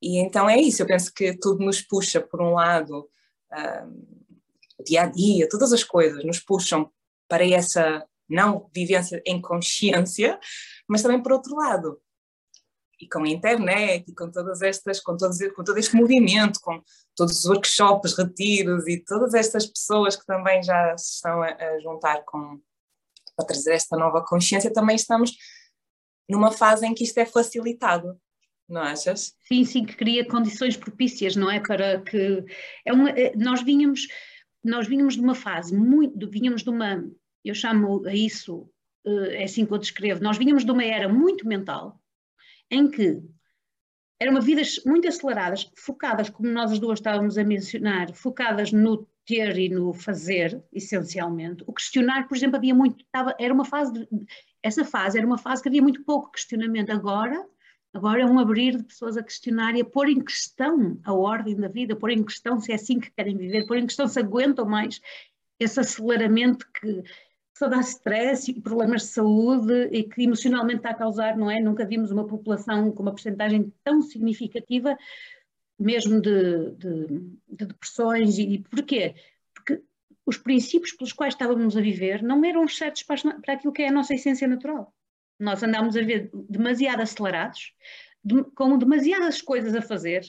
e 0.00 0.18
então 0.18 0.48
é 0.48 0.58
isso, 0.60 0.82
eu 0.82 0.86
penso 0.86 1.12
que 1.12 1.36
tudo 1.38 1.64
nos 1.64 1.80
puxa, 1.80 2.20
por 2.20 2.40
um 2.42 2.54
lado, 2.54 3.08
uh, 3.52 4.84
dia 4.84 5.02
a 5.02 5.06
dia, 5.06 5.48
todas 5.48 5.72
as 5.72 5.84
coisas 5.84 6.24
nos 6.24 6.40
puxam 6.40 6.90
para 7.28 7.46
essa 7.46 8.06
não 8.28 8.70
vivência 8.74 9.22
em 9.26 9.40
consciência, 9.40 10.38
mas 10.88 11.02
também 11.02 11.22
por 11.22 11.32
outro 11.32 11.54
lado. 11.54 12.00
E 13.00 13.08
com 13.08 13.24
a 13.24 13.28
internet 13.28 14.04
e 14.08 14.14
com 14.14 14.30
todas 14.30 14.62
estas, 14.62 15.00
com, 15.00 15.16
todos, 15.16 15.38
com 15.54 15.64
todo 15.64 15.76
este 15.78 15.96
movimento, 15.96 16.60
com 16.60 16.80
todos 17.16 17.38
os 17.38 17.46
workshops, 17.46 18.16
retiros 18.16 18.86
e 18.86 19.02
todas 19.04 19.34
estas 19.34 19.66
pessoas 19.66 20.14
que 20.14 20.24
também 20.24 20.62
já 20.62 20.96
se 20.96 21.14
estão 21.14 21.42
a, 21.42 21.48
a 21.48 21.80
juntar 21.80 22.24
com, 22.24 22.60
para 23.36 23.46
trazer 23.46 23.74
esta 23.74 23.96
nova 23.96 24.24
consciência, 24.24 24.72
também 24.72 24.96
estamos 24.96 25.32
numa 26.32 26.50
fase 26.50 26.86
em 26.86 26.94
que 26.94 27.04
isto 27.04 27.18
é 27.18 27.26
facilitado 27.26 28.18
não 28.68 28.80
achas? 28.80 29.36
Sim, 29.46 29.64
sim, 29.64 29.84
que 29.84 29.94
cria 29.94 30.26
condições 30.26 30.78
propícias, 30.78 31.36
não 31.36 31.50
é? 31.50 31.60
Para 31.60 32.00
que 32.00 32.42
é 32.86 32.92
uma, 32.92 33.10
é, 33.10 33.36
nós 33.36 33.62
vínhamos 33.62 34.08
nós 34.64 34.86
vínhamos 34.86 35.14
de 35.14 35.20
uma 35.20 35.34
fase 35.34 35.76
muito, 35.76 36.30
vínhamos 36.30 36.62
de 36.62 36.70
uma 36.70 37.04
eu 37.44 37.54
chamo 37.54 38.06
a 38.06 38.14
isso, 38.14 38.70
eh, 39.04 39.42
é 39.42 39.44
assim 39.44 39.66
que 39.66 39.72
eu 39.72 39.78
descrevo, 39.78 40.22
nós 40.22 40.38
vínhamos 40.38 40.64
de 40.64 40.70
uma 40.70 40.84
era 40.84 41.08
muito 41.08 41.46
mental, 41.46 42.00
em 42.70 42.88
que 42.88 43.20
eram 44.20 44.40
vidas 44.40 44.80
muito 44.86 45.08
aceleradas, 45.08 45.68
focadas, 45.76 46.30
como 46.30 46.48
nós 46.48 46.70
as 46.70 46.78
duas 46.78 47.00
estávamos 47.00 47.36
a 47.36 47.42
mencionar, 47.42 48.14
focadas 48.14 48.70
no 48.72 49.08
ter 49.26 49.58
e 49.58 49.68
no 49.68 49.92
fazer, 49.92 50.62
essencialmente. 50.72 51.64
O 51.66 51.72
questionar, 51.72 52.28
por 52.28 52.36
exemplo, 52.36 52.56
havia 52.56 52.74
muito, 52.74 53.04
estava, 53.04 53.34
era 53.38 53.52
uma 53.52 53.64
fase, 53.64 53.92
de, 53.92 54.08
essa 54.62 54.84
fase 54.84 55.18
era 55.18 55.26
uma 55.26 55.38
fase 55.38 55.62
que 55.62 55.68
havia 55.68 55.82
muito 55.82 56.04
pouco 56.04 56.30
questionamento. 56.30 56.90
Agora, 56.90 57.46
agora 57.92 58.22
é 58.22 58.26
um 58.26 58.38
abrir 58.38 58.76
de 58.76 58.84
pessoas 58.84 59.16
a 59.16 59.22
questionar 59.22 59.74
e 59.74 59.80
a 59.80 59.84
pôr 59.84 60.08
em 60.08 60.22
questão 60.22 61.00
a 61.04 61.12
ordem 61.12 61.56
da 61.56 61.68
vida, 61.68 61.96
pôr 61.96 62.10
em 62.10 62.22
questão 62.22 62.60
se 62.60 62.72
é 62.72 62.76
assim 62.76 63.00
que 63.00 63.10
querem 63.10 63.36
viver, 63.36 63.66
pôr 63.66 63.78
em 63.78 63.86
questão 63.86 64.06
se 64.06 64.18
aguentam 64.18 64.64
mais 64.66 65.00
esse 65.58 65.78
aceleramento 65.78 66.66
que, 66.72 67.02
só 67.62 67.68
dá 67.68 67.80
stress 67.80 68.50
e 68.50 68.60
problemas 68.60 69.02
de 69.02 69.08
saúde 69.08 69.88
e 69.92 70.02
que 70.02 70.22
emocionalmente 70.22 70.78
está 70.78 70.90
a 70.90 70.94
causar, 70.94 71.36
não 71.36 71.50
é? 71.50 71.60
Nunca 71.60 71.86
vimos 71.86 72.10
uma 72.10 72.26
população 72.26 72.90
com 72.90 73.02
uma 73.02 73.12
porcentagem 73.12 73.72
tão 73.84 74.02
significativa, 74.02 74.96
mesmo 75.78 76.20
de, 76.20 76.70
de, 76.72 77.06
de 77.48 77.66
depressões. 77.66 78.38
E, 78.38 78.54
e 78.54 78.58
porquê? 78.58 79.14
Os 80.24 80.36
princípios 80.36 80.92
pelos 80.92 81.12
quais 81.12 81.34
estávamos 81.34 81.76
a 81.76 81.80
viver 81.80 82.22
não 82.22 82.44
eram 82.44 82.66
certos 82.68 83.02
para, 83.02 83.40
para 83.40 83.54
aquilo 83.54 83.72
que 83.72 83.82
é 83.82 83.88
a 83.88 83.92
nossa 83.92 84.14
essência 84.14 84.46
natural. 84.46 84.94
Nós 85.38 85.62
andámos 85.62 85.96
a 85.96 86.02
ver 86.02 86.30
demasiado 86.32 87.00
acelerados, 87.00 87.72
de, 88.24 88.44
com 88.54 88.78
demasiadas 88.78 89.42
coisas 89.42 89.74
a 89.74 89.82
fazer, 89.82 90.22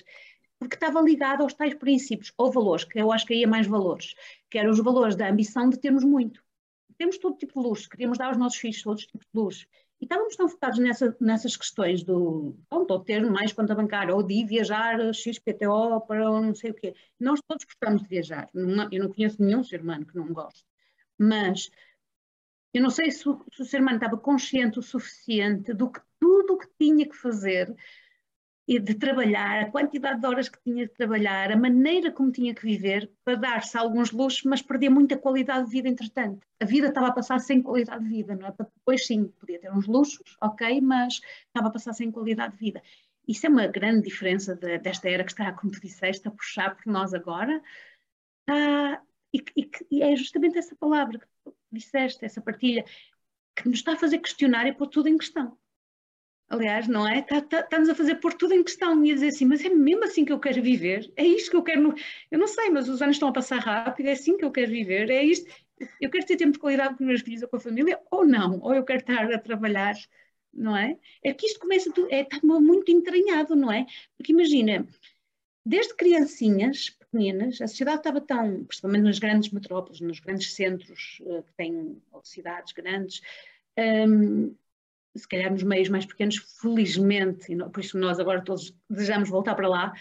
porque 0.57 0.75
estava 0.75 1.01
ligado 1.01 1.43
aos 1.43 1.53
tais 1.53 1.73
princípios 1.73 2.33
ou 2.37 2.51
valores, 2.51 2.85
que 2.85 2.99
eu 2.99 3.11
acho 3.11 3.25
que 3.25 3.33
aí 3.33 3.43
é 3.43 3.47
mais 3.47 3.67
valores, 3.67 4.15
que 4.49 4.57
eram 4.57 4.71
os 4.71 4.79
valores 4.79 5.15
da 5.15 5.29
ambição 5.29 5.69
de 5.69 5.79
termos 5.79 6.03
muito 6.03 6.43
temos 6.97 7.17
todo 7.17 7.37
tipo 7.37 7.59
de 7.59 7.67
luxo, 7.67 7.89
queríamos 7.89 8.17
dar 8.17 8.27
aos 8.27 8.37
nossos 8.37 8.59
filhos 8.59 8.81
todos 8.81 9.05
tipos 9.05 9.25
de 9.25 9.39
luxo. 9.39 9.65
E 10.03 10.05
estávamos 10.05 10.35
tão 10.35 10.49
focados 10.49 10.79
nessa, 10.79 11.15
nessas 11.17 11.55
questões 11.55 12.03
do, 12.03 12.57
pronto, 12.67 12.99
ter 13.05 13.25
mais 13.25 13.53
conta 13.53 13.73
bancária, 13.73 14.13
ou 14.13 14.21
de 14.21 14.43
viajar 14.43 14.99
XPTO 15.13 16.01
para 16.05 16.25
não 16.41 16.53
sei 16.53 16.71
o 16.71 16.73
quê. 16.73 16.93
Nós 17.17 17.39
todos 17.47 17.63
gostamos 17.63 18.01
de 18.01 18.09
viajar. 18.09 18.49
eu 18.53 19.01
não 19.01 19.13
conheço 19.13 19.41
nenhum 19.41 19.63
ser 19.63 19.79
humano 19.79 20.05
que 20.05 20.17
não 20.17 20.27
goste. 20.33 20.65
Mas 21.17 21.71
eu 22.73 22.81
não 22.81 22.89
sei 22.89 23.11
se 23.11 23.19
se 23.19 23.61
o 23.61 23.65
ser 23.65 23.79
humano 23.79 23.95
estava 23.95 24.17
consciente 24.17 24.77
o 24.77 24.81
suficiente 24.81 25.73
do 25.73 25.89
que 25.89 26.01
tudo 26.19 26.55
o 26.55 26.57
que 26.57 26.67
tinha 26.77 27.07
que 27.07 27.15
fazer 27.15 27.73
e 28.67 28.79
de 28.79 28.95
trabalhar, 28.95 29.63
a 29.63 29.71
quantidade 29.71 30.21
de 30.21 30.25
horas 30.25 30.47
que 30.47 30.61
tinha 30.63 30.87
de 30.87 30.93
trabalhar, 30.93 31.51
a 31.51 31.57
maneira 31.57 32.11
como 32.11 32.31
tinha 32.31 32.55
que 32.55 32.63
viver, 32.63 33.11
para 33.23 33.35
dar-se 33.35 33.77
alguns 33.77 34.11
luxos, 34.11 34.43
mas 34.43 34.61
perder 34.61 34.89
muita 34.89 35.17
qualidade 35.17 35.65
de 35.65 35.71
vida 35.71 35.89
entretanto. 35.89 36.47
A 36.61 36.65
vida 36.65 36.87
estava 36.87 37.07
a 37.07 37.11
passar 37.11 37.39
sem 37.39 37.61
qualidade 37.61 38.03
de 38.05 38.09
vida, 38.09 38.35
não 38.35 38.47
é? 38.47 38.51
Depois 38.57 39.05
sim, 39.05 39.27
podia 39.39 39.59
ter 39.59 39.71
uns 39.71 39.85
luxos, 39.85 40.37
ok, 40.41 40.79
mas 40.79 41.15
estava 41.47 41.67
a 41.67 41.71
passar 41.71 41.93
sem 41.93 42.09
qualidade 42.09 42.53
de 42.53 42.59
vida. 42.59 42.81
Isso 43.27 43.45
é 43.45 43.49
uma 43.49 43.67
grande 43.67 44.03
diferença 44.03 44.55
de, 44.55 44.77
desta 44.79 45.09
era 45.09 45.23
que 45.25 45.31
está, 45.31 45.51
como 45.51 45.71
tu 45.71 45.81
disseste, 45.81 46.27
a 46.27 46.31
puxar 46.31 46.75
por 46.75 46.85
nós 46.91 47.13
agora. 47.13 47.61
Ah, 48.47 49.01
e, 49.33 49.43
e, 49.57 49.71
e, 49.91 50.03
é 50.03 50.15
justamente 50.15 50.57
essa 50.57 50.75
palavra 50.75 51.19
que 51.19 51.25
tu 51.43 51.55
disseste, 51.71 52.23
essa 52.23 52.41
partilha, 52.41 52.85
que 53.55 53.67
nos 53.67 53.79
está 53.79 53.93
a 53.93 53.97
fazer 53.97 54.19
questionar 54.19 54.67
e 54.67 54.73
pôr 54.73 54.87
tudo 54.87 55.09
em 55.09 55.17
questão 55.17 55.57
aliás, 56.49 56.87
não 56.87 57.07
é? 57.07 57.21
Tá, 57.21 57.41
tá 57.41 57.77
a 57.77 57.95
fazer 57.95 58.15
pôr 58.15 58.33
tudo 58.33 58.53
em 58.53 58.63
questão 58.63 59.03
e 59.05 59.11
a 59.11 59.13
dizer 59.15 59.27
assim, 59.27 59.45
mas 59.45 59.63
é 59.63 59.69
mesmo 59.69 60.03
assim 60.03 60.23
que 60.25 60.31
eu 60.31 60.39
quero 60.39 60.61
viver? 60.61 61.11
É 61.15 61.25
isto 61.25 61.51
que 61.51 61.57
eu 61.57 61.63
quero? 61.63 61.93
Eu 62.31 62.39
não 62.39 62.47
sei, 62.47 62.69
mas 62.69 62.87
os 62.89 63.01
anos 63.01 63.15
estão 63.15 63.29
a 63.29 63.33
passar 63.33 63.59
rápido, 63.59 64.07
é 64.07 64.11
assim 64.11 64.37
que 64.37 64.45
eu 64.45 64.51
quero 64.51 64.71
viver? 64.71 65.09
É 65.09 65.23
isto? 65.23 65.49
Eu 65.99 66.09
quero 66.09 66.25
ter 66.25 66.37
tempo 66.37 66.53
de 66.53 66.59
qualidade 66.59 66.95
com 66.95 67.03
os 67.03 67.07
meus 67.07 67.21
filhos 67.21 67.41
ou 67.41 67.49
com 67.49 67.57
a 67.57 67.59
família 67.59 67.99
ou 68.11 68.25
não? 68.25 68.59
Ou 68.61 68.73
eu 68.73 68.83
quero 68.83 68.99
estar 68.99 69.33
a 69.33 69.39
trabalhar, 69.39 69.95
não 70.53 70.77
é? 70.77 70.97
É 71.23 71.33
que 71.33 71.47
isto 71.47 71.59
começa, 71.59 71.91
é, 72.09 72.21
está 72.21 72.39
muito 72.43 72.91
entranhado, 72.91 73.55
não 73.55 73.71
é? 73.71 73.85
Porque 74.17 74.31
imagina, 74.31 74.87
desde 75.65 75.95
criancinhas 75.95 76.89
pequeninas, 76.91 77.61
a 77.61 77.67
sociedade 77.67 77.97
estava 77.97 78.21
tão, 78.21 78.63
principalmente 78.65 79.03
nas 79.03 79.19
grandes 79.19 79.51
metrópoles, 79.51 80.01
nos 80.01 80.19
grandes 80.19 80.53
centros 80.53 81.19
uh, 81.21 81.43
que 81.43 81.53
têm 81.53 82.01
cidades 82.23 82.73
grandes, 82.73 83.21
um, 84.07 84.55
se 85.15 85.27
calhar 85.27 85.51
nos 85.51 85.63
meios 85.63 85.89
mais 85.89 86.05
pequenos, 86.05 86.37
felizmente, 86.61 87.55
por 87.71 87.79
isso 87.79 87.97
nós 87.97 88.19
agora 88.19 88.43
todos 88.43 88.75
desejamos 88.89 89.29
voltar 89.29 89.55
para 89.55 89.67
lá, 89.67 89.93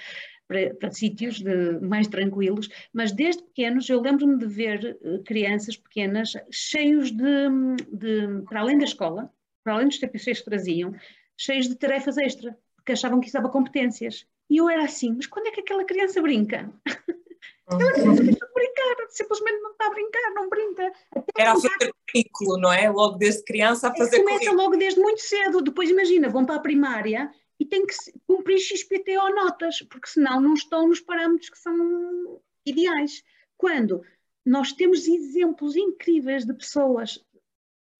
para, 0.49 0.75
para 0.75 0.91
sítios 0.91 1.41
de, 1.41 1.79
mais 1.81 2.07
tranquilos, 2.09 2.69
mas 2.93 3.13
desde 3.13 3.43
pequenos 3.43 3.89
eu 3.89 4.01
lembro-me 4.01 4.39
de 4.39 4.47
ver 4.47 4.99
eh, 5.03 5.19
crianças 5.25 5.77
pequenas 5.77 6.33
cheios 6.51 7.11
de, 7.11 7.49
de, 7.91 8.43
para 8.49 8.61
além 8.61 8.79
da 8.79 8.85
escola, 8.85 9.33
para 9.65 9.75
além 9.75 9.89
dos 9.89 9.99
TPCs 9.99 10.41
que 10.41 10.45
traziam, 10.45 10.95
cheios 11.37 11.69
de 11.69 11.77
tarefas 11.77 12.19
extra, 12.19 12.57
porque 12.77 12.93
achavam 12.93 13.21
que 13.21 13.27
isso 13.27 13.37
dava 13.37 13.49
competências. 13.49 14.27
E 14.51 14.57
eu 14.59 14.69
era 14.69 14.85
assim, 14.85 15.15
mas 15.15 15.27
quando 15.27 15.47
é 15.47 15.51
que 15.53 15.61
aquela 15.61 15.85
criança 15.85 16.21
brinca? 16.21 16.71
Ela 17.69 17.79
deixa 17.79 18.13
de 18.13 18.53
brincar, 18.55 19.07
simplesmente 19.09 19.61
não 19.61 19.73
está 19.73 19.87
a 19.87 19.91
brincar, 19.91 20.35
não 20.35 20.49
brinca. 20.49 20.93
Até 21.15 21.43
Era 21.43 21.53
a 21.53 21.55
fazer 21.55 21.93
currículo, 22.13 22.59
não 22.59 22.73
é? 22.73 22.91
Logo 22.91 23.17
desde 23.17 23.45
criança 23.45 23.89
a 23.89 23.95
fazer 23.95 24.19
Começa 24.19 24.39
currículo. 24.39 24.63
logo 24.63 24.77
desde 24.77 25.01
muito 25.01 25.21
cedo, 25.21 25.63
depois 25.63 25.89
imagina, 25.89 26.29
vão 26.29 26.45
para 26.45 26.57
a 26.57 26.61
primária 26.61 27.31
e 27.59 27.65
têm 27.65 27.87
que 27.87 27.95
cumprir 28.27 28.59
XPTO 28.59 29.35
notas, 29.35 29.83
porque 29.83 30.09
senão 30.09 30.41
não 30.41 30.55
estão 30.55 30.89
nos 30.89 31.01
parâmetros 31.01 31.49
que 31.49 31.59
são 31.59 32.41
ideais. 32.67 33.23
Quando 33.57 34.03
nós 34.45 34.73
temos 34.73 35.07
exemplos 35.07 35.77
incríveis 35.77 36.45
de 36.45 36.53
pessoas 36.55 37.25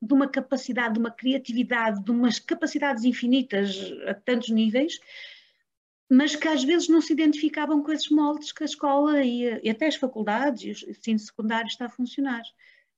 de 0.03 0.13
uma 0.13 0.27
capacidade, 0.27 0.95
de 0.95 0.99
uma 0.99 1.13
criatividade, 1.13 2.03
de 2.03 2.11
umas 2.11 2.41
capacidades 2.41 3.05
infinitas 3.05 3.93
a 4.09 4.15
tantos 4.15 4.51
níveis, 4.51 4.99
mas 6.13 6.37
que 6.37 6.47
às 6.47 6.63
vezes 6.63 6.91
não 6.91 7.01
se 7.01 7.11
identificavam 7.11 7.83
com 7.83 7.91
esses 7.91 8.11
moldes 8.11 8.53
que 8.53 8.63
a 8.63 8.67
escola 8.67 9.25
e, 9.25 9.45
e 9.63 9.71
até 9.71 9.87
as 9.87 9.97
faculdades 9.97 10.83
e 10.83 10.87
o 10.87 10.91
ensino 10.91 11.19
secundário 11.19 11.67
está 11.67 11.87
a 11.87 11.89
funcionar. 11.89 12.43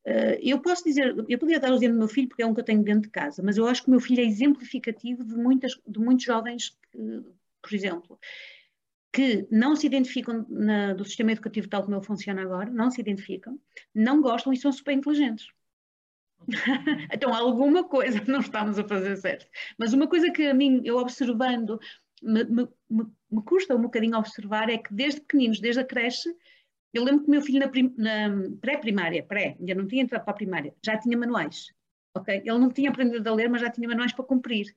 Uh, 0.04 0.36
eu 0.42 0.60
posso 0.60 0.82
dizer, 0.82 1.14
eu 1.28 1.38
podia 1.38 1.60
dar 1.60 1.70
o 1.70 1.76
exemplo 1.76 1.94
do 1.94 2.00
meu 2.00 2.08
filho, 2.08 2.26
porque 2.28 2.42
é 2.42 2.46
um 2.46 2.52
que 2.52 2.58
eu 2.58 2.64
tenho 2.64 2.82
dentro 2.82 3.02
de 3.02 3.10
casa, 3.10 3.40
mas 3.40 3.56
eu 3.56 3.68
acho 3.68 3.82
que 3.82 3.88
o 3.88 3.92
meu 3.92 4.00
filho 4.00 4.20
é 4.20 4.24
exemplificativo 4.24 5.22
de, 5.22 5.36
muitas, 5.36 5.80
de 5.86 6.00
muitos 6.00 6.24
jovens, 6.24 6.76
que, 6.90 7.22
por 7.62 7.72
exemplo, 7.72 8.18
que 9.12 9.46
não 9.48 9.76
se 9.76 9.86
identificam 9.86 10.44
na, 10.48 10.92
do 10.92 11.04
sistema 11.04 11.30
educativo 11.30 11.68
tal 11.68 11.84
como 11.84 11.94
ele 11.94 12.04
funciona 12.04 12.42
agora, 12.42 12.68
não 12.68 12.90
se 12.90 13.00
identificam, 13.00 13.60
não 13.94 14.20
gostam 14.20 14.52
e 14.52 14.56
são 14.56 14.72
super 14.72 14.92
inteligentes. 14.92 15.46
então 17.12 17.32
alguma 17.32 17.84
coisa 17.84 18.20
não 18.26 18.40
estamos 18.40 18.76
a 18.76 18.82
fazer 18.82 19.16
certo. 19.16 19.46
Mas 19.78 19.92
uma 19.92 20.08
coisa 20.08 20.32
que 20.32 20.48
a 20.48 20.52
mim, 20.52 20.82
eu 20.84 20.96
observando 20.96 21.78
me, 22.24 22.44
me, 22.44 22.68
me, 23.30 23.42
custa 23.44 23.74
um 23.74 23.82
bocadinho 23.82 24.16
observar 24.16 24.70
é 24.70 24.78
que 24.78 24.92
desde 24.92 25.20
pequeninos, 25.20 25.60
desde 25.60 25.80
a 25.80 25.84
creche, 25.84 26.28
eu 26.92 27.04
lembro 27.04 27.22
que 27.22 27.28
o 27.28 27.30
meu 27.30 27.42
filho 27.42 27.60
na, 27.60 28.28
na 28.28 28.50
pré-primária, 28.60 29.22
pré, 29.22 29.56
ainda 29.58 29.74
não 29.74 29.86
tinha 29.86 30.02
entrado 30.02 30.24
para 30.24 30.32
a 30.32 30.36
primária, 30.36 30.74
já 30.84 30.98
tinha 30.98 31.18
manuais, 31.18 31.72
ok? 32.16 32.36
Ele 32.36 32.58
não 32.58 32.70
tinha 32.70 32.90
aprendido 32.90 33.28
a 33.28 33.34
ler, 33.34 33.48
mas 33.48 33.60
já 33.60 33.70
tinha 33.70 33.88
manuais 33.88 34.12
para 34.12 34.24
cumprir. 34.24 34.74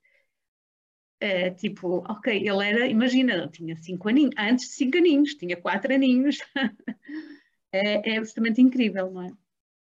É, 1.20 1.50
tipo, 1.50 2.04
ok, 2.08 2.36
ele 2.36 2.68
era, 2.68 2.86
imagina, 2.88 3.34
ele 3.34 3.50
tinha 3.50 3.76
cinco 3.78 4.10
aninhos, 4.10 4.36
antes 4.38 4.68
de 4.68 4.74
cinco 4.74 4.98
aninhos, 4.98 5.34
tinha 5.34 5.60
quatro 5.60 5.93
aninhos. 5.93 6.38
é, 7.72 8.12
é 8.12 8.18
absolutamente 8.18 8.62
incrível, 8.62 9.12
não 9.12 9.24
é? 9.24 9.32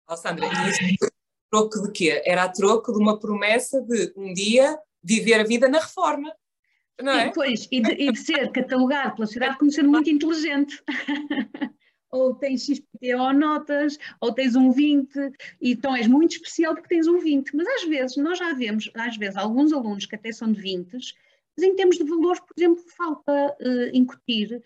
Oh, 0.09 0.17
Sandra, 0.17 0.47
e 0.47 0.71
isso 0.71 1.15
troco 1.51 1.83
de 1.83 1.93
quê? 1.93 2.23
Era 2.25 2.45
a 2.45 2.49
troco 2.49 2.93
de 2.93 2.99
uma 2.99 3.19
promessa 3.19 3.81
de 3.81 4.13
um 4.17 4.33
dia 4.33 4.77
viver 5.03 5.35
a 5.35 5.45
vida 5.45 5.69
na 5.69 5.79
reforma. 5.79 6.35
Não 7.01 7.13
é? 7.13 7.29
E, 7.29 7.33
pois, 7.33 7.69
e 7.71 7.81
de, 7.81 7.93
e 7.93 8.13
de 8.13 8.19
ser 8.19 8.51
catalogado 8.53 9.17
pela 9.17 9.27
sociedade 9.27 9.59
como 9.59 9.71
sendo 9.71 9.91
muito 9.91 10.09
inteligente. 10.09 10.83
ou 12.15 12.33
tens 12.35 12.65
XPT 12.65 13.15
ou 13.17 13.33
notas, 13.33 13.99
ou 14.21 14.33
tens 14.33 14.55
um 14.55 14.71
20, 14.71 15.33
e 15.61 15.73
então 15.73 15.97
és 15.97 16.07
muito 16.07 16.33
especial 16.33 16.73
porque 16.73 16.89
tens 16.89 17.09
um 17.09 17.19
20. 17.19 17.57
Mas 17.57 17.67
às 17.67 17.85
vezes, 17.85 18.17
nós 18.17 18.39
já 18.39 18.55
vemos, 18.55 18.89
às 18.95 19.17
vezes, 19.17 19.37
alguns 19.37 19.73
alunos 19.73 20.07
que 20.07 20.15
até 20.15 20.31
são 20.31 20.53
de 20.53 20.61
20, 20.61 20.93
mas 21.57 21.67
em 21.67 21.75
termos 21.75 21.97
de 21.97 22.05
valores, 22.05 22.41
por 22.41 22.55
exemplo, 22.57 22.85
falta 22.97 23.57
uh, 23.61 23.91
incutir 23.93 24.63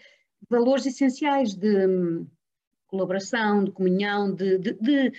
valores 0.51 0.85
essenciais 0.85 1.55
de 1.55 1.87
um, 1.87 2.27
colaboração, 2.87 3.65
de 3.65 3.71
comunhão, 3.71 4.35
de, 4.35 4.59
de, 4.59 4.73
de 4.75 5.13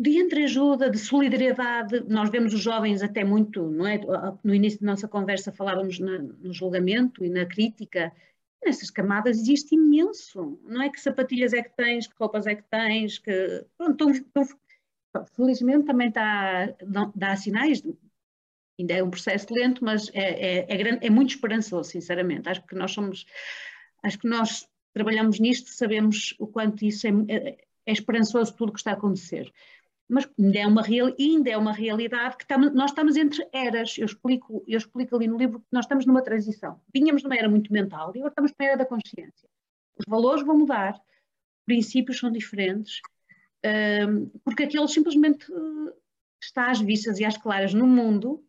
de 0.00 0.18
entreajuda, 0.18 0.88
de 0.88 0.98
solidariedade. 0.98 2.02
Nós 2.08 2.30
vemos 2.30 2.54
os 2.54 2.60
jovens 2.60 3.02
até 3.02 3.22
muito, 3.22 3.70
não 3.70 3.86
é? 3.86 4.00
No 4.42 4.54
início 4.54 4.80
da 4.80 4.86
nossa 4.86 5.06
conversa 5.06 5.52
falávamos 5.52 5.98
no 5.98 6.54
julgamento 6.54 7.22
e 7.22 7.28
na 7.28 7.44
crítica. 7.44 8.10
Nessas 8.64 8.90
camadas 8.90 9.36
existe 9.38 9.74
imenso. 9.74 10.58
Não 10.64 10.80
é 10.80 10.88
que 10.88 10.98
sapatilhas 10.98 11.52
é 11.52 11.62
que 11.62 11.76
tens, 11.76 12.06
que 12.06 12.14
roupas 12.18 12.46
é 12.46 12.54
que 12.54 12.62
tens, 12.62 13.18
que. 13.18 13.66
Pronto, 13.76 14.10
então, 14.10 14.42
felizmente 15.36 15.84
também 15.84 16.08
está, 16.08 16.74
dá 17.14 17.36
sinais. 17.36 17.82
Ainda 18.78 18.94
é 18.94 19.04
um 19.04 19.10
processo 19.10 19.52
lento, 19.52 19.84
mas 19.84 20.10
é, 20.14 20.62
é, 20.62 20.66
é, 20.66 20.76
grande, 20.78 21.06
é 21.06 21.10
muito 21.10 21.34
esperançoso, 21.34 21.90
sinceramente. 21.90 22.48
Acho 22.48 22.66
que 22.66 22.74
nós 22.74 22.90
somos. 22.90 23.26
Acho 24.02 24.18
que 24.18 24.28
nós 24.28 24.66
trabalhamos 24.94 25.38
nisto, 25.38 25.68
sabemos 25.68 26.34
o 26.38 26.46
quanto 26.46 26.86
isso 26.86 27.06
é, 27.06 27.10
é, 27.28 27.58
é 27.84 27.92
esperançoso 27.92 28.56
tudo 28.56 28.70
o 28.70 28.72
que 28.72 28.78
está 28.78 28.92
a 28.92 28.94
acontecer 28.94 29.52
mas 30.10 30.28
ainda 30.38 30.58
é 30.58 30.66
uma, 30.66 30.82
real, 30.82 31.14
ainda 31.18 31.50
é 31.50 31.56
uma 31.56 31.72
realidade 31.72 32.36
que 32.36 32.44
estamos, 32.44 32.72
nós 32.74 32.90
estamos 32.90 33.16
entre 33.16 33.46
eras. 33.52 33.96
Eu 33.96 34.06
explico, 34.06 34.64
eu 34.66 34.76
explico 34.76 35.16
ali 35.16 35.28
no 35.28 35.38
livro 35.38 35.60
que 35.60 35.66
nós 35.72 35.84
estamos 35.84 36.04
numa 36.04 36.22
transição. 36.22 36.80
Vinhamos 36.92 37.22
numa 37.22 37.36
era 37.36 37.48
muito 37.48 37.72
mental 37.72 38.12
e 38.14 38.18
agora 38.18 38.32
estamos 38.32 38.52
numa 38.58 38.68
era 38.68 38.76
da 38.76 38.84
consciência. 38.84 39.48
Os 39.96 40.04
valores 40.08 40.44
vão 40.44 40.58
mudar, 40.58 40.94
os 40.94 41.64
princípios 41.64 42.18
são 42.18 42.30
diferentes, 42.30 43.00
um, 44.08 44.26
porque 44.44 44.64
aqueles 44.64 44.92
simplesmente 44.92 45.50
uh, 45.52 45.92
está 46.42 46.70
às 46.70 46.80
vistas 46.80 47.20
e 47.20 47.24
às 47.24 47.36
claras 47.36 47.72
no 47.72 47.86
mundo 47.86 48.44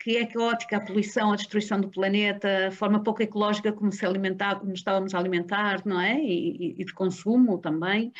que 0.00 0.16
é 0.16 0.26
caótica 0.26 0.78
a 0.78 0.84
poluição, 0.84 1.32
a 1.32 1.36
destruição 1.36 1.80
do 1.80 1.88
planeta, 1.88 2.66
a 2.66 2.70
forma 2.72 3.04
pouco 3.04 3.22
ecológica 3.22 3.72
como 3.72 3.92
se 3.92 4.04
alimentar, 4.04 4.58
como 4.58 4.72
estávamos 4.72 5.14
a 5.14 5.18
alimentar, 5.18 5.86
não 5.86 6.00
é? 6.00 6.18
E, 6.20 6.74
e 6.80 6.84
de 6.84 6.92
consumo 6.92 7.56
também. 7.58 8.12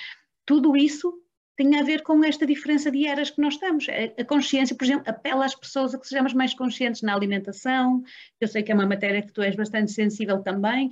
Tudo 0.47 0.77
isso 0.77 1.22
tem 1.57 1.79
a 1.79 1.83
ver 1.83 2.03
com 2.03 2.25
esta 2.25 2.47
diferença 2.47 2.91
de 2.91 3.07
eras 3.07 3.31
que 3.31 3.41
nós 3.41 3.55
estamos. 3.55 3.87
A 4.19 4.25
consciência, 4.25 4.77
por 4.77 4.85
exemplo, 4.85 5.05
apela 5.07 5.45
às 5.45 5.55
pessoas 5.55 5.95
a 5.95 5.99
que 5.99 6.07
sejamos 6.07 6.33
mais 6.33 6.55
conscientes 6.55 7.03
na 7.03 7.15
alimentação, 7.15 8.03
eu 8.41 8.49
sei 8.49 8.63
que 8.63 8.73
é 8.73 8.75
uma 8.75 8.87
matéria 8.87 9.23
que 9.23 9.33
tu 9.33 9.43
és 9.43 9.55
bastante 9.55 9.93
sensível 9.93 10.43
também, 10.43 10.91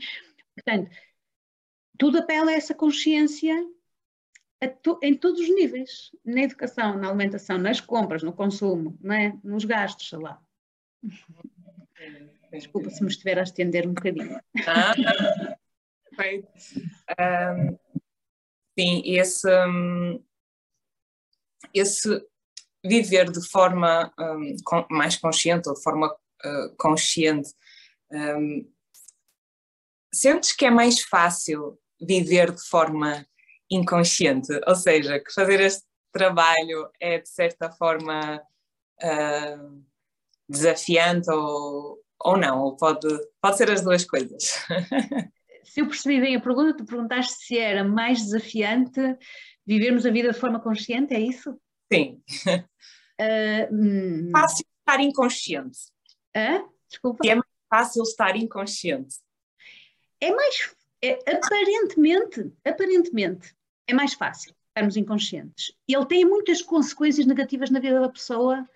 portanto, 0.55 0.91
tudo 1.99 2.19
apela 2.19 2.51
a 2.51 2.55
essa 2.55 2.75
consciência 2.75 3.55
to, 4.83 4.99
em 5.03 5.15
todos 5.15 5.41
os 5.41 5.49
níveis, 5.49 6.11
na 6.25 6.43
educação, 6.43 6.97
na 6.97 7.09
alimentação, 7.09 7.59
nas 7.59 7.81
compras, 7.81 8.23
no 8.23 8.33
consumo, 8.33 8.99
é? 9.11 9.33
nos 9.43 9.65
gastos, 9.65 10.09
sei 10.09 10.19
lá. 10.19 10.41
Desculpa 12.53 12.91
se 12.91 13.03
me 13.03 13.09
estiver 13.09 13.39
a 13.39 13.43
estender 13.43 13.87
um 13.87 13.95
bocadinho. 13.95 14.41
Ah, 14.67 14.95
perfeito. 16.11 16.49
Um, 17.19 17.79
sim, 18.79 19.03
esse, 19.05 19.49
um, 19.67 20.23
esse 21.75 22.23
viver 22.85 23.31
de 23.31 23.47
forma 23.49 24.13
um, 24.19 24.57
com, 24.65 24.87
mais 24.91 25.17
consciente 25.17 25.69
ou 25.69 25.75
de 25.75 25.83
forma 25.83 26.09
uh, 26.09 26.77
consciente, 26.77 27.51
um, 28.11 28.67
sentes 30.13 30.53
que 30.53 30.65
é 30.65 30.71
mais 30.71 31.01
fácil 31.03 31.79
viver 32.01 32.53
de 32.53 32.63
forma 32.69 33.27
inconsciente? 33.71 34.49
Ou 34.67 34.75
seja, 34.75 35.21
que 35.21 35.33
fazer 35.33 35.61
este 35.61 35.85
trabalho 36.13 36.91
é 36.99 37.19
de 37.19 37.29
certa 37.29 37.71
forma 37.71 38.41
uh, 39.03 39.85
desafiante 40.49 41.31
ou, 41.31 41.99
ou 42.21 42.37
não? 42.37 42.63
Ou 42.63 42.77
pode, 42.77 43.09
pode 43.41 43.57
ser 43.57 43.71
as 43.71 43.83
duas 43.83 44.05
coisas? 44.05 44.65
Se 45.63 45.81
eu 45.81 45.87
percebi 45.87 46.21
bem 46.21 46.35
a 46.35 46.41
pergunta, 46.41 46.77
tu 46.77 46.85
perguntaste 46.85 47.45
se 47.45 47.57
era 47.57 47.85
mais 47.85 48.19
desafiante 48.23 49.01
Vivermos 49.67 50.07
a 50.07 50.11
vida 50.11 50.33
de 50.33 50.39
forma 50.39 50.61
consciente, 50.61 51.15
é 51.15 51.21
isso? 51.21 51.59
Sim. 51.93 52.23
Uh, 53.21 53.69
hum. 53.75 54.31
Fácil 54.33 54.67
estar 54.79 55.01
inconsciente. 55.01 55.79
Hã? 56.35 56.65
Desculpa. 56.89 57.27
é 57.27 57.35
mais 57.35 57.47
fácil 57.69 58.03
estar 58.03 58.37
inconsciente. 58.37 59.17
É 60.21 60.33
mais. 60.33 60.75
É, 61.03 61.19
aparentemente, 61.35 62.53
aparentemente, 62.65 63.55
é 63.87 63.95
mais 63.95 64.13
fácil 64.13 64.55
estarmos 64.69 64.97
inconscientes. 64.97 65.73
Ele 65.89 66.07
tem 66.07 66.25
muitas 66.25 66.61
consequências 66.63 67.27
negativas 67.27 67.71
na 67.71 67.81
vida 67.81 68.01
da 68.01 68.09
pessoa 68.09 68.69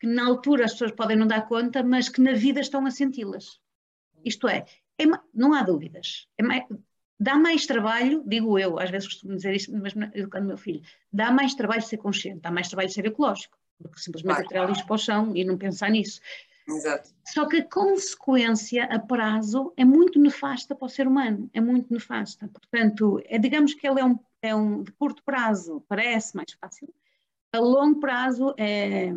que 0.00 0.06
na 0.06 0.26
altura 0.26 0.64
as 0.64 0.72
pessoas 0.72 0.92
podem 0.92 1.16
não 1.16 1.26
dar 1.26 1.46
conta, 1.46 1.82
mas 1.82 2.08
que 2.08 2.20
na 2.20 2.32
vida 2.32 2.60
estão 2.60 2.84
a 2.86 2.90
senti-las. 2.90 3.60
Isto 4.24 4.48
é, 4.48 4.64
é, 4.98 5.04
não 5.32 5.52
há 5.52 5.62
dúvidas. 5.62 6.26
É 6.38 6.42
mais, 6.42 6.64
Dá 7.22 7.36
mais 7.36 7.66
trabalho, 7.66 8.24
digo 8.26 8.58
eu, 8.58 8.78
às 8.78 8.88
vezes 8.88 9.08
costumo 9.08 9.36
dizer 9.36 9.54
isto, 9.54 9.70
mesmo 9.76 10.04
educando 10.14 10.46
o 10.46 10.48
meu 10.48 10.56
filho, 10.56 10.80
dá 11.12 11.30
mais 11.30 11.54
trabalho 11.54 11.82
ser 11.82 11.98
consciente, 11.98 12.40
dá 12.40 12.50
mais 12.50 12.68
trabalho 12.68 12.88
ser 12.88 13.04
ecológico, 13.04 13.58
do 13.78 13.90
que 13.90 14.00
simplesmente 14.00 14.40
atirar 14.40 14.66
lixo 14.66 14.86
para 14.86 14.94
o 14.94 14.98
chão 14.98 15.36
e 15.36 15.44
não 15.44 15.58
pensar 15.58 15.90
nisso. 15.90 16.18
Exato. 16.66 17.10
Só 17.26 17.46
que 17.46 17.58
a 17.58 17.68
consequência 17.68 18.84
a 18.84 18.98
prazo 18.98 19.72
é 19.76 19.84
muito 19.84 20.18
nefasta 20.18 20.74
para 20.74 20.86
o 20.86 20.88
ser 20.88 21.06
humano, 21.06 21.50
é 21.52 21.60
muito 21.60 21.92
nefasta. 21.92 22.48
Portanto, 22.48 23.20
é, 23.26 23.38
digamos 23.38 23.74
que 23.74 23.86
ele 23.86 24.00
é 24.00 24.04
um, 24.04 24.18
é 24.40 24.54
um 24.54 24.82
de 24.82 24.92
curto 24.92 25.22
prazo, 25.22 25.84
parece 25.88 26.34
mais 26.34 26.52
fácil, 26.52 26.92
a 27.52 27.58
longo 27.58 28.00
prazo 28.00 28.54
é, 28.56 29.12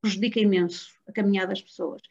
prejudica 0.00 0.40
imenso 0.40 0.94
a 1.06 1.12
caminhada 1.12 1.48
das 1.48 1.62
pessoas. 1.62 2.02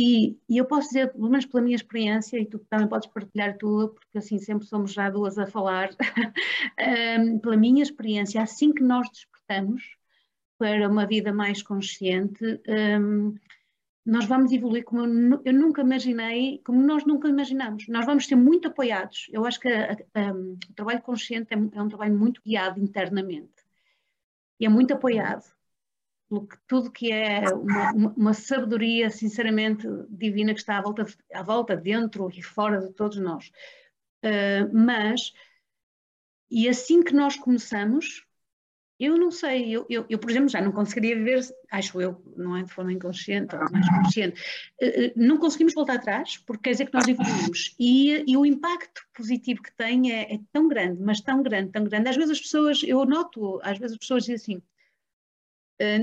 E, 0.00 0.38
e, 0.48 0.56
eu 0.56 0.64
posso 0.64 0.86
dizer, 0.86 1.10
pelo 1.12 1.28
menos 1.28 1.44
pela 1.44 1.60
minha 1.60 1.74
experiência, 1.74 2.38
e 2.38 2.46
tu 2.46 2.60
também 2.70 2.86
podes 2.86 3.08
partilhar 3.08 3.50
a 3.50 3.58
tua, 3.58 3.88
porque 3.92 4.16
assim 4.16 4.38
sempre 4.38 4.64
somos 4.64 4.92
já 4.92 5.10
duas 5.10 5.36
a 5.36 5.44
falar, 5.44 5.90
um, 7.18 7.40
pela 7.40 7.56
minha 7.56 7.82
experiência, 7.82 8.40
assim 8.40 8.72
que 8.72 8.80
nós 8.80 9.10
despertamos 9.10 9.96
para 10.56 10.88
uma 10.88 11.04
vida 11.04 11.32
mais 11.32 11.64
consciente, 11.64 12.44
um, 12.68 13.34
nós 14.06 14.24
vamos 14.26 14.52
evoluir 14.52 14.84
como 14.84 15.04
eu, 15.04 15.42
eu, 15.44 15.52
nunca 15.52 15.82
imaginei, 15.82 16.62
como 16.64 16.80
nós 16.80 17.04
nunca 17.04 17.28
imaginamos. 17.28 17.88
Nós 17.88 18.06
vamos 18.06 18.26
ser 18.26 18.36
muito 18.36 18.68
apoiados. 18.68 19.26
Eu 19.32 19.44
acho 19.44 19.58
que 19.58 19.68
um, 19.68 20.52
o 20.52 20.74
trabalho 20.76 21.02
consciente 21.02 21.52
é, 21.52 21.56
é 21.56 21.82
um 21.82 21.88
trabalho 21.88 22.16
muito 22.16 22.40
guiado 22.40 22.80
internamente. 22.80 23.64
E 24.60 24.64
é 24.64 24.68
muito 24.68 24.94
apoiado 24.94 25.57
tudo 26.66 26.90
que 26.90 27.10
é 27.10 27.40
uma, 27.54 27.92
uma, 27.92 28.14
uma, 28.14 28.34
sabedoria 28.34 29.08
sinceramente 29.08 29.86
divina 30.10 30.52
que 30.52 30.60
está 30.60 30.78
à 30.78 30.82
volta, 30.82 31.06
à 31.32 31.42
volta, 31.42 31.76
dentro 31.76 32.28
e 32.30 32.42
fora 32.42 32.80
de 32.80 32.92
todos 32.92 33.18
nós. 33.18 33.50
Uh, 34.22 34.68
mas, 34.72 35.32
e 36.50 36.68
assim 36.68 37.02
que 37.02 37.14
nós 37.14 37.36
começamos, 37.36 38.26
eu 39.00 39.16
não 39.16 39.30
sei, 39.30 39.70
eu, 39.70 39.86
eu, 39.88 40.04
eu, 40.08 40.18
por 40.18 40.28
exemplo, 40.30 40.50
já 40.50 40.60
não 40.60 40.72
conseguiria 40.72 41.16
viver, 41.16 41.40
acho 41.70 42.00
eu, 42.00 42.20
não 42.36 42.56
é 42.56 42.64
de 42.64 42.72
forma 42.72 42.92
inconsciente 42.92 43.54
ou 43.54 43.62
mais 43.70 43.88
consciente, 43.88 44.40
uh, 44.82 45.12
não 45.16 45.38
conseguimos 45.38 45.72
voltar 45.72 45.94
atrás, 45.94 46.36
porque 46.36 46.64
quer 46.64 46.72
dizer 46.72 46.86
que 46.86 46.94
nós 46.94 47.08
evoluímos. 47.08 47.74
E, 47.78 48.30
e 48.30 48.36
o 48.36 48.44
impacto 48.44 49.00
positivo 49.16 49.62
que 49.62 49.74
tem 49.74 50.12
é, 50.12 50.34
é, 50.34 50.40
tão 50.52 50.68
grande, 50.68 51.00
mas 51.00 51.22
tão 51.22 51.42
grande, 51.42 51.70
tão 51.70 51.84
grande. 51.84 52.10
Às 52.10 52.16
vezes 52.16 52.32
as 52.32 52.40
pessoas, 52.40 52.82
eu 52.82 53.02
noto, 53.06 53.60
às 53.62 53.78
vezes 53.78 53.94
as 53.94 53.98
pessoas 53.98 54.24
dizem 54.24 54.34
assim, 54.34 54.62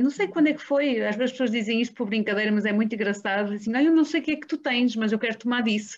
não 0.01 0.09
sei 0.09 0.27
quando 0.27 0.47
é 0.47 0.53
que 0.53 0.61
foi, 0.61 1.05
às 1.05 1.15
vezes 1.15 1.21
as 1.21 1.31
pessoas 1.31 1.51
dizem 1.51 1.81
isto 1.81 1.93
por 1.95 2.07
brincadeira, 2.07 2.51
mas 2.51 2.65
é 2.65 2.71
muito 2.71 2.95
engraçado. 2.95 3.53
Assim, 3.53 3.69
não, 3.69 3.81
eu 3.81 3.93
não 3.93 4.05
sei 4.05 4.21
o 4.21 4.23
que 4.23 4.31
é 4.31 4.35
que 4.37 4.47
tu 4.47 4.57
tens, 4.57 4.95
mas 4.95 5.11
eu 5.11 5.19
quero 5.19 5.37
tomar 5.37 5.63
disso. 5.63 5.97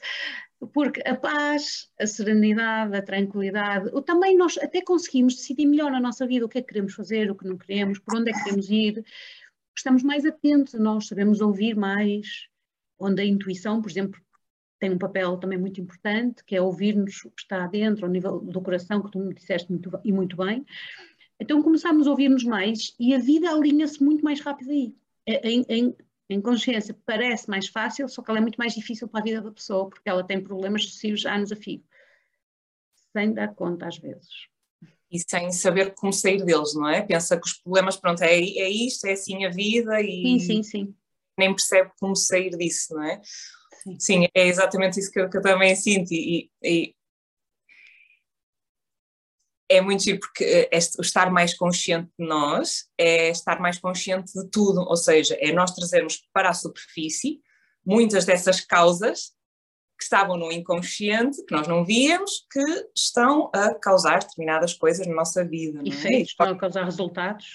Porque 0.73 1.01
a 1.07 1.15
paz, 1.15 1.87
a 1.99 2.07
serenidade, 2.07 2.95
a 2.95 3.01
tranquilidade, 3.01 3.89
ou 3.93 4.01
também 4.01 4.35
nós 4.35 4.57
até 4.57 4.81
conseguimos 4.81 5.35
decidir 5.35 5.67
melhor 5.67 5.91
na 5.91 5.99
nossa 5.99 6.25
vida 6.25 6.45
o 6.45 6.49
que 6.49 6.57
é 6.57 6.61
que 6.61 6.69
queremos 6.69 6.95
fazer, 6.95 7.29
o 7.29 7.35
que 7.35 7.47
não 7.47 7.57
queremos, 7.57 7.99
por 7.99 8.17
onde 8.17 8.31
é 8.31 8.33
que 8.33 8.43
queremos 8.43 8.69
ir. 8.69 9.05
Estamos 9.75 10.01
mais 10.01 10.25
atentos 10.25 10.73
a 10.73 10.79
nós, 10.79 11.07
sabemos 11.07 11.39
ouvir 11.41 11.75
mais, 11.75 12.47
onde 12.97 13.21
a 13.21 13.25
intuição, 13.25 13.79
por 13.79 13.91
exemplo, 13.91 14.19
tem 14.79 14.91
um 14.91 14.97
papel 14.97 15.37
também 15.37 15.59
muito 15.59 15.79
importante, 15.79 16.43
que 16.43 16.55
é 16.55 16.61
ouvir-nos 16.61 17.23
o 17.25 17.31
que 17.31 17.41
está 17.41 17.67
dentro, 17.67 18.05
ao 18.05 18.11
nível 18.11 18.39
do 18.39 18.61
coração, 18.61 19.03
que 19.03 19.11
tu 19.11 19.19
me 19.19 19.33
disseste 19.35 19.71
muito, 19.71 19.91
e 20.03 20.11
muito 20.11 20.35
bem. 20.37 20.65
Então 21.39 21.61
começamos 21.61 22.07
a 22.07 22.11
ouvir-nos 22.11 22.43
mais 22.43 22.95
e 22.99 23.13
a 23.13 23.19
vida 23.19 23.49
alinha-se 23.49 24.03
muito 24.03 24.23
mais 24.23 24.39
rápido 24.41 24.71
aí. 24.71 24.95
Em, 25.25 25.65
em, 25.69 25.95
em, 26.29 26.41
consciência 26.41 26.97
parece 27.05 27.49
mais 27.49 27.67
fácil, 27.67 28.07
só 28.07 28.21
que 28.21 28.31
ela 28.31 28.39
é 28.39 28.41
muito 28.41 28.57
mais 28.57 28.73
difícil 28.73 29.07
para 29.07 29.19
a 29.19 29.23
vida 29.23 29.41
da 29.41 29.51
pessoa, 29.51 29.89
porque 29.89 30.09
ela 30.09 30.23
tem 30.23 30.41
problemas 30.41 30.83
sucessivos 30.85 31.25
anos 31.25 31.51
a 31.51 31.55
fio, 31.55 31.83
sem 33.15 33.33
dar 33.33 33.53
conta 33.53 33.87
às 33.87 33.97
vezes. 33.97 34.47
E 35.11 35.19
sem 35.19 35.51
saber 35.51 35.93
como 35.95 36.11
sair 36.11 36.43
deles, 36.43 36.73
não 36.73 36.87
é? 36.87 37.01
Pensa 37.01 37.39
que 37.39 37.47
os 37.47 37.53
problemas, 37.53 37.97
pronto, 37.97 38.21
é, 38.23 38.35
é 38.35 38.69
isto, 38.69 39.05
é 39.05 39.13
assim 39.13 39.45
a 39.45 39.49
vida 39.49 40.01
e 40.01 40.21
sim, 40.21 40.39
sim, 40.39 40.63
sim. 40.63 40.95
nem 41.37 41.53
percebe 41.53 41.91
como 41.99 42.15
sair 42.15 42.51
disso, 42.51 42.93
não 42.93 43.03
é? 43.03 43.21
Sim, 43.83 43.99
sim 43.99 44.27
é 44.33 44.47
exatamente 44.47 44.99
isso 44.99 45.11
que 45.11 45.19
eu, 45.19 45.29
que 45.29 45.37
eu 45.37 45.41
também 45.41 45.75
sinto 45.75 46.11
e, 46.11 46.49
e 46.63 46.95
é 49.69 49.81
muito 49.81 50.03
giro 50.03 50.19
porque 50.19 50.43
eh, 50.43 50.69
este, 50.71 50.99
o 50.99 51.01
estar 51.01 51.31
mais 51.31 51.53
consciente 51.53 52.09
de 52.17 52.25
nós 52.25 52.85
é 52.97 53.29
estar 53.29 53.59
mais 53.59 53.77
consciente 53.77 54.31
de 54.33 54.49
tudo, 54.49 54.81
ou 54.81 54.95
seja, 54.95 55.37
é 55.39 55.51
nós 55.51 55.71
trazermos 55.71 56.21
para 56.33 56.49
a 56.49 56.53
superfície 56.53 57.41
muitas 57.85 58.25
dessas 58.25 58.61
causas 58.61 59.35
que 59.97 60.03
estavam 60.03 60.37
no 60.37 60.51
inconsciente, 60.51 61.43
que 61.43 61.55
nós 61.55 61.67
não 61.67 61.83
víamos, 61.83 62.45
que 62.51 62.87
estão 62.95 63.49
a 63.53 63.73
causar 63.73 64.19
determinadas 64.19 64.73
coisas 64.73 65.07
na 65.07 65.15
nossa 65.15 65.43
vida. 65.43 65.81
E 65.83 65.91
é? 65.91 66.21
estão 66.21 66.49
a 66.49 66.57
causar 66.57 66.83
resultados. 66.83 67.45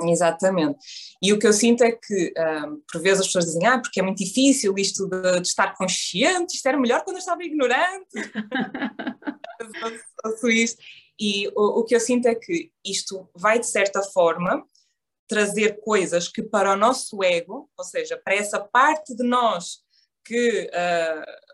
Exatamente. 0.00 0.78
E 1.22 1.32
o 1.32 1.38
que 1.38 1.46
eu 1.46 1.52
sinto 1.52 1.82
é 1.82 1.92
que, 1.92 2.34
um, 2.66 2.82
por 2.90 3.00
vezes, 3.00 3.20
as 3.20 3.26
pessoas 3.26 3.46
dizem, 3.46 3.66
ah, 3.66 3.78
porque 3.78 4.00
é 4.00 4.02
muito 4.02 4.18
difícil 4.18 4.74
isto 4.76 5.08
de, 5.08 5.40
de 5.40 5.48
estar 5.48 5.74
consciente, 5.74 6.56
isto 6.56 6.66
era 6.66 6.78
melhor 6.78 7.02
quando 7.04 7.16
eu 7.16 7.20
estava 7.20 7.42
ignorante. 7.42 8.06
isto. 10.52 10.82
E 11.22 11.46
o, 11.54 11.78
o 11.78 11.84
que 11.84 11.94
eu 11.94 12.00
sinto 12.00 12.26
é 12.26 12.34
que 12.34 12.72
isto 12.84 13.30
vai, 13.32 13.60
de 13.60 13.68
certa 13.68 14.02
forma, 14.02 14.66
trazer 15.28 15.80
coisas 15.80 16.26
que 16.26 16.42
para 16.42 16.72
o 16.72 16.76
nosso 16.76 17.22
ego, 17.22 17.70
ou 17.78 17.84
seja, 17.84 18.20
para 18.24 18.34
essa 18.34 18.58
parte 18.58 19.14
de 19.14 19.22
nós 19.22 19.78
que 20.24 20.68
uh, 20.68 21.52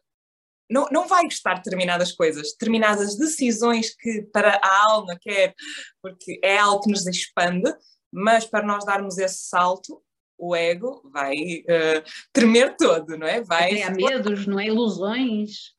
não, 0.70 0.86
não 0.90 1.06
vai 1.06 1.24
gostar 1.24 1.52
de 1.52 1.64
determinadas 1.64 2.12
coisas, 2.12 2.52
determinadas 2.52 3.14
decisões 3.18 3.94
que 3.94 4.22
para 4.32 4.58
a 4.62 4.90
alma 4.90 5.18
quer, 5.20 5.54
porque 6.00 6.40
é 6.42 6.56
algo 6.56 6.84
que 6.84 6.90
nos 6.90 7.06
expande, 7.06 7.70
mas 8.10 8.46
para 8.46 8.66
nós 8.66 8.86
darmos 8.86 9.18
esse 9.18 9.48
salto, 9.50 10.02
o 10.38 10.56
ego 10.56 11.02
vai 11.12 11.34
uh, 11.36 12.02
tremer 12.32 12.74
todo, 12.74 13.18
não 13.18 13.26
é? 13.26 13.42
Vai. 13.42 13.82
Há 13.82 13.90
medos, 13.90 14.46
não 14.46 14.58
é? 14.58 14.68
Ilusões. 14.68 15.74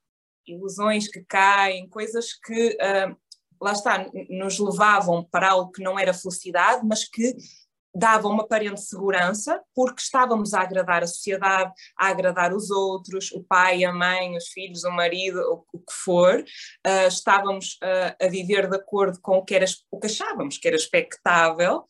Ilusões 0.46 1.08
que 1.08 1.24
caem, 1.24 1.90
coisas 1.90 2.34
que 2.34 2.78
uh, 2.78 3.18
lá 3.62 3.72
está, 3.74 4.10
nos 4.30 4.60
levavam 4.60 5.24
para 5.24 5.52
algo 5.52 5.72
que 5.72 5.84
não 5.84 5.98
era 6.00 6.14
felicidade, 6.14 6.86
mas 6.86 7.08
que 7.08 7.36
davam 7.94 8.32
uma 8.32 8.44
aparente 8.44 8.82
segurança, 8.82 9.62
porque 9.74 10.02
estávamos 10.02 10.54
a 10.54 10.62
agradar 10.62 11.04
a 11.04 11.08
sociedade, 11.08 11.72
a 11.98 12.08
agradar 12.08 12.54
os 12.54 12.70
outros, 12.70 13.32
o 13.32 13.44
pai, 13.44 13.84
a 13.84 13.92
mãe, 13.92 14.38
os 14.38 14.48
filhos, 14.50 14.84
o 14.84 14.92
marido, 14.92 15.40
o, 15.40 15.66
o 15.74 15.80
que 15.80 15.94
for, 15.94 16.40
uh, 16.40 17.08
estávamos 17.08 17.78
uh, 17.84 18.24
a 18.24 18.28
viver 18.28 18.70
de 18.70 18.76
acordo 18.76 19.20
com 19.22 19.38
o 19.38 19.44
que, 19.44 19.56
era, 19.56 19.66
o 19.92 20.00
que 20.00 20.08
achávamos 20.08 20.58
que 20.58 20.68
era 20.68 20.78
expectável, 20.78 21.84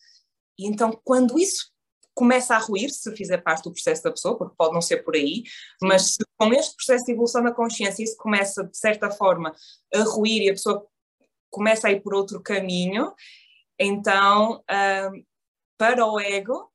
e 0.58 0.68
então 0.68 0.98
quando 1.04 1.38
isso 1.38 1.70
começa 2.16 2.54
a 2.54 2.60
ruir, 2.60 2.90
se 2.90 3.16
fizer 3.16 3.38
parte 3.38 3.64
do 3.64 3.72
processo 3.72 4.04
da 4.04 4.12
pessoa, 4.12 4.38
porque 4.38 4.56
pode 4.58 4.74
não 4.74 4.82
ser 4.82 5.04
por 5.04 5.16
aí, 5.16 5.44
mas 5.82 6.16
se 6.16 6.18
com 6.38 6.54
este 6.54 6.76
processo 6.76 7.06
de 7.06 7.14
evolução 7.14 7.42
da 7.42 7.54
consciência 7.54 8.04
isso 8.04 8.18
começa, 8.18 8.64
de 8.66 8.78
certa 8.78 9.10
forma, 9.10 9.54
a 9.94 10.04
ruir 10.04 10.44
e 10.44 10.50
a 10.50 10.54
pessoa 10.54 10.86
começa 11.50 11.88
a 11.88 11.92
ir 11.92 12.02
por 12.02 12.14
outro 12.14 12.42
caminho, 12.42 13.14
então, 13.80 14.64
um, 14.70 15.24
para 15.78 16.06
o 16.06 16.20
ego, 16.20 16.70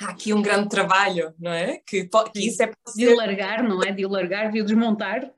há 0.00 0.10
aqui 0.10 0.32
um 0.32 0.40
grande 0.40 0.68
trabalho, 0.68 1.34
não 1.38 1.52
é? 1.52 1.78
Que, 1.86 2.08
que 2.32 2.46
isso 2.46 2.62
é 2.62 2.72
De 2.94 3.14
largar, 3.14 3.62
não 3.62 3.82
é? 3.82 3.92
De 3.92 4.06
largar, 4.06 4.50
de 4.50 4.62
desmontar. 4.62 5.30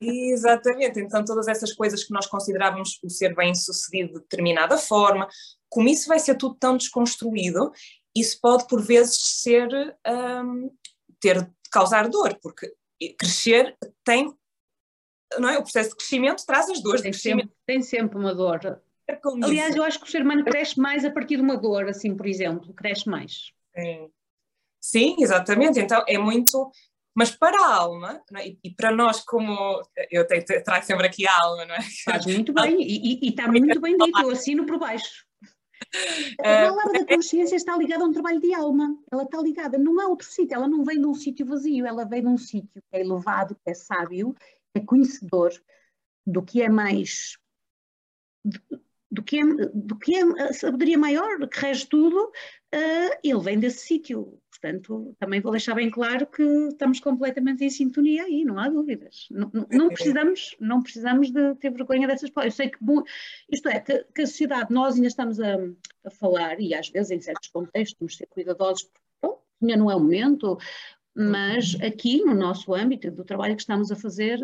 Exatamente, 0.00 1.00
então 1.00 1.24
todas 1.24 1.48
essas 1.48 1.72
coisas 1.72 2.04
que 2.04 2.12
nós 2.12 2.26
considerávamos 2.26 3.00
o 3.02 3.10
ser 3.10 3.34
bem 3.34 3.52
sucedido 3.52 4.12
de 4.12 4.20
determinada 4.20 4.78
forma, 4.78 5.26
como 5.68 5.88
isso 5.88 6.06
vai 6.06 6.20
ser 6.20 6.36
tudo 6.36 6.54
tão 6.54 6.76
desconstruído, 6.76 7.72
isso 8.14 8.38
pode 8.40 8.68
por 8.68 8.80
vezes 8.80 9.16
ser, 9.42 9.68
um, 10.06 10.70
ter, 11.18 11.50
causar 11.72 12.08
dor, 12.08 12.38
porque 12.40 12.72
crescer 13.18 13.76
tem 14.04 14.32
não 15.38 15.48
é? 15.48 15.58
O 15.58 15.62
processo 15.62 15.90
de 15.90 15.96
crescimento 15.96 16.44
traz 16.46 16.70
as 16.70 16.80
dores 16.80 17.02
tem 17.02 17.12
Sempre, 17.12 17.50
tem 17.66 17.82
sempre 17.82 18.18
uma 18.18 18.34
dor. 18.34 18.80
É 19.06 19.18
Aliás, 19.42 19.74
eu 19.74 19.82
acho 19.82 19.98
que 19.98 20.06
o 20.06 20.10
ser 20.10 20.22
humano 20.22 20.44
cresce 20.44 20.78
mais 20.78 21.04
a 21.04 21.10
partir 21.10 21.36
de 21.36 21.42
uma 21.42 21.56
dor, 21.56 21.88
assim, 21.88 22.14
por 22.14 22.26
exemplo, 22.26 22.74
cresce 22.74 23.08
mais. 23.08 23.52
É. 23.74 24.06
Sim, 24.80 25.16
exatamente. 25.18 25.80
Então 25.80 26.04
é 26.06 26.18
muito. 26.18 26.70
Mas 27.14 27.30
para 27.30 27.58
a 27.60 27.74
alma, 27.74 28.22
é? 28.36 28.54
e, 28.62 28.70
para 28.70 28.92
nós, 28.92 29.20
como. 29.20 29.82
Eu 30.10 30.26
tenho, 30.26 30.44
trago 30.44 30.84
sempre 30.84 31.06
aqui 31.06 31.26
a 31.26 31.42
alma, 31.42 31.64
não 31.64 31.74
é? 31.74 31.80
Faz 32.04 32.26
muito 32.26 32.52
bem, 32.52 32.80
e, 32.80 33.26
e 33.26 33.30
está 33.30 33.48
muito 33.48 33.80
bem 33.80 33.96
dito, 33.96 34.20
eu 34.20 34.30
assino 34.30 34.66
por 34.66 34.78
baixo. 34.78 35.26
A 36.40 36.68
palavra 36.68 36.92
da 36.92 37.14
consciência 37.14 37.56
está 37.56 37.76
ligada 37.76 38.02
a 38.02 38.06
um 38.06 38.12
trabalho 38.12 38.40
de 38.40 38.52
alma. 38.52 38.98
Ela 39.10 39.22
está 39.22 39.40
ligada, 39.40 39.78
não 39.78 40.00
é 40.02 40.06
outro 40.06 40.26
sítio, 40.26 40.54
ela 40.54 40.68
não 40.68 40.84
vem 40.84 41.00
de 41.00 41.06
um 41.06 41.14
sítio 41.14 41.46
vazio, 41.46 41.86
ela 41.86 42.04
vem 42.04 42.20
de 42.20 42.28
um 42.28 42.36
sítio 42.36 42.82
que 42.90 42.96
é 42.96 43.00
elevado, 43.00 43.54
que 43.54 43.70
é 43.70 43.74
sábio 43.74 44.34
é 44.78 44.84
conhecedor 44.84 45.52
do 46.26 46.42
que 46.42 46.62
é 46.62 46.68
mais 46.68 47.36
do 49.10 49.22
que 49.22 49.38
é, 49.38 49.44
do 49.74 49.96
que 49.96 50.14
é 50.14 50.22
a 50.22 50.52
sabedoria 50.52 50.98
maior, 50.98 51.48
que 51.48 51.60
rege 51.60 51.86
tudo, 51.86 52.26
uh, 52.26 53.18
ele 53.22 53.40
vem 53.40 53.58
desse 53.58 53.86
sítio. 53.86 54.38
Portanto, 54.50 55.14
também 55.18 55.40
vou 55.40 55.52
deixar 55.52 55.74
bem 55.74 55.88
claro 55.88 56.26
que 56.26 56.42
estamos 56.42 56.98
completamente 57.00 57.64
em 57.64 57.70
sintonia 57.70 58.24
aí, 58.24 58.44
não 58.44 58.58
há 58.58 58.68
dúvidas. 58.68 59.28
Não, 59.30 59.50
não 59.70 59.88
precisamos, 59.88 60.56
não 60.60 60.82
precisamos 60.82 61.30
de 61.30 61.54
ter 61.56 61.70
vergonha 61.70 62.08
dessas 62.08 62.28
palavras. 62.28 62.58
Eu 62.58 62.64
sei 62.64 62.70
que, 62.70 62.78
isto 63.50 63.68
é, 63.68 63.80
que, 63.80 64.04
que, 64.14 64.22
a 64.22 64.26
sociedade, 64.26 64.72
nós 64.72 64.96
ainda 64.96 65.06
estamos 65.06 65.40
a, 65.40 65.56
a, 66.04 66.10
falar, 66.10 66.60
e 66.60 66.74
às 66.74 66.88
vezes 66.88 67.10
em 67.12 67.20
certos 67.20 67.48
contextos, 67.48 67.96
temos 67.96 68.12
de 68.12 68.18
ser 68.18 68.26
cuidadosos, 68.26 68.82
porque 68.82 69.00
bom, 69.22 69.40
ainda 69.62 69.76
não 69.76 69.90
é 69.90 69.94
o 69.94 70.00
momento, 70.00 70.58
mas 71.14 71.76
aqui 71.80 72.24
no 72.24 72.34
nosso 72.34 72.74
âmbito 72.74 73.10
do 73.12 73.24
trabalho 73.24 73.54
que 73.54 73.62
estamos 73.62 73.92
a 73.92 73.96
fazer, 73.96 74.38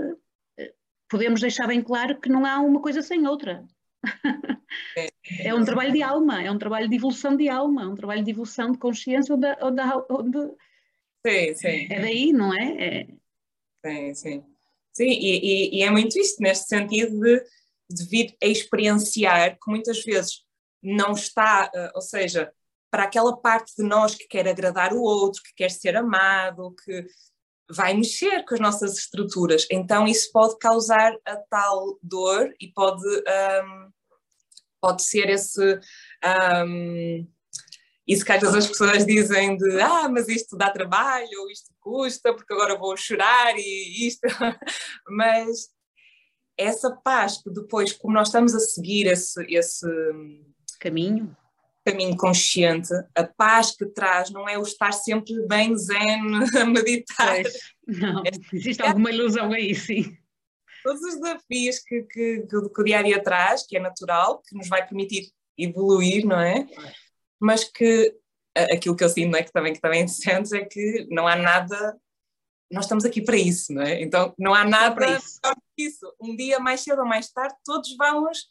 podemos 1.09 1.41
deixar 1.41 1.67
bem 1.67 1.83
claro 1.83 2.21
que 2.21 2.29
não 2.29 2.45
há 2.45 2.59
uma 2.61 2.81
coisa 2.81 3.03
sem 3.03 3.27
outra. 3.27 3.65
É 5.41 5.55
um 5.55 5.65
trabalho 5.65 5.93
de 5.93 6.03
alma, 6.03 6.43
é 6.43 6.51
um 6.51 6.59
trabalho 6.59 6.89
de 6.89 6.97
evolução 6.97 7.37
de 7.37 7.49
alma, 7.49 7.85
é 7.85 7.87
um 7.87 7.95
trabalho 7.95 8.23
de 8.23 8.31
evolução 8.31 8.73
de 8.73 8.79
consciência 8.79 9.35
onde, 9.35 9.47
onde, 9.63 9.81
onde 10.11 10.39
sim, 11.27 11.55
sim. 11.55 11.87
é 11.91 12.01
daí, 12.01 12.33
não 12.33 12.53
é? 12.53 12.85
é... 12.85 13.07
Sim, 13.85 14.15
sim. 14.15 14.45
Sim, 14.93 15.09
e, 15.09 15.39
e, 15.39 15.79
e, 15.79 15.83
é 15.83 15.91
muito 15.91 16.19
isto, 16.19 16.41
neste 16.41 16.69
sentido 16.69 17.19
de, 17.19 17.43
de 17.91 18.05
vir 18.05 18.37
a 18.43 18.47
experienciar 18.47 19.59
que 19.59 19.71
muitas 19.71 20.05
vezes 20.05 20.45
não 20.81 21.13
está, 21.13 21.71
eh, 21.75 21.91
ou 21.95 22.01
seja, 22.01 22.53
para 22.91 23.05
aquela 23.05 23.37
parte 23.37 23.73
de 23.77 23.83
nós 23.83 24.15
que 24.15 24.29
quer 24.29 24.47
agradar 24.47 24.93
o 24.93 25.03
outro, 25.03 25.43
que 25.43 25.55
quer 25.57 25.71
ser 25.71 25.97
amado, 25.97 26.77
que 26.85 27.07
vai 27.71 27.95
mexer 27.95 28.45
com 28.45 28.55
as 28.55 28.61
nossas 28.61 28.99
estruturas. 28.99 29.67
Então 29.71 30.07
isso 30.07 30.31
pode 30.33 30.59
causar 30.59 31.17
a 31.25 31.37
tal 31.37 31.99
dor 32.03 32.53
e 32.61 32.69
pode, 32.73 33.05
um, 33.07 33.91
pode 34.81 35.03
ser 35.05 35.29
esse. 35.31 35.81
Um, 36.67 37.27
isso 38.07 38.23
que 38.23 38.33
às 38.33 38.41
vezes 38.41 38.57
as 38.57 38.67
pessoas 38.67 39.07
dizem 39.07 39.57
de 39.57 39.81
ah, 39.81 40.09
mas 40.11 40.29
isto 40.29 40.59
dá 40.59 40.71
trabalho, 40.71 41.41
ou 41.41 41.51
isto 41.51 41.73
custa, 41.81 42.35
porque 42.35 42.53
agora 42.53 42.79
vou 42.79 42.95
chorar 42.97 43.55
e 43.57 44.07
isto. 44.07 44.21
mas 45.09 45.69
essa 46.57 46.95
paz 47.03 47.43
que 47.43 47.51
depois, 47.51 47.93
como 47.93 48.15
nós 48.15 48.29
estamos 48.29 48.55
a 48.55 48.61
seguir 48.61 49.07
esse, 49.07 49.43
esse 49.49 49.87
caminho, 50.79 51.35
caminho 51.85 52.17
consciente, 52.17 52.93
a 53.15 53.25
paz 53.25 53.77
que 53.77 53.85
traz 53.87 54.31
não 54.31 54.49
é 54.49 54.59
o 54.59 54.63
estar 54.63 54.93
sempre 54.93 55.47
bem 55.47 55.77
zen 55.77 56.23
a 56.61 56.65
meditar. 56.65 57.43
Pois, 57.43 57.55
não, 57.87 58.21
é, 58.21 58.31
existe 58.53 58.83
alguma 58.83 59.11
ilusão 59.11 59.53
aí, 59.53 59.75
sim. 59.75 60.17
Todos 60.83 61.03
os 61.03 61.15
desafios 61.15 61.79
que, 61.81 62.03
que, 62.03 62.41
que, 62.41 62.69
que, 62.69 62.81
o 62.81 62.85
dia 62.85 62.99
a 62.99 63.03
dia 63.03 63.23
traz, 63.23 63.67
que 63.67 63.77
é 63.77 63.81
natural, 63.81 64.43
que 64.43 64.57
nos 64.57 64.69
vai 64.69 64.87
permitir 64.87 65.31
evoluir, 65.57 66.27
não 66.27 66.41
é? 66.41 66.67
Mas 67.41 67.65
que 67.65 68.15
aquilo 68.55 68.97
que 68.97 69.05
eu 69.05 69.09
sinto, 69.09 69.33
não 69.33 69.39
é? 69.39 69.43
Que 69.43 69.53
também, 69.53 69.73
que 69.73 69.81
também 69.81 70.07
sentes 70.09 70.53
é 70.53 70.65
que 70.65 71.07
não 71.11 71.27
há 71.27 71.37
nada. 71.37 71.99
Nós 72.71 72.85
estamos 72.87 73.05
aqui 73.05 73.21
para 73.21 73.37
isso, 73.37 73.73
não 73.73 73.83
é? 73.83 74.03
Então 74.03 74.35
não 74.39 74.55
há 74.55 74.65
nada 74.65 74.95
para 74.95 75.19
isso. 75.19 75.41
isso. 75.77 76.15
Um 76.21 76.35
dia 76.35 76.59
mais 76.59 76.81
cedo 76.81 77.01
ou 77.01 77.07
mais 77.07 77.31
tarde, 77.31 77.55
todos 77.65 77.95
vamos, 77.97 78.47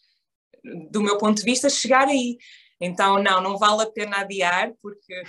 do 0.92 1.02
meu 1.02 1.18
ponto 1.18 1.38
de 1.38 1.44
vista, 1.44 1.70
chegar 1.70 2.08
aí. 2.08 2.38
Então, 2.84 3.22
não, 3.22 3.42
não 3.42 3.58
vale 3.58 3.84
a 3.84 3.92
pena 3.92 4.18
adiar, 4.18 4.74
porque 4.82 5.24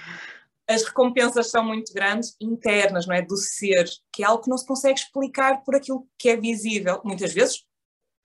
as 0.69 0.83
recompensas 0.83 1.51
são 1.51 1.65
muito 1.65 1.93
grandes, 1.93 2.37
internas, 2.41 3.07
não 3.07 3.15
é? 3.15 3.23
Do 3.23 3.37
ser, 3.37 3.85
que 4.13 4.23
é 4.23 4.27
algo 4.27 4.43
que 4.43 4.51
não 4.51 4.59
se 4.59 4.67
consegue 4.67 4.99
explicar 4.99 5.63
por 5.63 5.77
aquilo 5.77 6.09
que 6.19 6.31
é 6.31 6.37
visível. 6.37 7.01
Muitas 7.05 7.33
vezes 7.33 7.65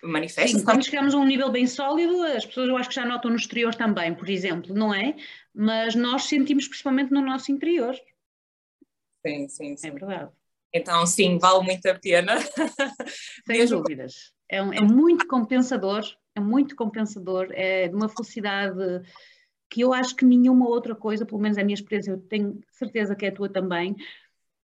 manifesta. 0.02 0.58
Sim, 0.58 0.64
quando 0.64 0.84
chegamos 0.84 1.14
a 1.14 1.18
um 1.18 1.26
nível 1.26 1.52
bem 1.52 1.68
sólido, 1.68 2.24
as 2.24 2.46
pessoas 2.46 2.70
eu 2.70 2.78
acho 2.78 2.90
que 2.90 2.96
já 2.96 3.06
notam 3.06 3.32
no 3.32 3.38
exterior 3.38 3.76
também, 3.76 4.14
por 4.16 4.30
exemplo, 4.30 4.74
não 4.74 4.94
é? 4.94 5.16
Mas 5.54 5.96
nós 5.96 6.24
sentimos 6.24 6.68
principalmente 6.68 7.12
no 7.12 7.22
nosso 7.22 7.52
interior. 7.52 7.96
Sim, 9.26 9.48
sim, 9.50 9.76
sim. 9.76 9.88
É 9.88 9.92
verdade. 9.92 10.32
Então, 10.74 11.06
sim, 11.06 11.38
vale 11.38 11.64
muito 11.66 11.86
a 11.88 11.96
pena. 11.96 12.38
Sem 13.46 13.66
dúvidas. 13.66 14.34
É, 14.50 14.58
é 14.58 14.82
muito 14.82 15.28
compensador, 15.28 16.04
é 16.40 16.44
muito 16.44 16.76
compensador, 16.76 17.48
é 17.52 17.88
de 17.88 17.96
uma 17.96 18.10
felicidade 18.10 19.04
que 19.70 19.82
eu 19.82 19.94
acho 19.94 20.16
que 20.16 20.26
nenhuma 20.26 20.68
outra 20.68 20.96
coisa, 20.96 21.26
pelo 21.26 21.40
menos 21.40 21.58
a 21.58 21.64
minha 21.64 21.76
experiência, 21.76 22.12
eu 22.12 22.18
tenho 22.18 22.60
certeza 22.72 23.16
que 23.16 23.26
é 23.26 23.30
a 23.30 23.34
tua 23.34 23.48
também, 23.48 23.96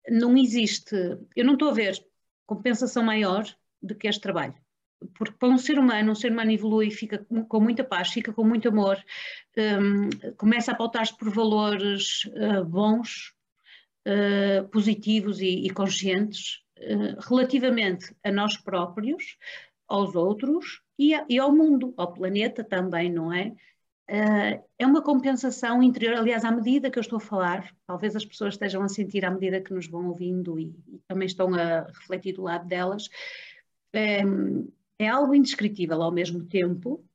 não 0.10 0.36
existe, 0.38 0.96
eu 1.36 1.46
não 1.46 1.54
estou 1.54 1.70
a 1.70 1.74
ver 1.74 2.04
compensação 2.46 3.04
maior 3.04 3.46
do 3.82 3.96
que 3.96 4.08
este 4.08 4.22
trabalho. 4.22 4.56
Porque 5.18 5.36
para 5.38 5.48
um 5.48 5.58
ser 5.58 5.80
humano, 5.80 6.12
um 6.12 6.16
ser 6.16 6.32
humano 6.32 6.52
evolui, 6.52 6.92
fica 6.92 7.26
com 7.48 7.62
muita 7.62 7.86
paz, 7.86 8.10
fica 8.10 8.34
com 8.34 8.44
muito 8.44 8.68
amor, 8.68 9.02
um, 9.58 10.10
começa 10.36 10.74
a 10.74 10.76
pautar-se 10.76 11.18
por 11.18 11.30
valores 11.30 12.26
uh, 12.26 12.66
bons, 12.66 13.34
uh, 14.06 14.68
positivos 14.68 15.40
e, 15.40 15.66
e 15.66 15.70
conscientes, 15.70 16.62
uh, 16.80 17.18
relativamente 17.30 18.14
a 18.26 18.32
nós 18.32 18.58
próprios, 18.58 19.38
aos 19.88 20.16
outros 20.16 20.82
e, 21.00 21.14
e 21.30 21.40
ao 21.40 21.56
mundo, 21.56 21.94
ao 21.96 22.12
planeta 22.12 22.62
também, 22.62 23.10
não 23.10 23.32
é? 23.34 23.56
Uh, 24.10 24.62
é 24.78 24.86
uma 24.86 25.02
compensação 25.02 25.82
interior, 25.82 26.16
aliás, 26.16 26.44
à 26.44 26.52
medida 26.52 26.90
que 26.92 27.00
eu 27.00 27.02
estou 27.02 27.18
a 27.18 27.22
falar, 27.22 27.74
talvez 27.88 28.16
as 28.16 28.26
pessoas 28.26 28.56
estejam 28.56 28.82
a 28.82 28.90
sentir 28.90 29.24
à 29.24 29.32
medida 29.32 29.62
que 29.62 29.74
nos 29.74 29.88
vão 29.88 30.08
ouvindo 30.08 30.60
e, 30.60 30.76
e 30.88 31.00
também 31.08 31.28
estão 31.28 31.54
a 31.54 31.84
refletir 31.84 32.34
do 32.34 32.42
lado 32.42 32.68
delas, 32.68 33.08
é, 33.94 34.22
é, 34.98 35.08
algo 35.08 35.34
indescritível 35.34 36.02
ao 36.02 36.12
mesmo 36.12 36.44
tempo, 36.46 37.06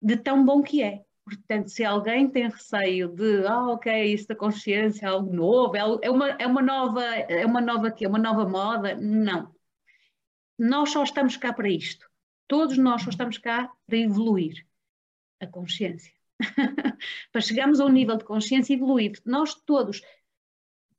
de 0.00 0.16
tão 0.16 0.44
bom 0.44 0.62
que 0.62 0.82
é. 0.82 1.04
Portanto, 1.24 1.68
se 1.68 1.84
alguém 1.84 2.30
tem 2.30 2.48
receio 2.48 3.08
de, 3.08 3.44
ah, 3.46 3.72
ok, 3.72 4.14
isso 4.14 4.28
da 4.28 4.36
consciência 4.36 5.06
é 5.06 5.08
algo 5.08 5.34
novo, 5.34 5.76
é, 5.76 5.80
é 6.02 6.10
uma, 6.10 6.28
é 6.30 6.46
uma 6.46 6.62
nova, 6.62 7.04
é 7.04 7.44
uma 7.44 7.60
nova 7.60 7.90
quê? 7.90 8.06
Uma 8.06 8.18
nova 8.18 8.48
moda? 8.48 8.94
Não. 8.94 9.52
Nós 10.58 10.90
só 10.90 11.02
estamos 11.02 11.36
cá 11.36 11.52
para 11.52 11.68
isto. 11.68 12.08
Todos 12.48 12.78
nós 12.78 13.02
só 13.02 13.10
estamos 13.10 13.38
cá 13.38 13.72
para 13.86 13.98
evoluir 13.98 14.66
a 15.40 15.46
consciência. 15.46 16.12
para 17.32 17.40
chegarmos 17.40 17.80
a 17.80 17.84
um 17.84 17.90
nível 17.90 18.16
de 18.16 18.24
consciência 18.24 18.74
evoluído. 18.74 19.20
Nós 19.24 19.54
todos, 19.54 20.02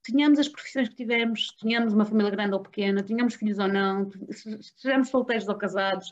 tenhamos 0.03 0.39
as 0.39 0.47
profissões 0.47 0.89
que 0.89 0.95
tivemos, 0.95 1.51
tenhamos 1.59 1.93
uma 1.93 2.05
família 2.05 2.31
grande 2.31 2.53
ou 2.53 2.61
pequena, 2.61 3.03
tenhamos 3.03 3.35
filhos 3.35 3.59
ou 3.59 3.67
não, 3.67 4.09
sejamos 4.77 5.09
solteiros 5.09 5.47
ou 5.47 5.55
casados, 5.55 6.11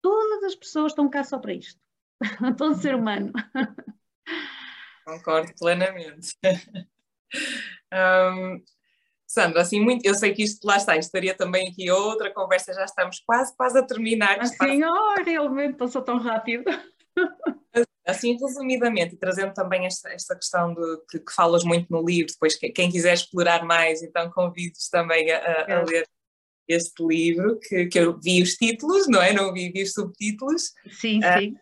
todas 0.00 0.44
as 0.44 0.54
pessoas 0.54 0.92
estão 0.92 1.08
cá 1.08 1.24
só 1.24 1.38
para 1.38 1.54
isto. 1.54 1.80
Todo 2.56 2.74
ser 2.74 2.94
humano. 2.94 3.32
Concordo 5.04 5.52
plenamente. 5.58 6.36
um, 7.92 8.62
Sandra, 9.32 9.62
assim, 9.62 9.80
muito, 9.80 10.04
eu 10.04 10.14
sei 10.14 10.34
que 10.34 10.42
isto, 10.42 10.62
lá 10.66 10.76
está, 10.76 10.94
estaria 10.94 11.34
também 11.34 11.66
aqui 11.66 11.90
outra 11.90 12.30
conversa, 12.30 12.74
já 12.74 12.84
estamos 12.84 13.18
quase, 13.20 13.56
quase 13.56 13.78
a 13.78 13.82
terminar. 13.82 14.38
Assim, 14.38 14.84
oh, 14.84 15.24
realmente 15.24 15.78
passou 15.78 16.02
tão 16.02 16.18
rápido. 16.18 16.64
Assim, 18.06 18.36
resumidamente, 18.36 19.14
e 19.14 19.16
trazendo 19.16 19.54
também 19.54 19.86
esta, 19.86 20.12
esta 20.12 20.34
questão 20.34 20.74
de, 20.74 20.98
que, 21.08 21.20
que, 21.20 21.32
falas 21.32 21.64
muito 21.64 21.86
no 21.88 22.04
livro, 22.04 22.32
depois 22.32 22.56
quem 22.56 22.90
quiser 22.90 23.14
explorar 23.14 23.64
mais, 23.64 24.02
então 24.02 24.28
convido-vos 24.30 24.88
também 24.88 25.30
a, 25.30 25.38
a, 25.38 25.78
a, 25.78 25.82
ler 25.84 26.06
este 26.68 27.02
livro, 27.02 27.58
que, 27.60 27.86
que 27.86 27.98
eu 28.00 28.18
vi 28.20 28.42
os 28.42 28.54
títulos, 28.54 29.08
não 29.08 29.22
é? 29.22 29.32
Não 29.32 29.52
vi, 29.52 29.70
vi 29.70 29.84
os 29.84 29.92
subtítulos. 29.92 30.72
Sim, 30.90 31.20
uh, 31.20 31.38
sim. 31.38 31.54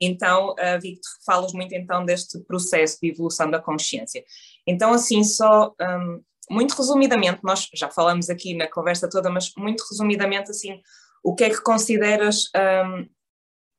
Então, 0.00 0.50
uh, 0.52 0.80
vi 0.80 0.94
que 0.94 1.00
tu 1.00 1.24
falas 1.26 1.52
muito 1.52 1.74
então 1.74 2.04
deste 2.04 2.38
processo 2.44 2.96
de 3.02 3.10
evolução 3.10 3.50
da 3.50 3.60
consciência. 3.60 4.24
Então, 4.66 4.94
assim, 4.94 5.24
só 5.24 5.74
um, 5.80 6.22
muito 6.50 6.74
resumidamente, 6.74 7.40
nós 7.42 7.68
já 7.74 7.90
falamos 7.90 8.28
aqui 8.30 8.54
na 8.54 8.68
conversa 8.68 9.08
toda, 9.08 9.30
mas 9.30 9.52
muito 9.56 9.84
resumidamente, 9.90 10.50
assim, 10.50 10.80
o 11.22 11.34
que 11.34 11.44
é 11.44 11.50
que 11.50 11.60
consideras 11.62 12.44
um, 12.86 13.08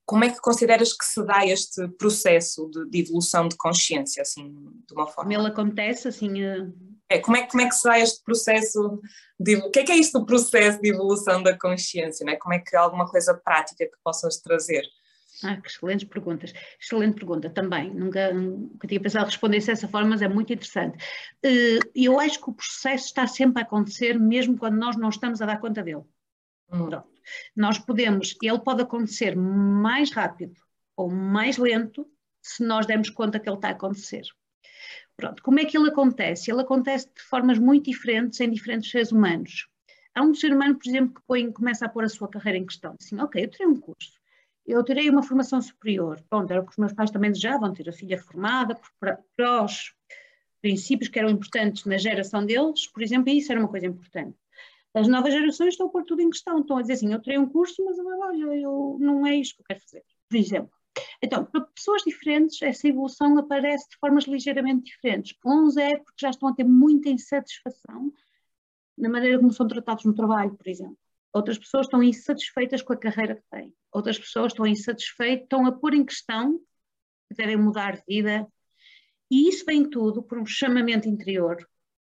como 0.10 0.24
é 0.24 0.30
que 0.32 0.42
consideras 0.42 0.92
que 0.92 1.06
se 1.06 1.24
dá 1.24 1.46
este 1.46 1.88
processo 1.90 2.68
de, 2.72 2.90
de 2.90 3.02
evolução 3.02 3.48
de 3.48 3.56
consciência, 3.56 4.24
assim, 4.24 4.52
de 4.88 4.94
uma 4.96 5.06
forma? 5.06 5.32
Como 5.32 5.40
ele 5.40 5.52
acontece, 5.52 6.08
assim... 6.08 6.44
Uh... 6.44 6.74
É, 7.08 7.20
como, 7.20 7.38
é, 7.38 7.46
como 7.46 7.62
é 7.62 7.68
que 7.68 7.76
se 7.76 7.84
dá 7.84 8.00
este 8.00 8.24
processo 8.24 9.00
de... 9.40 9.58
O 9.58 9.70
que 9.70 9.82
é 9.82 9.84
que 9.84 9.92
é 9.92 9.98
isto 9.98 10.18
do 10.20 10.26
processo 10.26 10.82
de 10.82 10.90
evolução 10.90 11.44
da 11.44 11.56
consciência, 11.56 12.26
né? 12.26 12.38
Como 12.38 12.56
é 12.56 12.60
que 12.60 12.76
alguma 12.76 13.08
coisa 13.08 13.36
prática 13.36 13.86
que 13.86 13.98
possas 14.04 14.38
trazer? 14.38 14.84
Ah, 15.44 15.58
que 15.58 15.70
excelentes 15.70 16.08
perguntas. 16.08 16.54
Excelente 16.80 17.16
pergunta 17.16 17.50
também. 17.50 17.94
Nunca, 17.94 18.34
nunca 18.34 18.88
tinha 18.88 19.00
pensado 19.00 19.26
responder 19.26 19.64
dessa 19.64 19.88
forma, 19.88 20.10
mas 20.10 20.22
é 20.22 20.28
muito 20.28 20.52
interessante. 20.52 20.98
Eh, 21.44 21.80
eu 21.96 22.20
acho 22.20 22.42
que 22.42 22.50
o 22.50 22.54
processo 22.54 23.06
está 23.06 23.26
sempre 23.26 23.62
a 23.62 23.66
acontecer, 23.66 24.20
mesmo 24.20 24.58
quando 24.58 24.78
nós 24.78 24.98
não 24.98 25.10
estamos 25.10 25.42
a 25.42 25.46
dar 25.46 25.60
conta 25.60 25.82
dele. 25.82 26.04
Hum. 26.72 26.90
Nós 27.56 27.80
podemos, 27.80 28.36
ele 28.42 28.60
pode 28.60 28.82
acontecer 28.82 29.36
mais 29.36 30.12
rápido 30.12 30.54
ou 30.96 31.10
mais 31.10 31.58
lento 31.58 32.06
se 32.42 32.64
nós 32.64 32.86
dermos 32.86 33.10
conta 33.10 33.40
que 33.40 33.50
ele 33.50 33.56
está 33.56 33.70
a 33.70 33.72
acontecer. 33.72 34.24
Pronto, 35.16 35.44
como 35.44 35.60
é 35.60 35.66
que 35.66 35.78
ele 35.78 35.90
acontece? 35.90 36.52
Ele 36.52 36.62
acontece 36.62 37.08
de 37.14 37.22
formas 37.22 37.60
muito 37.60 37.86
diferentes 37.86 38.40
em 38.40 38.50
diferentes 38.50 38.90
seres 38.90 39.12
humanos. 39.12 39.68
Há 40.16 40.22
um 40.22 40.34
ser 40.34 40.54
humano, 40.54 40.78
por 40.78 40.88
exemplo, 40.88 41.14
que 41.14 41.22
põe, 41.28 41.52
começa 41.52 41.86
a 41.86 41.90
pôr 41.90 42.04
a 42.04 42.10
sua 42.10 42.28
carreira 42.28 42.58
em 42.58 42.66
questão. 42.66 42.96
Assim, 43.00 43.20
ok, 43.20 43.44
eu 43.44 43.50
tirei 43.50 43.68
um 43.68 43.80
curso, 43.80 44.19
eu 44.72 44.84
tirei 44.84 45.10
uma 45.10 45.24
formação 45.24 45.62
superior. 45.62 46.22
Pronto, 46.30 46.52
era 46.52 46.62
o 46.62 46.66
que 46.66 46.72
os 46.72 46.78
meus 46.78 46.94
pais 46.94 47.12
também 47.12 47.32
desejavam, 47.32 47.74
ter 47.74 47.90
a 47.90 47.94
filha 47.94 48.22
formada, 48.22 48.80
para, 49.00 49.20
para 49.36 49.64
os 49.66 49.94
princípios 50.62 51.10
que 51.10 51.18
eram 51.18 51.30
importantes 51.30 51.86
na 51.86 51.98
geração 51.98 52.46
deles, 52.46 52.88
por 52.88 53.02
exemplo, 53.02 53.30
e 53.30 53.38
isso 53.38 53.52
era 53.52 53.60
uma 53.60 53.70
coisa 53.70 53.88
importante. 53.88 54.38
As 54.94 55.08
novas 55.08 55.34
gerações 55.34 55.74
estão 55.74 55.88
a 55.88 55.90
pôr 55.90 56.04
tudo 56.04 56.22
em 56.22 56.30
questão, 56.30 56.60
estão 56.60 56.78
a 56.78 56.82
dizer 56.82 56.94
assim, 56.94 57.14
eu 57.14 57.22
terei 57.22 57.40
um 57.40 57.48
curso, 57.48 57.84
mas 57.86 57.98
olha, 58.00 58.56
eu, 58.56 58.98
não 59.00 59.26
é 59.26 59.36
isto 59.36 59.56
que 59.56 59.62
eu 59.62 59.66
quero 59.66 59.80
fazer, 59.82 60.04
por 60.28 60.38
exemplo. 60.38 60.72
Então, 61.22 61.46
para 61.46 61.62
pessoas 61.62 62.02
diferentes, 62.02 62.62
essa 62.62 62.88
evolução 62.88 63.38
aparece 63.38 63.88
de 63.90 63.98
formas 63.98 64.26
ligeiramente 64.26 64.92
diferentes. 64.92 65.38
Uns 65.46 65.78
é 65.78 65.98
porque 65.98 66.20
já 66.20 66.30
estão 66.30 66.50
a 66.50 66.54
ter 66.54 66.64
muita 66.64 67.10
insatisfação 67.10 68.12
na 68.98 69.10
maneira 69.10 69.40
como 69.40 69.54
são 69.54 69.68
tratados 69.68 70.04
no 70.06 70.14
trabalho, 70.14 70.56
por 70.56 70.68
exemplo. 70.68 70.98
Outras 71.34 71.58
pessoas 71.58 71.86
estão 71.86 72.02
insatisfeitas 72.02 72.82
com 72.82 72.94
a 72.94 72.98
carreira 72.98 73.36
que 73.36 73.44
têm. 73.52 73.74
Outras 73.92 74.18
pessoas 74.18 74.52
estão 74.52 74.66
insatisfeitas, 74.66 75.44
estão 75.44 75.66
a 75.66 75.72
pôr 75.72 75.94
em 75.94 76.06
questão 76.06 76.60
que 77.30 77.36
devem 77.36 77.58
mudar 77.58 77.98
de 77.98 78.04
vida. 78.08 78.48
E 79.30 79.48
isso 79.48 79.64
vem 79.66 79.88
tudo 79.88 80.24
por 80.24 80.40
um 80.40 80.46
chamamento 80.46 81.08
interior, 81.08 81.58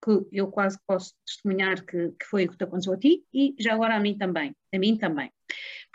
que 0.03 0.27
eu 0.31 0.47
quase 0.47 0.77
posso 0.85 1.13
testemunhar 1.25 1.83
que, 1.85 2.09
que 2.09 2.25
foi 2.25 2.45
o 2.45 2.51
que 2.51 2.57
te 2.57 2.63
aconteceu 2.63 2.93
a 2.93 2.97
ti 2.97 3.23
e 3.33 3.55
já 3.57 3.73
agora 3.73 3.95
a 3.95 3.99
mim 3.99 4.17
também, 4.17 4.55
a 4.73 4.77
mim 4.77 4.97
também. 4.97 5.31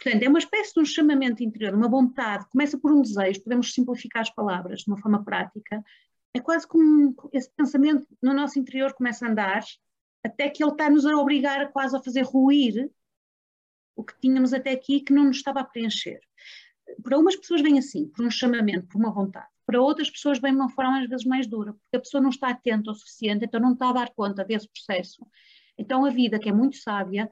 Portanto, 0.02 0.22
é 0.22 0.28
uma 0.28 0.38
espécie 0.38 0.72
de 0.72 0.80
um 0.80 0.84
chamamento 0.84 1.42
interior, 1.42 1.74
uma 1.74 1.88
vontade, 1.88 2.46
começa 2.50 2.78
por 2.78 2.90
um 2.90 3.02
desejo, 3.02 3.42
podemos 3.42 3.72
simplificar 3.74 4.22
as 4.22 4.30
palavras 4.30 4.80
de 4.80 4.90
uma 4.90 4.98
forma 4.98 5.22
prática, 5.22 5.84
é 6.32 6.40
quase 6.40 6.66
como 6.66 7.14
esse 7.32 7.50
pensamento 7.54 8.06
no 8.22 8.32
nosso 8.32 8.58
interior 8.58 8.94
começa 8.94 9.26
a 9.26 9.30
andar, 9.30 9.62
até 10.24 10.48
que 10.48 10.62
ele 10.64 10.72
está-nos 10.72 11.04
a 11.04 11.16
obrigar 11.16 11.70
quase 11.70 11.96
a 11.96 12.02
fazer 12.02 12.22
ruir 12.22 12.90
o 13.94 14.04
que 14.04 14.18
tínhamos 14.20 14.52
até 14.52 14.72
aqui 14.72 15.00
que 15.00 15.12
não 15.12 15.24
nos 15.24 15.36
estava 15.36 15.60
a 15.60 15.64
preencher. 15.64 16.20
Para 17.02 17.18
umas 17.18 17.36
pessoas 17.36 17.62
vem 17.62 17.78
assim, 17.78 18.08
por 18.08 18.24
um 18.24 18.30
chamamento, 18.30 18.86
por 18.88 18.98
uma 18.98 19.12
vontade 19.12 19.48
para 19.70 19.80
outras 19.80 20.10
pessoas 20.10 20.40
vem 20.40 20.50
de 20.50 20.58
uma 20.58 20.68
forma 20.68 21.00
às 21.00 21.08
vezes 21.08 21.24
mais 21.24 21.46
dura, 21.46 21.72
porque 21.72 21.96
a 21.96 22.00
pessoa 22.00 22.20
não 22.20 22.30
está 22.30 22.48
atenta 22.48 22.90
o 22.90 22.94
suficiente, 22.94 23.44
então 23.44 23.60
não 23.60 23.72
está 23.72 23.90
a 23.90 23.92
dar 23.92 24.10
conta 24.10 24.44
desse 24.44 24.68
processo. 24.68 25.24
Então 25.78 26.04
a 26.04 26.10
vida, 26.10 26.40
que 26.40 26.48
é 26.48 26.52
muito 26.52 26.76
sábia, 26.76 27.30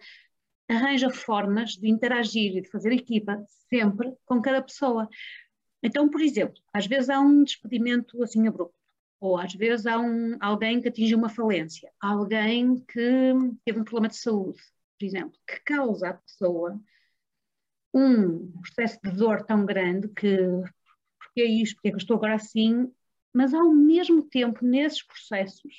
arranja 0.69 1.11
formas 1.11 1.73
de 1.73 1.89
interagir 1.89 2.57
e 2.57 2.61
de 2.61 2.71
fazer 2.71 2.93
equipa 2.93 3.45
sempre 3.69 4.15
com 4.25 4.41
cada 4.41 4.63
pessoa. 4.63 5.09
Então, 5.83 6.09
por 6.09 6.21
exemplo, 6.21 6.63
às 6.73 6.87
vezes 6.87 7.11
há 7.11 7.19
um 7.19 7.43
despedimento 7.43 8.23
assim 8.23 8.47
abrupto, 8.47 8.79
ou 9.19 9.37
às 9.37 9.53
vezes 9.53 9.85
há 9.87 9.99
um, 9.99 10.37
alguém 10.39 10.81
que 10.81 10.89
atinge 10.89 11.17
uma 11.17 11.29
falência, 11.29 11.91
alguém 12.01 12.77
que 12.77 13.33
teve 13.65 13.81
um 13.81 13.85
problema 13.85 14.07
de 14.07 14.17
saúde, 14.17 14.61
por 14.99 15.05
exemplo, 15.05 15.39
que 15.47 15.61
causa 15.61 16.11
à 16.11 16.15
pessoa 16.15 16.81
um 17.95 18.53
processo 18.61 18.99
de 19.03 19.11
dor 19.13 19.45
tão 19.45 19.65
grande 19.65 20.09
que 20.09 20.37
porque 21.19 21.41
é 21.41 21.47
isto, 21.47 21.77
porque 21.77 21.89
é 21.89 21.91
que 21.93 21.97
eu 21.97 21.99
estou 21.99 22.17
agora 22.17 22.35
assim, 22.35 22.93
mas 23.33 23.55
ao 23.55 23.71
mesmo 23.71 24.23
tempo, 24.23 24.65
nesses 24.65 25.03
processos, 25.03 25.75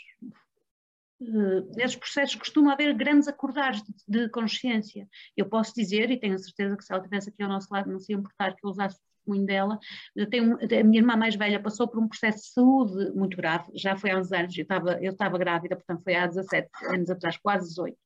uh, 1.21 1.75
nesses 1.75 1.97
processos 1.97 2.35
costuma 2.35 2.73
haver 2.73 2.93
grandes 2.93 3.27
acordares 3.27 3.81
de, 3.83 3.93
de, 4.07 4.29
consciência. 4.29 5.07
Eu 5.35 5.49
posso 5.49 5.73
dizer, 5.75 6.09
e 6.11 6.19
tenho 6.19 6.35
a 6.35 6.37
certeza 6.37 6.77
que 6.77 6.83
se 6.83 6.91
ela 6.91 7.01
estivesse 7.01 7.29
aqui 7.29 7.43
ao 7.43 7.49
nosso 7.49 7.67
lado 7.71 7.91
não 7.91 7.99
se 7.99 8.13
importar 8.13 8.55
que 8.55 8.65
eu 8.65 8.69
usasse 8.69 8.95
o 8.95 8.99
testemunho 9.17 9.45
dela, 9.45 9.79
eu 10.15 10.29
tenho, 10.29 10.55
a 10.55 10.83
minha 10.83 10.99
irmã 10.99 11.15
mais 11.15 11.35
velha 11.35 11.61
passou 11.61 11.87
por 11.87 11.99
um 11.99 12.07
processo 12.07 12.37
de 12.37 12.53
saúde 12.53 13.11
muito 13.11 13.35
grave, 13.35 13.71
já 13.75 13.95
foi 13.95 14.11
há 14.11 14.17
uns 14.17 14.31
anos, 14.31 14.57
eu 14.57 14.63
estava, 14.63 15.03
eu 15.03 15.11
estava 15.11 15.37
grávida, 15.37 15.75
portanto 15.75 16.03
foi 16.03 16.15
há 16.15 16.27
17 16.27 16.69
anos 16.85 17.09
atrás, 17.09 17.37
quase 17.37 17.67
18. 17.69 17.97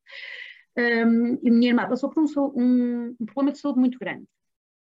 Um, 0.76 1.38
e 1.42 1.50
minha 1.50 1.70
irmã 1.70 1.88
passou 1.88 2.10
por 2.10 2.22
um, 2.22 2.26
um, 2.56 3.16
um 3.20 3.26
problema 3.26 3.52
de 3.52 3.58
saúde 3.58 3.78
muito 3.78 3.98
grande. 3.98 4.26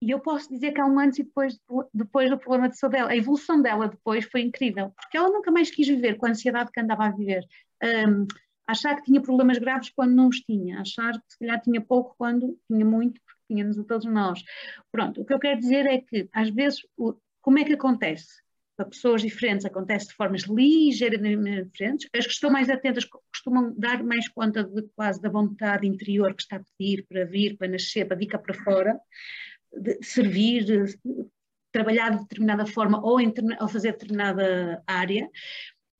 E 0.00 0.10
eu 0.10 0.20
posso 0.20 0.48
dizer 0.50 0.72
que 0.72 0.80
há 0.80 0.86
um 0.86 0.98
antes 0.98 1.18
e 1.18 1.22
depois, 1.24 1.58
depois 1.92 2.30
do 2.30 2.38
problema 2.38 2.68
de 2.68 2.78
saúde 2.78 2.96
dela. 2.96 3.10
A 3.10 3.16
evolução 3.16 3.60
dela 3.60 3.88
depois 3.88 4.24
foi 4.26 4.42
incrível, 4.42 4.90
porque 4.90 5.16
ela 5.16 5.30
nunca 5.30 5.50
mais 5.50 5.70
quis 5.70 5.88
viver 5.88 6.16
com 6.16 6.26
a 6.26 6.30
ansiedade 6.30 6.70
que 6.70 6.80
andava 6.80 7.06
a 7.06 7.10
viver. 7.10 7.44
Um, 7.82 8.26
achar 8.66 8.96
que 8.96 9.02
tinha 9.02 9.22
problemas 9.22 9.58
graves 9.58 9.90
quando 9.90 10.12
não 10.12 10.28
os 10.28 10.40
tinha, 10.40 10.80
achar 10.80 11.12
que 11.12 11.32
se 11.32 11.38
calhar 11.38 11.60
tinha 11.62 11.80
pouco 11.80 12.14
quando 12.18 12.58
tinha 12.66 12.84
muito, 12.84 13.20
porque 13.22 13.40
tínhamos 13.48 13.78
a 13.78 13.84
todos 13.84 14.06
nós. 14.06 14.42
Pronto, 14.90 15.20
o 15.22 15.24
que 15.24 15.32
eu 15.32 15.38
quero 15.38 15.60
dizer 15.60 15.86
é 15.86 16.00
que, 16.00 16.28
às 16.32 16.50
vezes, 16.50 16.80
o, 16.96 17.14
como 17.40 17.58
é 17.58 17.64
que 17.64 17.72
acontece? 17.72 18.42
Para 18.76 18.86
pessoas 18.86 19.22
diferentes 19.22 19.64
acontece 19.64 20.08
de 20.08 20.14
formas 20.14 20.42
ligeiramente 20.42 21.64
diferentes. 21.64 22.08
As 22.14 22.26
que 22.26 22.32
estão 22.32 22.50
mais 22.50 22.68
atentas 22.68 23.04
costumam 23.04 23.74
dar 23.76 24.02
mais 24.04 24.28
conta 24.28 24.62
de 24.62 24.82
quase 24.94 25.20
da 25.20 25.30
vontade 25.30 25.86
interior 25.86 26.34
que 26.34 26.42
está 26.42 26.56
a 26.56 26.64
pedir 26.76 27.06
para 27.08 27.24
vir, 27.24 27.56
para 27.56 27.68
nascer, 27.68 28.06
para 28.06 28.16
vir 28.16 28.26
cá 28.26 28.38
para 28.38 28.54
fora 28.54 29.00
de 29.72 29.98
servir, 30.02 30.64
de 30.64 30.98
trabalhar 31.72 32.10
de 32.10 32.22
determinada 32.22 32.66
forma 32.66 32.98
ou, 33.04 33.18
ou 33.60 33.68
fazer 33.68 33.92
determinada 33.92 34.82
área, 34.86 35.28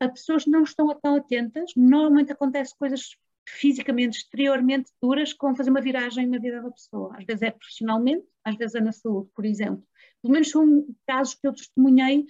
as 0.01 0.11
pessoas 0.11 0.47
não 0.47 0.63
estão 0.63 0.89
tão 1.01 1.17
atentas, 1.17 1.73
normalmente 1.77 2.33
acontece 2.33 2.77
coisas 2.79 3.17
fisicamente, 3.49 4.19
exteriormente 4.19 4.91
duras 5.01 5.33
com 5.33 5.55
fazer 5.55 5.71
uma 5.71 5.81
viragem 5.81 6.27
na 6.27 6.39
vida 6.39 6.61
da 6.61 6.71
pessoa. 6.71 7.17
Às 7.17 7.25
vezes 7.25 7.43
é 7.43 7.51
profissionalmente, 7.51 8.27
às 8.45 8.57
vezes 8.57 8.75
é 8.75 8.81
na 8.81 8.93
saúde, 8.93 9.31
por 9.35 9.45
exemplo. 9.45 9.83
Pelo 10.21 10.33
menos 10.33 10.51
são 10.51 10.87
casos 11.07 11.35
que 11.35 11.47
eu 11.47 11.53
testemunhei 11.53 12.27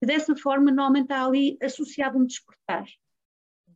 que 0.00 0.06
dessa 0.06 0.34
forma 0.34 0.72
normalmente 0.72 1.04
está 1.04 1.24
ali 1.24 1.58
associado 1.62 2.18
um 2.18 2.24
despertar, 2.24 2.86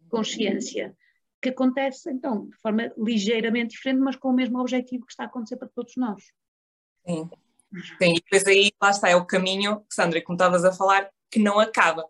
consciência, 0.08 0.96
que 1.40 1.50
acontece 1.50 2.10
então 2.10 2.48
de 2.48 2.56
forma 2.56 2.90
ligeiramente 2.96 3.76
diferente, 3.76 4.00
mas 4.00 4.16
com 4.16 4.30
o 4.30 4.32
mesmo 4.32 4.58
objetivo 4.58 5.04
que 5.04 5.12
está 5.12 5.24
a 5.24 5.26
acontecer 5.26 5.58
para 5.58 5.68
todos 5.68 5.94
nós. 5.96 6.24
Sim. 7.06 7.28
Sim, 8.00 8.12
e 8.12 8.14
depois 8.14 8.46
aí, 8.46 8.72
lá 8.80 8.90
está, 8.90 9.10
é 9.10 9.16
o 9.16 9.26
caminho, 9.26 9.84
Sandra, 9.90 10.22
como 10.22 10.36
estavas 10.36 10.64
a 10.64 10.72
falar, 10.72 11.10
que 11.30 11.40
não 11.40 11.58
acaba. 11.58 12.06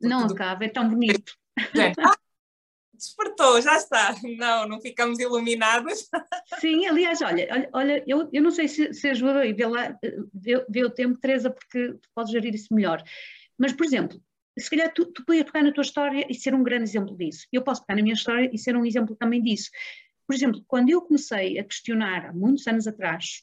Não 0.00 0.26
acaba, 0.26 0.64
é 0.64 0.68
tão 0.68 0.88
bonito. 0.88 1.32
Gente, 1.74 1.98
ah, 2.00 2.14
despertou, 2.92 3.60
já 3.62 3.76
está. 3.76 4.14
Não, 4.36 4.68
não 4.68 4.80
ficamos 4.80 5.18
iluminados. 5.18 6.08
Sim, 6.60 6.86
aliás, 6.86 7.22
olha, 7.22 7.70
olha 7.72 8.04
eu, 8.06 8.28
eu 8.30 8.42
não 8.42 8.50
sei 8.50 8.68
se, 8.68 8.92
se 8.92 9.08
ajuda 9.08 9.40
aí, 9.40 9.54
vê, 9.54 9.66
lá, 9.66 9.98
vê, 10.34 10.64
vê 10.68 10.84
o 10.84 10.90
tempo, 10.90 11.18
Teresa, 11.18 11.50
porque 11.50 11.94
tu 11.94 12.08
podes 12.14 12.30
gerir 12.30 12.54
isso 12.54 12.74
melhor. 12.74 13.02
Mas, 13.58 13.72
por 13.72 13.84
exemplo, 13.86 14.20
se 14.58 14.70
calhar 14.70 14.92
tu, 14.92 15.06
tu 15.06 15.24
podias 15.24 15.44
pegar 15.44 15.62
na 15.62 15.72
tua 15.72 15.82
história 15.82 16.26
e 16.28 16.34
ser 16.34 16.54
um 16.54 16.62
grande 16.62 16.84
exemplo 16.84 17.16
disso. 17.16 17.46
Eu 17.52 17.62
posso 17.62 17.84
pegar 17.84 17.96
na 17.96 18.02
minha 18.02 18.14
história 18.14 18.50
e 18.52 18.58
ser 18.58 18.76
um 18.76 18.84
exemplo 18.84 19.14
também 19.16 19.42
disso. 19.42 19.70
Por 20.26 20.34
exemplo, 20.34 20.64
quando 20.66 20.90
eu 20.90 21.02
comecei 21.02 21.58
a 21.58 21.64
questionar, 21.64 22.26
há 22.26 22.32
muitos 22.32 22.66
anos 22.66 22.86
atrás, 22.86 23.42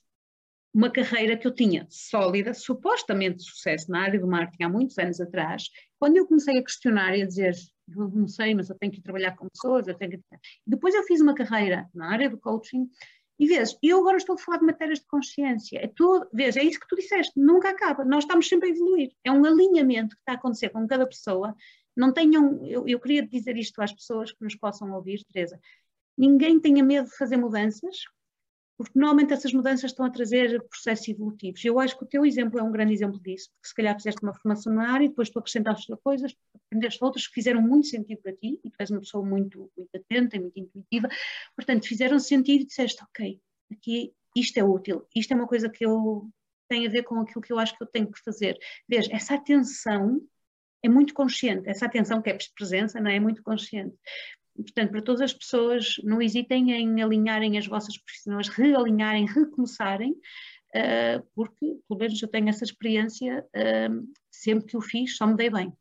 uma 0.73 0.89
carreira 0.89 1.37
que 1.37 1.45
eu 1.45 1.53
tinha 1.53 1.85
sólida, 1.89 2.53
supostamente 2.53 3.37
de 3.37 3.43
sucesso 3.43 3.91
na 3.91 4.01
área 4.01 4.19
do 4.19 4.27
marketing 4.27 4.63
há 4.63 4.69
muitos 4.69 4.97
anos 4.97 5.21
atrás, 5.21 5.69
quando 5.99 6.17
eu 6.17 6.25
comecei 6.25 6.57
a 6.57 6.63
questionar 6.63 7.15
e 7.15 7.21
a 7.21 7.27
dizer, 7.27 7.53
não 7.87 8.27
sei, 8.27 8.55
mas 8.55 8.69
eu 8.69 8.77
tenho 8.77 8.91
que 8.91 9.01
trabalhar 9.01 9.35
com 9.35 9.47
pessoas, 9.49 9.87
eu 9.87 9.93
tenho 9.93 10.11
que... 10.11 10.19
Depois 10.65 10.95
eu 10.95 11.03
fiz 11.03 11.21
uma 11.21 11.35
carreira 11.35 11.87
na 11.93 12.11
área 12.11 12.29
do 12.29 12.39
coaching 12.39 12.89
e 13.39 13.47
vês, 13.47 13.77
eu 13.81 13.99
agora 13.99 14.17
estou 14.17 14.35
a 14.35 14.37
falar 14.37 14.59
de 14.59 14.65
matérias 14.65 14.99
de 14.99 15.07
consciência, 15.07 15.79
é 15.79 15.87
tudo, 15.87 16.27
vês, 16.31 16.55
é 16.55 16.63
isso 16.63 16.79
que 16.79 16.87
tu 16.87 16.95
disseste, 16.95 17.33
nunca 17.35 17.69
acaba, 17.69 18.05
nós 18.05 18.23
estamos 18.23 18.47
sempre 18.47 18.69
a 18.69 18.71
evoluir, 18.71 19.11
é 19.23 19.31
um 19.31 19.43
alinhamento 19.43 20.15
que 20.15 20.21
está 20.21 20.33
a 20.33 20.35
acontecer 20.35 20.69
com 20.69 20.87
cada 20.87 21.07
pessoa, 21.07 21.55
não 21.95 22.13
tenham, 22.13 22.65
eu, 22.65 22.87
eu 22.87 22.99
queria 22.99 23.25
dizer 23.25 23.57
isto 23.57 23.81
às 23.81 23.91
pessoas 23.91 24.31
que 24.31 24.43
nos 24.43 24.55
possam 24.55 24.91
ouvir, 24.93 25.23
Teresa, 25.31 25.59
ninguém 26.17 26.59
tenha 26.59 26.83
medo 26.83 27.09
de 27.09 27.17
fazer 27.17 27.37
mudanças, 27.37 27.97
porque 28.83 28.99
normalmente 28.99 29.33
essas 29.33 29.53
mudanças 29.53 29.91
estão 29.91 30.05
a 30.05 30.09
trazer 30.09 30.61
processos 30.63 31.07
evolutivos. 31.07 31.63
Eu 31.63 31.79
acho 31.79 31.97
que 31.97 32.03
o 32.03 32.07
teu 32.07 32.25
exemplo 32.25 32.59
é 32.59 32.63
um 32.63 32.71
grande 32.71 32.93
exemplo 32.93 33.19
disso, 33.19 33.49
porque 33.51 33.67
se 33.67 33.75
calhar 33.75 33.95
fizeste 33.95 34.21
uma 34.21 34.33
formação 34.33 34.73
na 34.73 34.91
área 34.91 35.05
e 35.05 35.09
depois 35.09 35.29
tu 35.29 35.39
acrescentaste 35.39 35.91
coisas, 36.03 36.35
aprendeste 36.67 37.03
outras 37.03 37.27
que 37.27 37.33
fizeram 37.33 37.61
muito 37.61 37.87
sentido 37.87 38.21
para 38.21 38.33
ti, 38.33 38.59
e 38.63 38.69
tu 38.69 38.75
és 38.79 38.91
uma 38.91 38.99
pessoa 38.99 39.25
muito, 39.25 39.71
muito 39.77 39.95
atenta 39.95 40.35
e 40.35 40.39
muito 40.39 40.59
intuitiva, 40.59 41.09
portanto 41.55 41.87
fizeram 41.87 42.19
sentido 42.19 42.61
e 42.61 42.65
disseste, 42.65 43.03
ok, 43.03 43.39
aqui 43.71 44.13
isto 44.35 44.57
é 44.57 44.63
útil, 44.63 45.05
isto 45.15 45.31
é 45.31 45.35
uma 45.35 45.47
coisa 45.47 45.69
que 45.69 45.85
eu 45.85 46.29
tem 46.67 46.87
a 46.87 46.89
ver 46.89 47.03
com 47.03 47.19
aquilo 47.19 47.41
que 47.41 47.53
eu 47.53 47.59
acho 47.59 47.77
que 47.77 47.83
eu 47.83 47.87
tenho 47.87 48.11
que 48.11 48.19
fazer. 48.23 48.57
Veja, 48.87 49.13
essa 49.13 49.35
atenção 49.35 50.19
é 50.81 50.89
muito 50.89 51.13
consciente, 51.13 51.69
essa 51.69 51.85
atenção 51.85 52.21
que 52.21 52.29
é 52.29 52.37
presença, 52.55 52.99
não 52.99 53.09
é? 53.09 53.15
é 53.15 53.19
muito 53.19 53.43
consciente. 53.43 53.95
Portanto, 54.55 54.91
para 54.91 55.01
todas 55.01 55.21
as 55.21 55.33
pessoas, 55.33 55.95
não 56.03 56.21
hesitem 56.21 56.71
em 56.71 57.01
alinharem 57.01 57.57
as 57.57 57.65
vossas 57.65 57.97
profissões, 57.97 58.47
realinharem, 58.49 59.25
recomeçarem, 59.25 60.11
uh, 60.11 61.27
porque, 61.33 61.79
pelo 61.87 61.99
menos 61.99 62.21
eu 62.21 62.27
tenho 62.27 62.49
essa 62.49 62.63
experiência, 62.63 63.45
uh, 63.55 64.13
sempre 64.29 64.67
que 64.67 64.77
o 64.77 64.81
fiz, 64.81 65.17
só 65.17 65.25
me 65.25 65.35
dei 65.35 65.49
bem. 65.49 65.73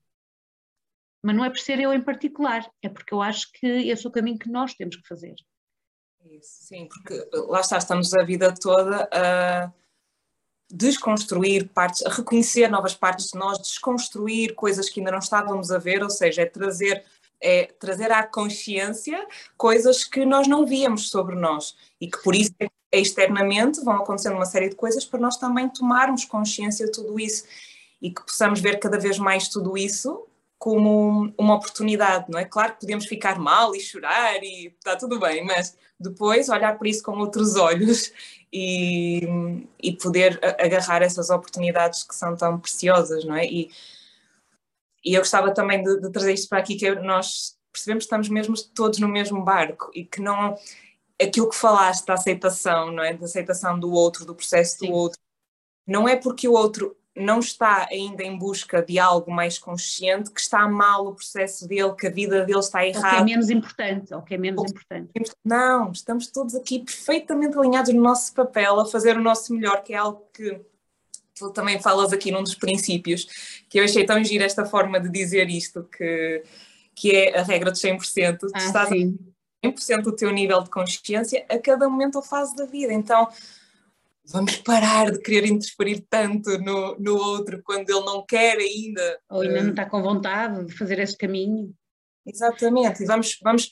Mas 1.23 1.37
não 1.37 1.45
é 1.45 1.51
por 1.51 1.59
ser 1.59 1.79
eu 1.79 1.93
em 1.93 2.01
particular, 2.01 2.68
é 2.83 2.89
porque 2.89 3.12
eu 3.14 3.20
acho 3.20 3.53
que 3.53 3.66
esse 3.66 4.07
é 4.07 4.09
o 4.09 4.12
caminho 4.12 4.39
que 4.39 4.51
nós 4.51 4.75
temos 4.75 4.97
que 4.97 5.07
fazer. 5.07 5.35
Isso, 6.25 6.64
sim, 6.64 6.89
porque 6.89 7.29
lá 7.49 7.61
está, 7.61 7.79
estamos 7.79 8.12
a 8.14 8.25
vida 8.25 8.55
toda 8.55 9.09
a 9.12 9.73
desconstruir 10.70 11.68
partes, 11.68 12.05
a 12.07 12.09
reconhecer 12.09 12.68
novas 12.68 12.95
partes 12.95 13.31
de 13.31 13.39
nós, 13.39 13.59
desconstruir 13.59 14.55
coisas 14.55 14.89
que 14.89 15.01
ainda 15.01 15.12
não 15.12 15.18
estávamos 15.18 15.70
a 15.70 15.79
ver, 15.79 16.03
ou 16.03 16.09
seja, 16.09 16.43
é 16.43 16.47
trazer 16.47 17.05
é 17.43 17.64
trazer 17.78 18.12
à 18.12 18.22
consciência 18.22 19.26
coisas 19.57 20.05
que 20.05 20.24
nós 20.24 20.47
não 20.47 20.64
víamos 20.64 21.11
sobre 21.11 21.34
nós 21.34 21.76
e 22.01 22.09
que 22.09 22.22
por 22.22 22.34
isso 22.34 22.53
externamente 22.93 23.82
vão 23.84 23.97
acontecendo 23.97 24.36
uma 24.36 24.47
série 24.47 24.68
de 24.68 24.76
coisas 24.76 25.05
para 25.05 25.18
nós 25.18 25.36
também 25.36 25.68
tomarmos 25.68 26.24
consciência 26.24 26.86
de 26.86 26.93
tudo 26.93 27.18
isso 27.18 27.45
e 28.01 28.11
que 28.11 28.22
possamos 28.22 28.61
ver 28.61 28.78
cada 28.78 28.99
vez 28.99 29.18
mais 29.18 29.49
tudo 29.49 29.76
isso 29.76 30.26
como 30.59 31.34
uma 31.36 31.57
oportunidade, 31.57 32.26
não 32.28 32.38
é? 32.38 32.45
Claro 32.45 32.74
que 32.74 32.80
podemos 32.82 33.07
ficar 33.07 33.36
mal 33.36 33.74
e 33.74 33.80
chorar 33.80 34.40
e 34.45 34.68
está 34.68 34.95
tudo 34.95 35.18
bem, 35.18 35.45
mas 35.45 35.76
depois 35.99 36.49
olhar 36.49 36.78
para 36.78 36.88
isso 36.88 37.03
com 37.03 37.18
outros 37.18 37.57
olhos 37.57 38.12
e, 38.53 39.66
e 39.82 39.93
poder 39.93 40.38
agarrar 40.61 41.03
essas 41.03 41.30
oportunidades 41.30 42.05
que 42.05 42.14
são 42.14 42.36
tão 42.36 42.61
preciosas, 42.61 43.24
não 43.24 43.34
é? 43.34 43.45
E, 43.45 43.70
e 45.05 45.14
eu 45.14 45.20
gostava 45.20 45.53
também 45.53 45.82
de, 45.82 46.00
de 46.00 46.11
trazer 46.11 46.32
isto 46.32 46.48
para 46.48 46.59
aqui, 46.59 46.76
que 46.76 46.94
nós 46.96 47.57
percebemos 47.72 48.05
que 48.05 48.07
estamos 48.07 48.28
mesmo 48.28 48.55
todos 48.74 48.98
no 48.98 49.09
mesmo 49.09 49.42
barco 49.42 49.90
e 49.94 50.05
que 50.05 50.20
não 50.20 50.57
aquilo 51.20 51.48
que 51.48 51.57
falaste 51.57 52.07
da 52.07 52.14
aceitação, 52.14 52.92
não 52.92 53.03
é? 53.03 53.14
Da 53.14 53.24
aceitação 53.24 53.78
do 53.78 53.90
outro, 53.92 54.24
do 54.24 54.34
processo 54.34 54.78
Sim. 54.78 54.88
do 54.88 54.92
outro, 54.92 55.18
não 55.86 56.09
é 56.09 56.16
porque 56.16 56.46
o 56.48 56.53
outro 56.53 56.96
não 57.14 57.40
está 57.40 57.86
ainda 57.90 58.22
em 58.22 58.38
busca 58.38 58.82
de 58.82 58.98
algo 58.98 59.30
mais 59.30 59.59
consciente 59.59 60.30
que 60.30 60.40
está 60.40 60.66
mal 60.66 61.07
o 61.07 61.14
processo 61.14 61.68
dele, 61.68 61.94
que 61.94 62.07
a 62.07 62.11
vida 62.11 62.44
dele 62.44 62.59
está 62.59 62.86
errada. 62.86 63.09
Ou 63.09 63.12
que 63.12 63.20
é 63.20 63.24
menos 63.24 63.50
importante, 63.50 64.14
ou 64.14 64.22
que 64.22 64.34
é 64.34 64.38
menos 64.38 64.61
ou 64.61 64.66
importante. 64.66 65.11
Não, 65.44 65.92
estamos 65.92 66.28
todos 66.28 66.55
aqui 66.55 66.78
perfeitamente 66.78 67.59
alinhados 67.59 67.92
no 67.92 68.00
nosso 68.00 68.32
papel, 68.32 68.80
a 68.80 68.86
fazer 68.86 69.16
o 69.16 69.22
nosso 69.22 69.55
melhor, 69.55 69.82
que 69.82 69.92
é 69.92 69.98
algo 69.98 70.26
que 70.32 70.59
tu 71.35 71.51
também 71.51 71.80
falas 71.80 72.12
aqui 72.12 72.30
num 72.30 72.43
dos 72.43 72.55
princípios, 72.55 73.26
que 73.68 73.78
eu 73.78 73.85
achei 73.85 74.05
tão 74.05 74.22
gira 74.22 74.45
esta 74.45 74.64
forma 74.64 75.01
de 75.01 75.09
dizer 75.09 75.49
isto, 75.49 75.85
que, 75.85 76.43
que 76.95 77.12
é 77.12 77.39
a 77.39 77.43
regra 77.43 77.70
dos 77.70 77.80
100%. 77.80 78.39
Tu 78.39 78.49
ah, 78.53 78.59
estás 78.59 78.89
sim. 78.89 79.18
a 79.64 79.68
100% 79.68 80.03
do 80.03 80.16
teu 80.16 80.30
nível 80.30 80.62
de 80.62 80.70
consciência 80.70 81.45
a 81.49 81.59
cada 81.59 81.89
momento 81.89 82.16
ou 82.16 82.22
fase 82.22 82.55
da 82.57 82.66
vida. 82.66 82.93
Então, 82.93 83.28
vamos 84.26 84.57
parar 84.57 85.11
de 85.11 85.18
querer 85.20 85.47
interferir 85.47 86.05
tanto 86.09 86.59
no, 86.59 86.97
no 86.99 87.16
outro 87.16 87.62
quando 87.62 87.89
ele 87.91 88.05
não 88.05 88.24
quer 88.24 88.59
ainda. 88.59 89.20
Ou 89.30 89.43
ainda 89.43 89.62
não 89.62 89.70
está 89.70 89.87
com 89.87 90.03
vontade 90.03 90.66
de 90.66 90.76
fazer 90.76 90.99
esse 90.99 91.16
caminho. 91.16 91.74
Exatamente, 92.24 93.03
e 93.03 93.07
vamos, 93.07 93.37
vamos 93.43 93.68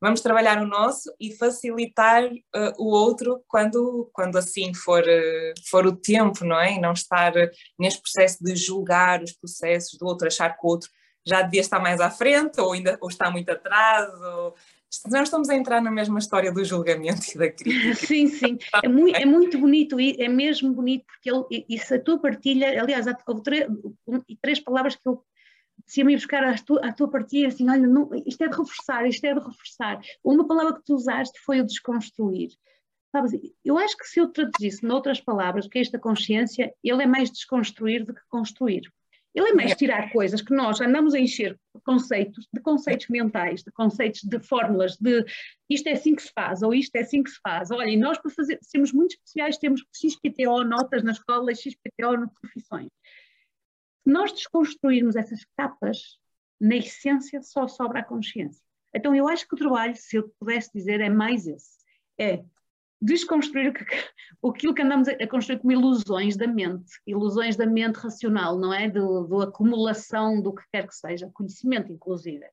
vamos 0.00 0.20
trabalhar 0.20 0.62
o 0.62 0.66
nosso 0.66 1.12
e 1.20 1.32
facilitar 1.36 2.24
uh, 2.24 2.72
o 2.78 2.86
outro 2.86 3.42
quando, 3.46 4.10
quando 4.12 4.38
assim 4.38 4.72
for, 4.72 5.02
uh, 5.02 5.54
for 5.68 5.86
o 5.86 5.96
tempo, 5.96 6.44
não 6.44 6.58
é? 6.58 6.74
E 6.74 6.80
não 6.80 6.92
estar 6.92 7.32
neste 7.78 8.00
processo 8.00 8.42
de 8.42 8.56
julgar 8.56 9.22
os 9.22 9.32
processos 9.32 9.98
do 9.98 10.06
outro, 10.06 10.26
achar 10.26 10.56
que 10.56 10.64
o 10.64 10.68
outro 10.68 10.88
já 11.26 11.42
devia 11.42 11.60
estar 11.60 11.78
mais 11.78 12.00
à 12.00 12.10
frente 12.10 12.60
ou 12.60 12.72
ainda 12.72 12.96
ou 13.00 13.08
está 13.08 13.30
muito 13.30 13.50
atrás. 13.50 14.08
Ou... 14.20 14.54
Nós 15.08 15.28
estamos 15.28 15.48
a 15.48 15.54
entrar 15.54 15.80
na 15.80 15.90
mesma 15.90 16.18
história 16.18 16.52
do 16.52 16.64
julgamento 16.64 17.22
e 17.34 17.38
da 17.38 17.50
crítica. 17.50 17.94
Sim, 18.06 18.26
sim, 18.26 18.58
é 18.82 18.88
muito, 18.88 19.16
é 19.16 19.24
muito 19.24 19.58
bonito 19.58 19.96
é 20.00 20.28
mesmo 20.28 20.72
bonito 20.72 21.04
porque 21.06 21.30
ele, 21.30 21.64
isso 21.68 21.94
a 21.94 21.98
tua 21.98 22.18
partilha, 22.18 22.82
aliás, 22.82 23.06
houve 23.26 23.42
três, 23.42 23.66
três 24.42 24.60
palavras 24.60 24.96
que 24.96 25.06
eu 25.06 25.22
se 25.86 26.04
me 26.04 26.14
buscar 26.14 26.44
à 26.44 26.56
tua, 26.58 26.92
tua 26.92 27.10
partida, 27.10 27.48
assim, 27.48 27.68
olha, 27.68 27.86
não, 27.86 28.10
isto 28.26 28.42
é 28.42 28.48
de 28.48 28.56
reforçar, 28.56 29.06
isto 29.06 29.24
é 29.24 29.34
de 29.34 29.40
reforçar. 29.40 30.00
Uma 30.22 30.46
palavra 30.46 30.74
que 30.74 30.84
tu 30.84 30.94
usaste 30.94 31.38
foi 31.40 31.60
o 31.60 31.66
desconstruir. 31.66 32.50
Sabes, 33.12 33.32
eu 33.64 33.76
acho 33.76 33.96
que 33.96 34.06
se 34.06 34.20
eu 34.20 34.28
traduzisse 34.28 34.84
noutras 34.84 35.20
palavras, 35.20 35.66
que 35.66 35.78
é 35.78 35.82
esta 35.82 35.98
consciência, 35.98 36.72
ele 36.82 37.02
é 37.02 37.06
mais 37.06 37.30
desconstruir 37.30 38.04
do 38.04 38.14
que 38.14 38.20
construir. 38.28 38.82
Ele 39.34 39.50
é 39.50 39.52
mais 39.52 39.74
tirar 39.76 40.10
coisas 40.10 40.42
que 40.42 40.52
nós 40.52 40.80
andamos 40.80 41.14
a 41.14 41.18
encher 41.18 41.56
conceitos, 41.84 42.48
de 42.52 42.60
conceitos 42.60 43.06
mentais, 43.08 43.62
de 43.62 43.70
conceitos 43.70 44.22
de 44.22 44.40
fórmulas, 44.40 44.96
de 44.96 45.24
isto 45.68 45.86
é 45.86 45.92
assim 45.92 46.16
que 46.16 46.22
se 46.22 46.32
faz, 46.32 46.62
ou 46.62 46.74
isto 46.74 46.94
é 46.96 47.00
assim 47.00 47.22
que 47.22 47.30
se 47.30 47.38
faz. 47.40 47.70
Olha, 47.70 47.88
e 47.88 47.96
nós 47.96 48.18
para 48.18 48.30
fazer, 48.30 48.58
sermos 48.60 48.92
muito 48.92 49.12
especiais, 49.12 49.56
temos 49.56 49.84
XPTO 49.94 50.64
notas 50.64 51.04
na 51.04 51.12
escola 51.12 51.54
XPTO 51.54 52.16
nas 52.18 52.32
profissões. 52.40 52.88
Se 54.04 54.10
nós 54.10 54.32
desconstruirmos 54.32 55.16
essas 55.16 55.44
capas, 55.56 56.18
na 56.60 56.76
essência 56.76 57.42
só 57.42 57.66
sobra 57.68 58.00
a 58.00 58.04
consciência. 58.04 58.62
Então 58.94 59.14
eu 59.14 59.28
acho 59.28 59.46
que 59.46 59.54
o 59.54 59.58
trabalho, 59.58 59.94
se 59.96 60.16
eu 60.16 60.28
pudesse 60.38 60.70
dizer, 60.74 61.00
é 61.00 61.08
mais 61.08 61.46
esse. 61.46 61.78
É 62.18 62.42
desconstruir 63.00 63.72
aquilo 64.44 64.74
que 64.74 64.82
andamos 64.82 65.08
a 65.08 65.26
construir 65.26 65.58
como 65.58 65.72
ilusões 65.72 66.36
da 66.36 66.46
mente, 66.46 66.92
ilusões 67.06 67.56
da 67.56 67.66
mente 67.66 67.96
racional, 67.96 68.58
não 68.58 68.74
é? 68.74 68.90
Do, 68.90 69.24
do 69.24 69.40
acumulação 69.40 70.42
do 70.42 70.54
que 70.54 70.62
quer 70.70 70.86
que 70.86 70.94
seja, 70.94 71.30
conhecimento 71.32 71.92
inclusive. 71.92 72.44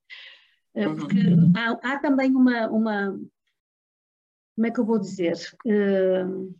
Porque 0.73 1.17
uhum. 1.17 1.51
há, 1.55 1.93
há, 1.93 1.99
também 1.99 2.35
uma, 2.35 2.67
uma, 2.69 3.19
como 4.55 4.67
é 4.67 4.71
que 4.71 4.79
eu 4.79 4.85
vou 4.85 4.99
dizer? 4.99 5.35
Uh, 5.65 6.55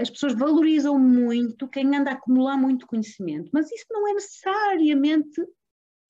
as 0.00 0.08
pessoas 0.10 0.34
valorizam 0.34 0.98
muito 0.98 1.68
quem 1.68 1.94
anda 1.94 2.10
a 2.10 2.14
acumular 2.14 2.56
muito 2.56 2.86
conhecimento, 2.86 3.50
mas 3.52 3.70
isso 3.70 3.86
não 3.90 4.08
é 4.08 4.14
necessariamente 4.14 5.42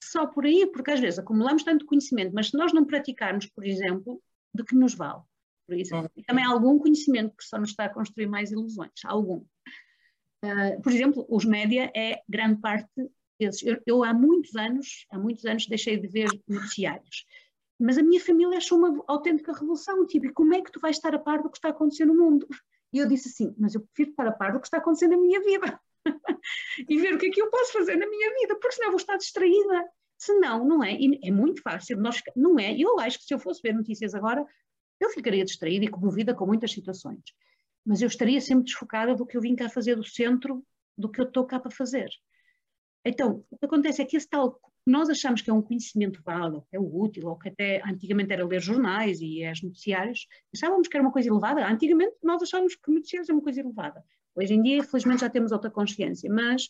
só 0.03 0.27
por 0.27 0.45
aí, 0.45 0.67
porque 0.67 0.91
às 0.91 1.01
vezes 1.01 1.19
acumulamos 1.19 1.65
tanto 1.65 1.87
conhecimento, 1.87 2.33
mas 2.33 2.49
se 2.49 2.57
nós 2.57 2.73
não 2.73 2.85
praticarmos, 2.85 3.47
por 3.47 3.67
exemplo, 3.67 4.23
de 4.55 4.65
que 4.65 4.75
nos 4.75 4.95
vale? 4.95 5.23
Por 5.67 5.77
isso, 5.77 5.95
e 6.17 6.23
também 6.23 6.45
algum 6.45 6.79
conhecimento 6.79 7.37
que 7.37 7.45
só 7.45 7.59
nos 7.59 7.71
está 7.71 7.87
a 7.87 7.93
construir 7.93 8.27
mais 8.27 8.53
ilusões, 8.53 9.05
algum. 9.05 9.45
Uh, 10.45 10.81
por 10.81 10.93
exemplo, 10.93 11.27
os 11.29 11.45
média 11.45 11.91
é 11.95 12.23
grande 12.29 12.61
parte 12.61 12.89
desses. 13.39 13.65
Eu, 13.65 13.83
eu, 13.85 14.05
há 14.05 14.15
muitos 14.15 14.55
anos, 14.55 15.07
há 15.11 15.19
muitos 15.19 15.45
anos 15.45 15.67
deixei 15.67 15.97
de 15.97 16.07
ver 16.07 16.29
noticiários, 16.47 17.27
mas 17.81 17.99
a 17.99 18.03
minha 18.03 18.21
família 18.21 18.59
achou 18.59 18.79
uma 18.79 19.03
autêntica 19.09 19.53
revolução, 19.53 20.07
tipo, 20.07 20.27
e 20.27 20.33
como 20.33 20.55
é 20.55 20.63
que 20.63 20.71
tu 20.71 20.79
vais 20.79 20.97
estar 20.97 21.15
a 21.15 21.19
par 21.19 21.43
do 21.43 21.51
que 21.51 21.59
está 21.59 21.71
acontecendo 21.71 22.15
no 22.15 22.25
mundo? 22.25 22.47
E 22.97 22.99
eu 22.99 23.07
disse 23.07 23.29
assim, 23.29 23.55
mas 23.59 23.75
eu 23.75 23.83
prefiro 23.83 24.13
estar 24.13 24.27
a 24.27 24.33
par 24.33 24.55
do 24.55 24.59
que 24.59 24.67
está 24.67 24.79
acontecendo 24.79 25.11
na 25.11 25.19
minha 25.19 25.39
vida 25.43 25.79
e 26.89 26.99
ver 26.99 27.13
o 27.13 27.19
que 27.19 27.27
é 27.27 27.31
que 27.31 27.43
eu 27.43 27.51
posso 27.51 27.75
fazer 27.75 27.95
na 27.95 28.09
minha 28.09 28.33
vida, 28.41 28.57
porque 28.59 28.73
senão 28.73 28.89
vou 28.89 28.97
estar 28.97 29.19
distraída. 29.19 29.85
Se 30.17 30.33
não, 30.41 30.65
não 30.65 30.83
é. 30.83 30.95
E 30.95 31.21
é 31.23 31.31
muito 31.31 31.61
fácil. 31.61 31.99
Nós, 31.99 32.23
não 32.35 32.59
é. 32.59 32.75
Eu 32.75 32.99
acho 32.99 33.19
que 33.19 33.27
se 33.27 33.35
eu 33.35 33.39
fosse 33.39 33.61
ver 33.61 33.75
notícias 33.75 34.15
agora, 34.15 34.43
eu 34.99 35.11
ficaria 35.11 35.45
distraída 35.45 35.85
e 35.85 35.89
comovida 35.89 36.35
com 36.35 36.47
muitas 36.47 36.73
situações, 36.73 37.21
mas 37.85 38.01
eu 38.01 38.09
estaria 38.09 38.41
sempre 38.41 38.65
desfocada 38.65 39.15
do 39.15 39.27
que 39.27 39.37
eu 39.37 39.43
vim 39.43 39.55
cá 39.55 39.69
fazer 39.69 39.95
do 39.95 40.05
centro, 40.05 40.65
do 40.97 41.11
que 41.11 41.21
eu 41.21 41.27
estou 41.27 41.45
cá 41.45 41.61
para 41.61 41.71
fazer. 41.71 42.09
Então, 43.09 43.45
o 43.49 43.57
que 43.57 43.67
acontece 43.67 44.03
é 44.03 44.05
que 44.05 44.17
esse 44.17 44.29
tal 44.29 44.61
nós 44.85 45.09
achamos 45.09 45.41
que 45.41 45.49
é 45.49 45.53
um 45.53 45.63
conhecimento 45.63 46.21
válido, 46.25 46.65
que 46.69 46.77
é 46.77 46.81
útil, 46.81 47.29
ou 47.29 47.37
que 47.37 47.49
até 47.49 47.81
antigamente 47.89 48.33
era 48.33 48.45
ler 48.45 48.61
jornais 48.61 49.21
e 49.21 49.45
as 49.45 49.63
noticiários, 49.63 50.27
achávamos 50.55 50.89
que 50.89 50.97
era 50.97 51.05
uma 51.05 51.13
coisa 51.13 51.29
elevada. 51.29 51.67
Antigamente 51.67 52.17
nós 52.23 52.43
achávamos 52.43 52.75
que 52.75 52.91
noticiários 52.91 53.29
é 53.29 53.33
uma 53.33 53.43
coisa 53.43 53.61
elevada. 53.61 54.05
Hoje 54.35 54.55
em 54.55 54.63
dia, 54.63 54.83
felizmente, 54.83 55.21
já 55.21 55.31
temos 55.31 55.53
outra 55.53 55.71
consciência, 55.71 56.29
mas 56.33 56.69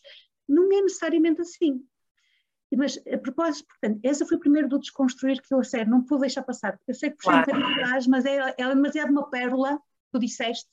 não 0.49 0.65
é 0.73 0.83
necessariamente 0.83 1.41
assim. 1.41 1.83
Mas, 2.75 2.99
a 3.11 3.19
propósito, 3.19 3.67
portanto, 3.69 4.01
essa 4.03 4.27
foi 4.27 4.37
o 4.37 4.41
primeiro 4.41 4.69
do 4.69 4.79
desconstruir 4.79 5.41
que 5.41 5.55
eu, 5.55 5.61
a 5.61 5.65
sério, 5.65 5.91
não 5.91 6.05
pude 6.05 6.23
deixar 6.23 6.43
passar. 6.43 6.79
Eu 6.87 6.95
sei 6.95 7.11
que 7.11 7.17
puxei 7.17 7.33
claro. 7.33 7.51
um 7.51 7.55
bocadinho 7.55 7.85
atrás, 7.85 8.07
mas 8.07 8.25
é, 8.25 8.55
é 8.59 8.69
demasiado 8.69 9.11
uma 9.11 9.31
pérola, 9.31 9.81
tu 10.13 10.19
disseste, 10.19 10.69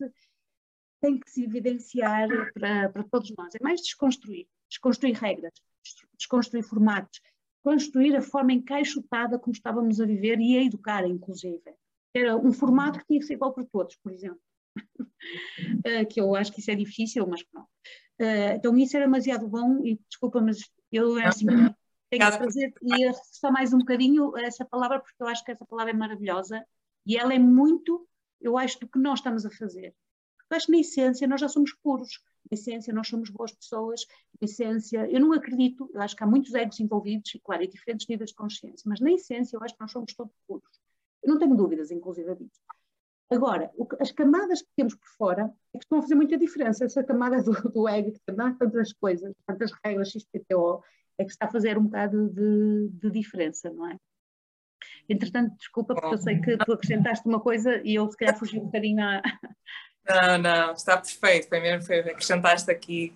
tem 1.02 1.20
que 1.20 1.30
se 1.30 1.44
evidenciar 1.44 2.28
para, 2.54 2.90
para 2.90 3.04
todos 3.04 3.34
nós. 3.38 3.54
É 3.56 3.64
mais 3.64 3.82
desconstruir, 3.82 4.48
desconstruir 4.74 5.16
regras, 5.16 5.54
desconstruir 6.18 6.64
formatos, 6.64 7.22
construir 7.64 8.16
a 8.16 8.22
forma 8.22 8.54
encaixotada 8.54 9.38
como 9.38 9.54
estávamos 9.54 10.02
a 10.02 10.06
viver 10.06 10.40
e 10.40 10.58
a 10.58 10.64
educar, 10.64 11.06
inclusive. 11.08 11.62
Era 12.14 12.36
um 12.36 12.52
formato 12.52 13.00
que 13.00 13.06
tinha 13.06 13.20
que 13.20 13.26
ser 13.26 13.34
igual 13.34 13.54
para 13.54 13.66
todos, 13.66 13.96
por 13.98 14.12
exemplo. 14.12 14.40
uh, 14.78 16.06
que 16.10 16.20
eu 16.20 16.36
acho 16.36 16.52
que 16.52 16.60
isso 16.60 16.72
é 16.72 16.76
difícil, 16.76 17.26
mas 17.28 17.44
pronto. 17.44 17.68
Uh, 18.20 18.56
então 18.56 18.78
isso 18.78 18.96
era 18.96 19.06
demasiado 19.06 19.48
bom 19.48 19.84
e 19.84 20.00
desculpa, 20.10 20.42
mas 20.42 20.60
eu 20.92 21.18
assim, 21.26 21.46
tenho 22.10 22.32
que 22.32 22.38
fazer 22.38 22.74
e 22.82 23.14
só 23.32 23.52
mais 23.52 23.74
um 23.74 23.80
bocadinho 23.80 24.38
essa 24.38 24.66
palavra, 24.66 25.00
porque 25.00 25.22
eu 25.22 25.28
acho 25.28 25.44
que 25.44 25.52
essa 25.52 25.66
palavra 25.66 25.92
é 25.92 25.96
maravilhosa 25.96 26.64
e 27.06 27.18
ela 27.18 27.34
é 27.34 27.40
muito, 27.40 28.08
eu 28.40 28.58
acho, 28.58 28.80
do 28.80 28.88
que 28.88 29.00
nós 29.00 29.20
estamos 29.20 29.46
a 29.46 29.52
fazer. 29.52 29.96
Eu 30.50 30.58
acho 30.58 30.68
que 30.68 30.72
na 30.72 30.80
essência 30.80 31.28
nós 31.28 31.42
já 31.42 31.48
somos 31.48 31.74
puros, 31.82 32.20
essência 32.52 32.94
nós 32.94 33.08
somos 33.08 33.30
boas 33.30 33.52
pessoas, 33.52 34.06
essência, 34.42 35.10
eu 35.10 35.20
não 35.20 35.34
acredito, 35.34 35.90
eu 35.94 36.02
acho 36.02 36.16
que 36.16 36.24
há 36.24 36.28
muitos 36.28 36.54
egos 36.54 36.80
envolvidos 36.80 37.34
e, 37.36 37.40
claro, 37.40 37.64
e 37.64 37.68
diferentes 37.68 38.08
níveis 38.08 38.30
de 38.30 38.36
consciência, 38.36 38.84
mas 38.88 39.00
na 39.00 39.12
essência 39.12 39.56
eu 39.56 39.64
acho 39.64 39.74
que 39.74 39.82
nós 39.82 39.92
somos 39.92 40.14
todos 40.14 40.34
puros. 40.48 40.82
Eu 41.24 41.32
não 41.32 41.40
tenho 41.40 41.56
dúvidas, 41.56 41.90
inclusive, 41.90 42.36
disso. 42.36 42.60
Agora, 43.30 43.72
as 44.00 44.12
camadas 44.12 44.62
que 44.62 44.70
temos 44.76 44.94
por 44.94 45.08
fora 45.18 45.54
é 45.74 45.78
que 45.78 45.86
estão 45.86 45.98
a 45.98 46.02
fazer 46.02 46.16
muita 46.16 46.38
diferença. 46.38 46.86
Essa 46.86 47.04
camada 47.04 47.42
do, 47.42 47.52
do 47.72 47.88
ego, 47.88 48.12
que 48.12 48.32
dá 48.32 48.52
tantas 48.54 48.94
coisas, 48.94 49.34
tantas 49.48 49.72
regras 49.84 50.10
XPTO, 50.10 50.84
é 51.18 51.24
que 51.24 51.32
está 51.32 51.46
a 51.46 51.52
fazer 51.52 51.78
um 51.78 51.86
bocado 51.86 52.30
de, 52.30 52.90
de 52.90 53.10
diferença, 53.10 53.72
não 53.72 53.90
é? 53.90 53.98
Entretanto, 55.08 55.56
desculpa, 55.58 55.96
porque 55.96 56.14
eu 56.14 56.18
sei 56.18 56.40
que 56.40 56.58
tu 56.58 56.74
acrescentaste 56.74 57.28
uma 57.28 57.40
coisa 57.40 57.82
e 57.84 57.96
eu 57.96 58.10
se 58.10 58.18
calhar 58.18 58.38
fugi 58.38 58.60
um 58.60 58.66
bocadinho 58.66 59.04
à. 59.04 59.22
Não, 60.08 60.38
não, 60.38 60.74
está 60.74 60.98
perfeito. 60.98 61.48
Foi 61.48 61.60
mesmo, 61.60 61.86
foi, 61.86 62.00
acrescentaste 62.00 62.70
aqui, 62.70 63.16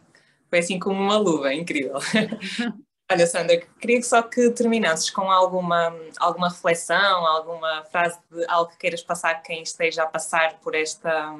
foi 0.49 0.59
assim 0.59 0.79
como 0.79 1.01
uma 1.01 1.17
luva, 1.17 1.53
incrível. 1.53 1.99
Olha, 3.09 3.25
Sandra, 3.25 3.57
queria 3.79 4.01
só 4.03 4.21
que 4.21 4.49
terminasses 4.49 5.09
com 5.09 5.31
alguma, 5.31 5.95
alguma 6.19 6.49
reflexão, 6.49 7.25
alguma 7.25 7.85
frase 7.85 8.19
de 8.29 8.45
algo 8.49 8.69
que 8.71 8.77
queiras 8.77 9.01
passar 9.01 9.31
a 9.31 9.35
quem 9.35 9.63
esteja 9.63 10.03
a 10.03 10.07
passar 10.07 10.59
por 10.59 10.75
esta 10.75 11.33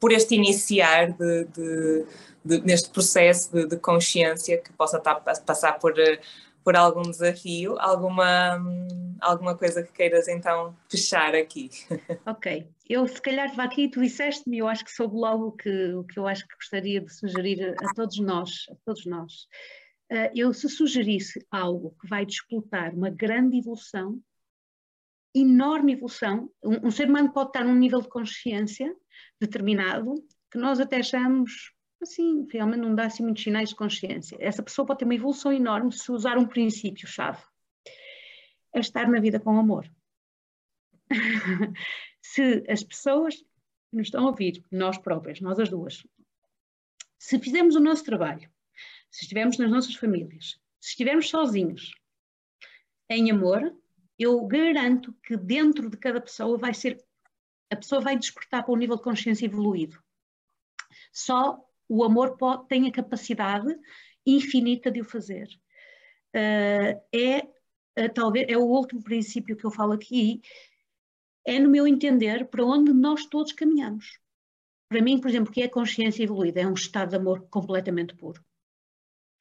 por 0.00 0.12
este 0.12 0.34
iniciar 0.36 1.12
de, 1.12 1.44
de, 1.46 2.06
de 2.44 2.60
neste 2.62 2.88
processo 2.90 3.52
de, 3.52 3.66
de, 3.66 3.76
consciência 3.76 4.56
que 4.58 4.72
possa 4.72 4.96
estar 4.96 5.10
a 5.12 5.40
passar 5.40 5.72
por, 5.72 5.92
por 6.64 6.76
algum 6.76 7.02
desafio, 7.02 7.76
alguma, 7.78 8.58
alguma 9.20 9.56
coisa 9.56 9.82
que 9.82 9.92
queiras 9.92 10.28
então 10.28 10.76
fechar 10.88 11.34
aqui. 11.34 11.70
Ok, 12.26 12.68
eu 12.88 13.06
se 13.06 13.20
calhar 13.20 13.46
estava 13.46 13.64
aqui 13.64 13.88
tu 13.88 14.00
disseste-me, 14.00 14.58
eu 14.58 14.68
acho 14.68 14.84
que 14.84 14.92
soube 14.92 15.16
logo 15.16 15.46
o 15.46 15.52
que, 15.52 15.92
o 15.94 16.04
que 16.04 16.18
eu 16.18 16.26
acho 16.26 16.46
que 16.46 16.54
gostaria 16.54 17.00
de 17.00 17.12
sugerir 17.12 17.74
a 17.82 17.94
todos 17.94 18.18
nós, 18.18 18.66
a 18.70 18.74
todos 18.84 19.06
nós. 19.06 19.48
Uh, 20.10 20.30
eu 20.34 20.52
se 20.54 20.68
sugerisse 20.68 21.44
algo 21.50 21.94
que 22.00 22.08
vai 22.08 22.24
disputar 22.24 22.94
uma 22.94 23.10
grande 23.10 23.58
evolução, 23.58 24.18
enorme 25.34 25.92
evolução, 25.92 26.50
um, 26.64 26.88
um, 26.88 26.90
ser 26.90 27.08
humano 27.08 27.32
pode 27.32 27.50
estar 27.50 27.64
num 27.64 27.74
nível 27.74 28.00
de 28.00 28.08
consciência 28.08 28.94
determinado 29.40 30.14
que 30.50 30.58
nós 30.58 30.80
até 30.80 30.98
achamos 30.98 31.72
assim, 32.02 32.46
realmente 32.50 32.80
não 32.80 32.94
dá 32.94 33.06
assim 33.06 33.22
muitos 33.22 33.42
sinais 33.42 33.70
de 33.70 33.76
consciência. 33.76 34.36
Essa 34.40 34.62
pessoa 34.62 34.86
pode 34.86 35.00
ter 35.00 35.04
uma 35.04 35.14
evolução 35.14 35.52
enorme 35.52 35.92
se 35.92 36.10
usar 36.12 36.38
um 36.38 36.46
princípio-chave. 36.46 37.42
É 38.72 38.80
estar 38.80 39.08
na 39.08 39.20
vida 39.20 39.40
com 39.40 39.58
amor. 39.58 39.90
se 42.20 42.64
as 42.68 42.84
pessoas 42.84 43.44
nos 43.92 44.08
estão 44.08 44.24
a 44.26 44.30
ouvir, 44.30 44.62
nós 44.70 44.98
próprias, 44.98 45.40
nós 45.40 45.58
as 45.58 45.68
duas, 45.68 46.06
se 47.18 47.38
fizermos 47.38 47.74
o 47.74 47.80
nosso 47.80 48.04
trabalho 48.04 48.48
se 49.10 49.24
estivermos 49.24 49.58
nas 49.58 49.70
nossas 49.70 49.94
famílias, 49.94 50.58
se 50.80 50.90
estivermos 50.90 51.28
sozinhos, 51.28 51.94
em 53.08 53.30
amor, 53.30 53.74
eu 54.18 54.46
garanto 54.46 55.12
que 55.22 55.36
dentro 55.36 55.88
de 55.88 55.96
cada 55.96 56.20
pessoa 56.20 56.58
vai 56.58 56.74
ser, 56.74 57.02
a 57.70 57.76
pessoa 57.76 58.00
vai 58.00 58.18
despertar 58.18 58.64
para 58.64 58.74
um 58.74 58.76
nível 58.76 58.96
de 58.96 59.02
consciência 59.02 59.46
evoluído. 59.46 59.98
Só 61.12 61.64
o 61.88 62.04
amor 62.04 62.36
pode, 62.36 62.68
tem 62.68 62.86
a 62.86 62.92
capacidade 62.92 63.74
infinita 64.26 64.90
de 64.90 65.00
o 65.00 65.04
fazer. 65.04 65.48
Uh, 66.34 67.00
é, 67.14 67.42
uh, 67.98 68.12
talvez, 68.14 68.46
é 68.48 68.56
o 68.56 68.64
último 68.64 69.02
princípio 69.02 69.56
que 69.56 69.64
eu 69.64 69.70
falo 69.70 69.92
aqui, 69.92 70.40
é 71.46 71.58
no 71.58 71.70
meu 71.70 71.86
entender 71.86 72.46
para 72.48 72.64
onde 72.64 72.92
nós 72.92 73.24
todos 73.26 73.52
caminhamos. 73.52 74.18
Para 74.88 75.02
mim, 75.02 75.20
por 75.20 75.28
exemplo, 75.28 75.52
que 75.52 75.62
é 75.62 75.68
consciência 75.68 76.22
evoluída, 76.22 76.60
é 76.60 76.66
um 76.66 76.74
estado 76.74 77.10
de 77.10 77.16
amor 77.16 77.48
completamente 77.48 78.14
puro. 78.14 78.42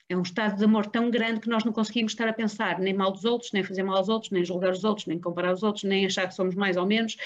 É 0.09 0.15
um 0.15 0.21
estado 0.21 0.57
de 0.57 0.63
amor 0.63 0.87
tão 0.87 1.09
grande 1.11 1.41
que 1.41 1.49
nós 1.49 1.65
não 1.65 1.73
conseguimos 1.73 2.13
estar 2.13 2.29
a 2.29 2.33
pensar 2.33 2.79
nem 2.79 2.93
mal 2.93 3.11
dos 3.11 3.25
outros, 3.25 3.51
nem 3.51 3.63
fazer 3.63 3.83
mal 3.83 3.97
aos 3.97 4.07
outros, 4.07 4.31
nem 4.31 4.43
julgar 4.45 4.71
os 4.71 4.83
outros, 4.85 5.05
nem 5.05 5.19
comparar 5.19 5.53
os 5.53 5.63
outros, 5.63 5.83
nem 5.83 6.05
achar 6.05 6.27
que 6.27 6.33
somos 6.33 6.55
mais 6.55 6.77
ou 6.77 6.85
menos. 6.85 7.17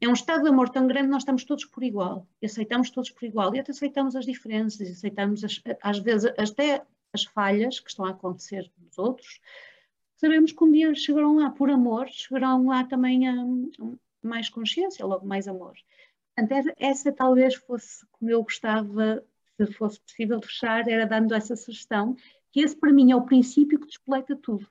É 0.00 0.08
um 0.08 0.12
estado 0.12 0.44
de 0.44 0.48
amor 0.48 0.68
tão 0.68 0.86
grande 0.86 1.08
nós 1.08 1.22
estamos 1.22 1.44
todos 1.44 1.64
por 1.64 1.82
igual. 1.82 2.28
E 2.40 2.46
aceitamos 2.46 2.90
todos 2.90 3.10
por 3.10 3.24
igual. 3.24 3.52
E 3.54 3.58
até 3.58 3.72
aceitamos 3.72 4.14
as 4.14 4.24
diferenças, 4.24 4.88
aceitamos 4.88 5.42
as, 5.42 5.60
às 5.82 5.98
vezes 5.98 6.32
até 6.38 6.82
as 7.12 7.24
falhas 7.24 7.80
que 7.80 7.90
estão 7.90 8.04
a 8.04 8.10
acontecer 8.10 8.70
dos 8.76 8.98
outros, 8.98 9.40
sabemos 10.16 10.52
que 10.52 10.62
um 10.62 10.70
dia 10.70 10.94
chegarão 10.94 11.36
lá 11.36 11.50
por 11.50 11.70
amor, 11.70 12.08
chegarão 12.08 12.66
lá 12.66 12.84
também 12.84 13.26
a, 13.26 13.34
mais 14.22 14.48
consciência, 14.48 15.06
logo 15.06 15.26
mais 15.26 15.48
amor. 15.48 15.74
Portanto, 16.36 16.72
essa 16.78 17.10
talvez 17.10 17.54
fosse 17.54 18.06
como 18.12 18.30
eu 18.30 18.42
gostava, 18.42 19.24
se 19.66 19.72
fosse 19.72 20.00
possível 20.00 20.40
fechar, 20.40 20.88
era 20.88 21.06
dando 21.06 21.34
essa 21.34 21.56
sugestão, 21.56 22.16
que 22.50 22.60
esse 22.60 22.76
para 22.76 22.92
mim 22.92 23.12
é 23.12 23.16
o 23.16 23.22
princípio 23.22 23.78
que 23.78 23.86
despoleta 23.86 24.36
tudo. 24.36 24.66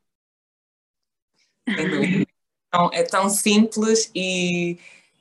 Sem 1.68 1.90
dúvida. 1.90 2.28
Então, 2.68 2.90
é 2.94 3.04
tão 3.04 3.30
simples 3.30 4.12
e, 4.14 4.78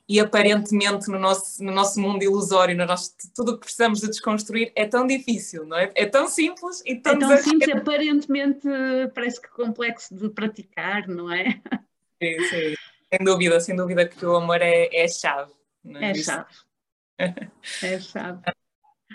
e 0.07 0.19
aparentemente 0.19 1.09
no 1.09 1.17
nosso, 1.17 1.63
no 1.63 1.71
nosso 1.71 1.99
mundo 1.99 2.23
ilusório, 2.23 2.75
no 2.75 2.85
nosso, 2.85 3.13
tudo 3.33 3.53
o 3.53 3.53
que 3.55 3.61
precisamos 3.61 4.01
de 4.01 4.07
desconstruir 4.07 4.71
é 4.75 4.85
tão 4.85 5.07
difícil, 5.07 5.65
não 5.65 5.77
é? 5.77 5.91
É 5.95 6.05
tão 6.05 6.27
simples 6.27 6.81
e 6.85 6.95
tão 6.95 7.13
É 7.13 7.19
tão 7.19 7.37
simples, 7.37 7.75
aparentemente 7.75 8.67
parece 9.13 9.41
que 9.41 9.49
complexo 9.49 10.13
de 10.13 10.29
praticar, 10.29 11.07
não 11.07 11.31
é? 11.31 11.61
Sim, 12.21 12.39
sim. 12.49 12.75
Sem 13.13 13.25
dúvida, 13.25 13.59
sem 13.59 13.75
dúvida 13.75 14.07
que 14.07 14.25
o 14.25 14.35
amor 14.35 14.61
é, 14.61 14.89
é 14.91 15.05
a 15.05 15.07
chave. 15.07 15.51
É, 15.85 16.07
é 16.07 16.11
a 16.11 16.15
chave. 16.15 16.55
é 17.17 17.95
a 17.95 17.99
chave. 17.99 18.41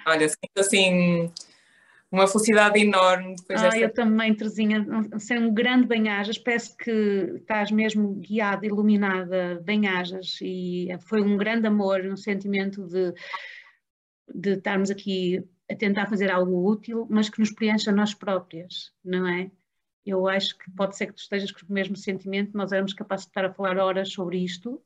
Olha, 0.07 0.29
sinto 0.29 0.59
assim 0.59 1.31
uma 2.13 2.27
felicidade 2.27 2.79
enorme 2.79 3.35
depois 3.37 3.59
ah, 3.63 3.71
desta... 3.71 3.81
eu 3.81 3.95
também, 3.95 4.35
Terezinha, 4.35 4.87
ser 5.19 5.39
um 5.39 5.53
grande 5.53 5.87
bem-ajas, 5.87 6.37
peço 6.37 6.77
que 6.77 6.91
estás 7.37 7.71
mesmo 7.71 8.17
guiada, 8.17 8.67
iluminada, 8.67 9.63
bem-ajas, 9.65 10.39
e 10.43 10.89
foi 11.01 11.23
um 11.23 11.39
grande 11.39 11.67
amor, 11.67 12.05
um 12.05 12.17
sentimento 12.17 12.87
de, 12.87 13.15
de 14.35 14.51
estarmos 14.59 14.91
aqui 14.91 15.43
a 15.71 15.75
tentar 15.75 16.07
fazer 16.07 16.31
algo 16.31 16.71
útil, 16.71 17.07
mas 17.09 17.31
que 17.31 17.41
nos 17.41 17.51
preencha 17.51 17.91
a 17.91 17.95
nós 17.95 18.13
próprias, 18.13 18.93
não 19.03 19.27
é? 19.27 19.51
Eu 20.05 20.29
acho 20.29 20.59
que 20.59 20.71
pode 20.73 20.97
ser 20.97 21.07
que 21.07 21.15
tu 21.15 21.21
estejas 21.21 21.51
com 21.51 21.65
o 21.67 21.73
mesmo 21.73 21.97
sentimento, 21.97 22.55
nós 22.55 22.73
éramos 22.73 22.93
capazes 22.93 23.25
de 23.25 23.31
estar 23.31 23.47
a 23.47 23.53
falar 23.55 23.79
horas 23.79 24.13
sobre 24.13 24.37
isto, 24.37 24.83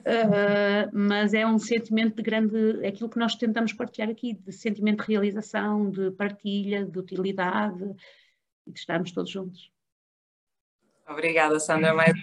Uh, 0.00 0.90
mas 0.92 1.34
é 1.34 1.46
um 1.46 1.58
sentimento 1.58 2.16
de 2.16 2.22
grande, 2.22 2.84
é 2.84 2.88
aquilo 2.88 3.08
que 3.08 3.18
nós 3.18 3.34
tentamos 3.34 3.72
partilhar 3.72 4.10
aqui, 4.10 4.34
de 4.34 4.52
sentimento 4.52 5.04
de 5.04 5.12
realização, 5.12 5.90
de 5.90 6.10
partilha, 6.12 6.84
de 6.84 6.98
utilidade 6.98 7.84
e 8.66 8.72
de 8.72 8.78
estarmos 8.78 9.12
todos 9.12 9.30
juntos. 9.30 9.70
Obrigada, 11.08 11.60
Sandra, 11.60 11.94
mais 11.94 12.14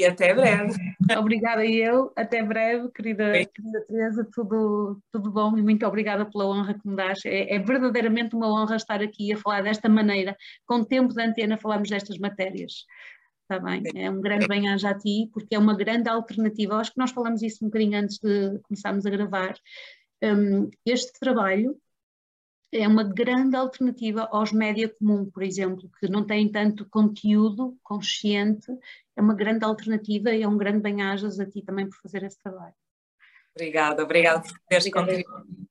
e 0.00 0.04
até 0.06 0.32
breve. 0.32 0.72
Obrigada 1.18 1.64
eu, 1.66 2.10
até 2.16 2.42
breve, 2.42 2.90
querida, 2.90 3.32
querida 3.32 3.84
Teresa, 3.86 4.26
tudo, 4.32 4.98
tudo 5.12 5.30
bom 5.30 5.58
e 5.58 5.62
muito 5.62 5.86
obrigada 5.86 6.24
pela 6.24 6.46
honra 6.46 6.72
que 6.72 6.88
me 6.88 6.96
dás. 6.96 7.20
É, 7.26 7.54
é, 7.54 7.58
verdadeiramente 7.58 8.34
uma 8.34 8.48
honra 8.48 8.76
estar 8.76 9.02
aqui 9.02 9.30
a 9.32 9.36
falar 9.36 9.62
desta 9.62 9.90
maneira, 9.90 10.34
com 10.66 10.82
tempo 10.82 11.12
de 11.12 11.22
antena, 11.22 11.58
falamos 11.58 11.90
destas 11.90 12.18
matérias. 12.18 12.86
Está 13.50 13.58
bem? 13.58 13.82
É 13.96 14.08
um 14.08 14.20
grande 14.20 14.46
bem-aja 14.46 14.90
a 14.90 14.94
ti, 14.96 15.28
porque 15.32 15.56
é 15.56 15.58
uma 15.58 15.76
grande 15.76 16.08
alternativa. 16.08 16.76
Acho 16.76 16.92
que 16.92 17.00
nós 17.00 17.10
falamos 17.10 17.42
isso 17.42 17.64
um 17.64 17.68
bocadinho 17.68 17.98
antes 17.98 18.16
de 18.18 18.60
começarmos 18.60 19.04
a 19.04 19.10
gravar. 19.10 19.56
Um, 20.22 20.70
este 20.86 21.18
trabalho 21.18 21.76
é 22.70 22.86
uma 22.86 23.02
grande 23.02 23.56
alternativa 23.56 24.28
aos 24.30 24.52
média 24.52 24.88
comum, 24.88 25.28
por 25.28 25.42
exemplo, 25.42 25.90
que 25.98 26.06
não 26.06 26.24
têm 26.24 26.48
tanto 26.48 26.88
conteúdo 26.88 27.76
consciente, 27.82 28.70
é 29.16 29.20
uma 29.20 29.34
grande 29.34 29.64
alternativa 29.64 30.30
e 30.30 30.44
é 30.44 30.48
um 30.48 30.56
grande 30.56 30.78
bem-ajas 30.78 31.40
a 31.40 31.44
ti 31.44 31.60
também 31.60 31.88
por 31.88 31.98
fazer 32.00 32.22
esse 32.22 32.40
trabalho. 32.40 32.74
Obrigada, 33.52 34.04
obrigada 34.04 34.42
por 34.42 34.60
teres 34.68 34.88
contribuído 34.92 35.66